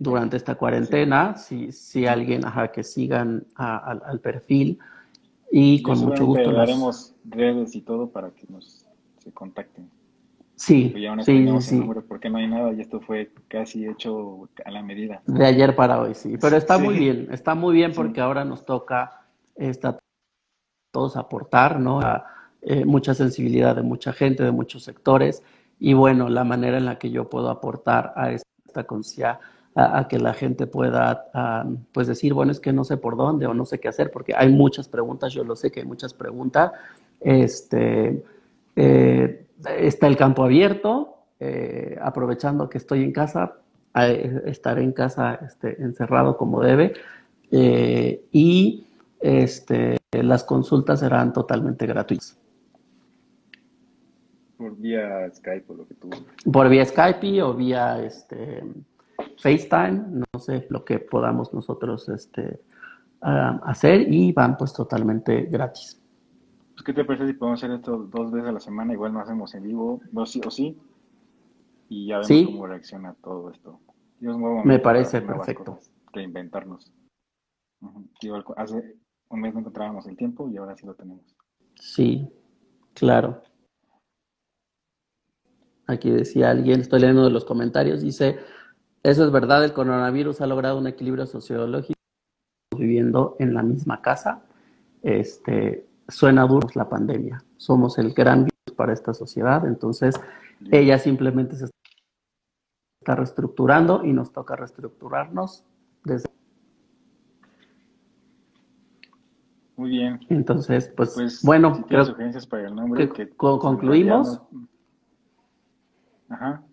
durante 0.00 0.36
esta 0.36 0.56
cuarentena. 0.56 1.36
Si, 1.36 1.72
si 1.72 2.06
alguien, 2.06 2.44
ajá, 2.44 2.72
que 2.72 2.82
sigan 2.82 3.46
al 3.54 4.20
perfil 4.20 4.78
y 5.50 5.82
con 5.82 5.98
mucho 6.00 6.26
gusto. 6.26 6.52
daremos 6.52 7.14
redes 7.24 7.74
y 7.74 7.82
todo 7.82 8.10
para 8.10 8.30
que 8.30 8.46
nos 8.48 8.86
se 9.18 9.32
contacten. 9.32 9.90
Sí, 10.54 10.94
ya 10.98 11.14
no 11.14 11.22
sí, 11.22 11.46
sí, 11.60 11.78
número 11.78 12.02
porque 12.06 12.30
no 12.30 12.38
hay 12.38 12.46
nada 12.46 12.72
y 12.72 12.80
esto 12.80 13.00
fue 13.00 13.30
casi 13.46 13.86
hecho 13.86 14.48
a 14.64 14.70
la 14.70 14.82
medida. 14.82 15.20
De 15.26 15.44
ayer 15.44 15.76
para 15.76 16.00
hoy, 16.00 16.14
sí. 16.14 16.36
Pero 16.40 16.56
está 16.56 16.78
muy 16.78 16.94
Sí, 16.94 17.00
bien, 17.00 17.28
está 17.30 17.54
muy 17.54 17.74
bien 17.74 17.92
porque 17.92 18.22
ahora 18.22 18.44
nos 18.44 18.64
toca 18.64 19.26
esta, 19.54 19.98
todos 20.92 21.18
aportar, 21.18 21.78
¿no? 21.78 22.00
A, 22.00 22.24
eh, 22.62 22.84
mucha 22.84 23.14
sensibilidad 23.14 23.76
de 23.76 23.82
mucha 23.82 24.12
gente, 24.12 24.42
de 24.42 24.50
muchos 24.50 24.82
sectores. 24.82 25.42
Y 25.78 25.92
bueno, 25.92 26.30
la 26.30 26.42
manera 26.42 26.78
en 26.78 26.86
la 26.86 26.98
que 26.98 27.10
yo 27.10 27.28
puedo 27.28 27.50
aportar 27.50 28.14
a 28.16 28.32
esta 28.32 28.84
conciencia, 28.84 29.38
a, 29.76 29.98
a 30.00 30.08
que 30.08 30.18
la 30.18 30.34
gente 30.34 30.66
pueda, 30.66 31.26
ah, 31.34 31.64
pues 31.92 32.08
decir, 32.08 32.34
bueno, 32.34 32.50
es 32.50 32.58
que 32.58 32.72
no 32.72 32.82
sé 32.82 32.96
por 32.96 33.16
dónde 33.16 33.46
o 33.46 33.54
no 33.54 33.64
sé 33.64 33.78
qué 33.78 33.88
hacer, 33.88 34.10
porque 34.10 34.34
hay 34.34 34.48
muchas 34.50 34.88
preguntas, 34.88 35.32
yo 35.32 35.44
lo 35.44 35.54
sé 35.54 35.70
que 35.70 35.80
hay 35.80 35.86
muchas 35.86 36.12
preguntas. 36.14 36.72
Este, 37.20 38.24
eh, 38.74 39.46
está 39.78 40.06
el 40.08 40.16
campo 40.16 40.42
abierto, 40.42 41.16
eh, 41.38 41.96
aprovechando 42.02 42.68
que 42.68 42.78
estoy 42.78 43.04
en 43.04 43.12
casa, 43.12 43.58
estaré 44.46 44.82
en 44.82 44.92
casa 44.92 45.38
este, 45.46 45.80
encerrado 45.80 46.36
como 46.36 46.60
debe. 46.62 46.94
eh, 47.52 48.24
y 48.32 48.84
este, 49.20 49.98
las 50.10 50.44
consultas 50.44 51.00
serán 51.00 51.32
totalmente 51.32 51.86
gratuitas. 51.86 52.36
por 54.56 54.76
vía 54.76 55.30
Skype 55.34 55.64
o 55.68 55.74
lo 55.74 55.86
que 55.86 55.94
tú. 55.94 56.10
Por 56.50 56.68
vía 56.68 56.84
Skype 56.84 57.42
o 57.42 57.54
vía 57.54 58.02
este, 58.02 58.62
FaceTime, 59.38 60.22
no 60.32 60.40
sé, 60.40 60.66
lo 60.70 60.84
que 60.84 60.98
podamos 60.98 61.52
nosotros 61.54 62.08
este, 62.08 62.60
ah, 63.22 63.60
hacer 63.64 64.12
y 64.12 64.32
van 64.32 64.56
pues 64.56 64.72
totalmente 64.72 65.42
gratis. 65.42 66.00
Pues, 66.74 66.84
¿qué 66.84 66.92
te 66.92 67.04
parece 67.04 67.26
si 67.26 67.32
podemos 67.34 67.62
hacer 67.62 67.76
esto 67.76 67.96
dos 67.98 68.30
veces 68.30 68.48
a 68.48 68.52
la 68.52 68.60
semana? 68.60 68.92
Igual 68.92 69.12
no 69.12 69.20
hacemos 69.20 69.54
en 69.54 69.62
vivo, 69.62 70.00
o 70.14 70.26
sí, 70.26 70.40
o 70.46 70.50
sí, 70.50 70.78
y 71.88 72.08
ya 72.08 72.16
vemos 72.16 72.28
Sí, 72.28 72.44
cómo 72.44 72.66
reacciona 72.66 73.14
todo 73.22 73.50
esto. 73.50 73.80
Yo 74.20 74.30
es 74.30 74.36
un 74.36 74.64
me 74.64 74.78
parece 74.78 75.20
perfecto. 75.22 75.78
reinventarnos. 76.12 76.92
Igual 78.20 78.44
cu- 78.44 78.54
hace 78.56 78.96
un 79.28 79.40
mes 79.40 79.52
no 79.54 79.60
encontrábamos 79.60 80.06
el 80.06 80.16
tiempo 80.16 80.48
y 80.48 80.56
ahora 80.56 80.76
sí 80.76 80.86
lo 80.86 80.94
tenemos. 80.94 81.24
Sí, 81.74 82.32
claro. 82.94 83.42
Aquí 85.86 86.10
decía 86.10 86.50
alguien, 86.50 86.80
estoy 86.80 87.00
leyendo 87.00 87.24
de 87.24 87.30
los 87.30 87.44
comentarios, 87.44 88.02
dice, 88.02 88.38
eso 89.10 89.24
es 89.24 89.30
verdad, 89.30 89.64
el 89.64 89.72
coronavirus 89.72 90.40
ha 90.40 90.48
logrado 90.48 90.78
un 90.78 90.88
equilibrio 90.88 91.26
sociológico 91.26 91.94
viviendo 92.76 93.36
en 93.38 93.54
la 93.54 93.62
misma 93.62 94.02
casa. 94.02 94.42
Este, 95.00 95.86
suena 96.08 96.44
duro 96.44 96.68
la 96.74 96.88
pandemia. 96.88 97.40
Somos 97.56 97.98
el 97.98 98.12
gran 98.12 98.46
virus 98.46 98.76
para 98.76 98.92
esta 98.92 99.14
sociedad, 99.14 99.64
entonces 99.64 100.20
ella 100.72 100.98
simplemente 100.98 101.54
se 101.54 101.66
está 103.00 103.14
reestructurando 103.14 104.04
y 104.04 104.12
nos 104.12 104.32
toca 104.32 104.56
reestructurarnos 104.56 105.64
desde 106.02 106.28
Muy 109.76 109.90
bien. 109.90 110.18
entonces, 110.30 110.92
pues 110.96 111.14
Pues 111.14 111.42
bueno, 111.44 111.76
si 111.76 111.82
creo 111.84 112.06
sugerencias 112.06 112.44
para 112.44 112.66
el 112.66 112.74
nombre, 112.74 113.08
que 113.12 113.30
concluimos. 113.36 114.42
Ajá. 116.28 116.65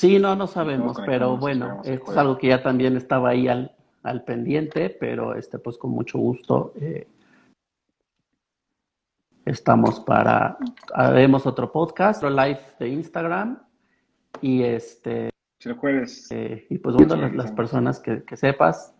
Sí, 0.00 0.18
no, 0.18 0.34
no 0.34 0.46
sabemos, 0.46 0.96
pero 1.04 1.36
bueno, 1.36 1.82
es 1.84 2.00
algo 2.16 2.38
que 2.38 2.48
ya 2.48 2.62
también 2.62 2.96
estaba 2.96 3.28
ahí 3.28 3.48
al, 3.48 3.76
al 4.02 4.24
pendiente, 4.24 4.88
pero 4.88 5.34
este, 5.34 5.58
pues 5.58 5.76
con 5.76 5.90
mucho 5.90 6.16
gusto 6.16 6.72
eh, 6.80 7.06
estamos 9.44 10.00
para, 10.00 10.56
haremos 10.94 11.44
otro 11.44 11.70
podcast, 11.70 12.24
otro 12.24 12.34
live 12.34 12.60
de 12.78 12.88
Instagram 12.88 13.58
y 14.40 14.62
este, 14.62 15.28
Si 15.58 15.68
el 15.68 15.74
jueves 15.74 16.28
eh, 16.30 16.66
y 16.70 16.78
pues 16.78 16.96
bueno, 16.96 17.16
las, 17.16 17.52
personas 17.52 18.00
que, 18.00 18.22
que 18.22 18.38
sepas, 18.38 18.94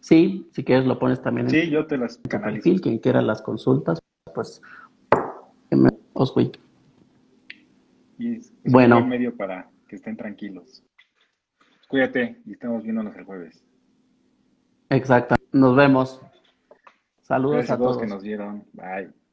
sí, 0.00 0.48
si 0.52 0.64
quieres 0.64 0.86
lo 0.86 0.98
pones 0.98 1.20
también 1.20 1.48
en 1.48 1.50
Sí, 1.50 1.68
yo 1.68 1.86
te 1.86 1.98
las 1.98 2.18
tu 2.18 2.30
perfil, 2.30 2.80
quien 2.80 2.96
quiera 2.96 3.20
las 3.20 3.42
consultas, 3.42 4.00
pues, 4.34 4.62
em, 5.68 5.86
Oswi. 6.14 6.50
Y 8.16 8.36
es, 8.36 8.46
es 8.46 8.52
un 8.64 8.72
Bueno, 8.72 8.96
buen 8.96 9.08
medio 9.10 9.36
para 9.36 9.73
que 9.94 9.98
estén 9.98 10.16
tranquilos. 10.16 10.82
Cuídate 11.88 12.42
y 12.44 12.52
estamos 12.54 12.82
viéndonos 12.82 13.14
el 13.16 13.24
jueves. 13.24 13.64
exacto, 14.90 15.36
nos 15.52 15.76
vemos. 15.76 16.20
Saludos 17.22 17.56
Gracias 17.56 17.70
a 17.70 17.74
a 17.74 17.78
todos 17.78 17.98
que 17.98 18.06
nos 18.06 18.22
vieron. 18.22 18.64
Bye. 18.72 19.23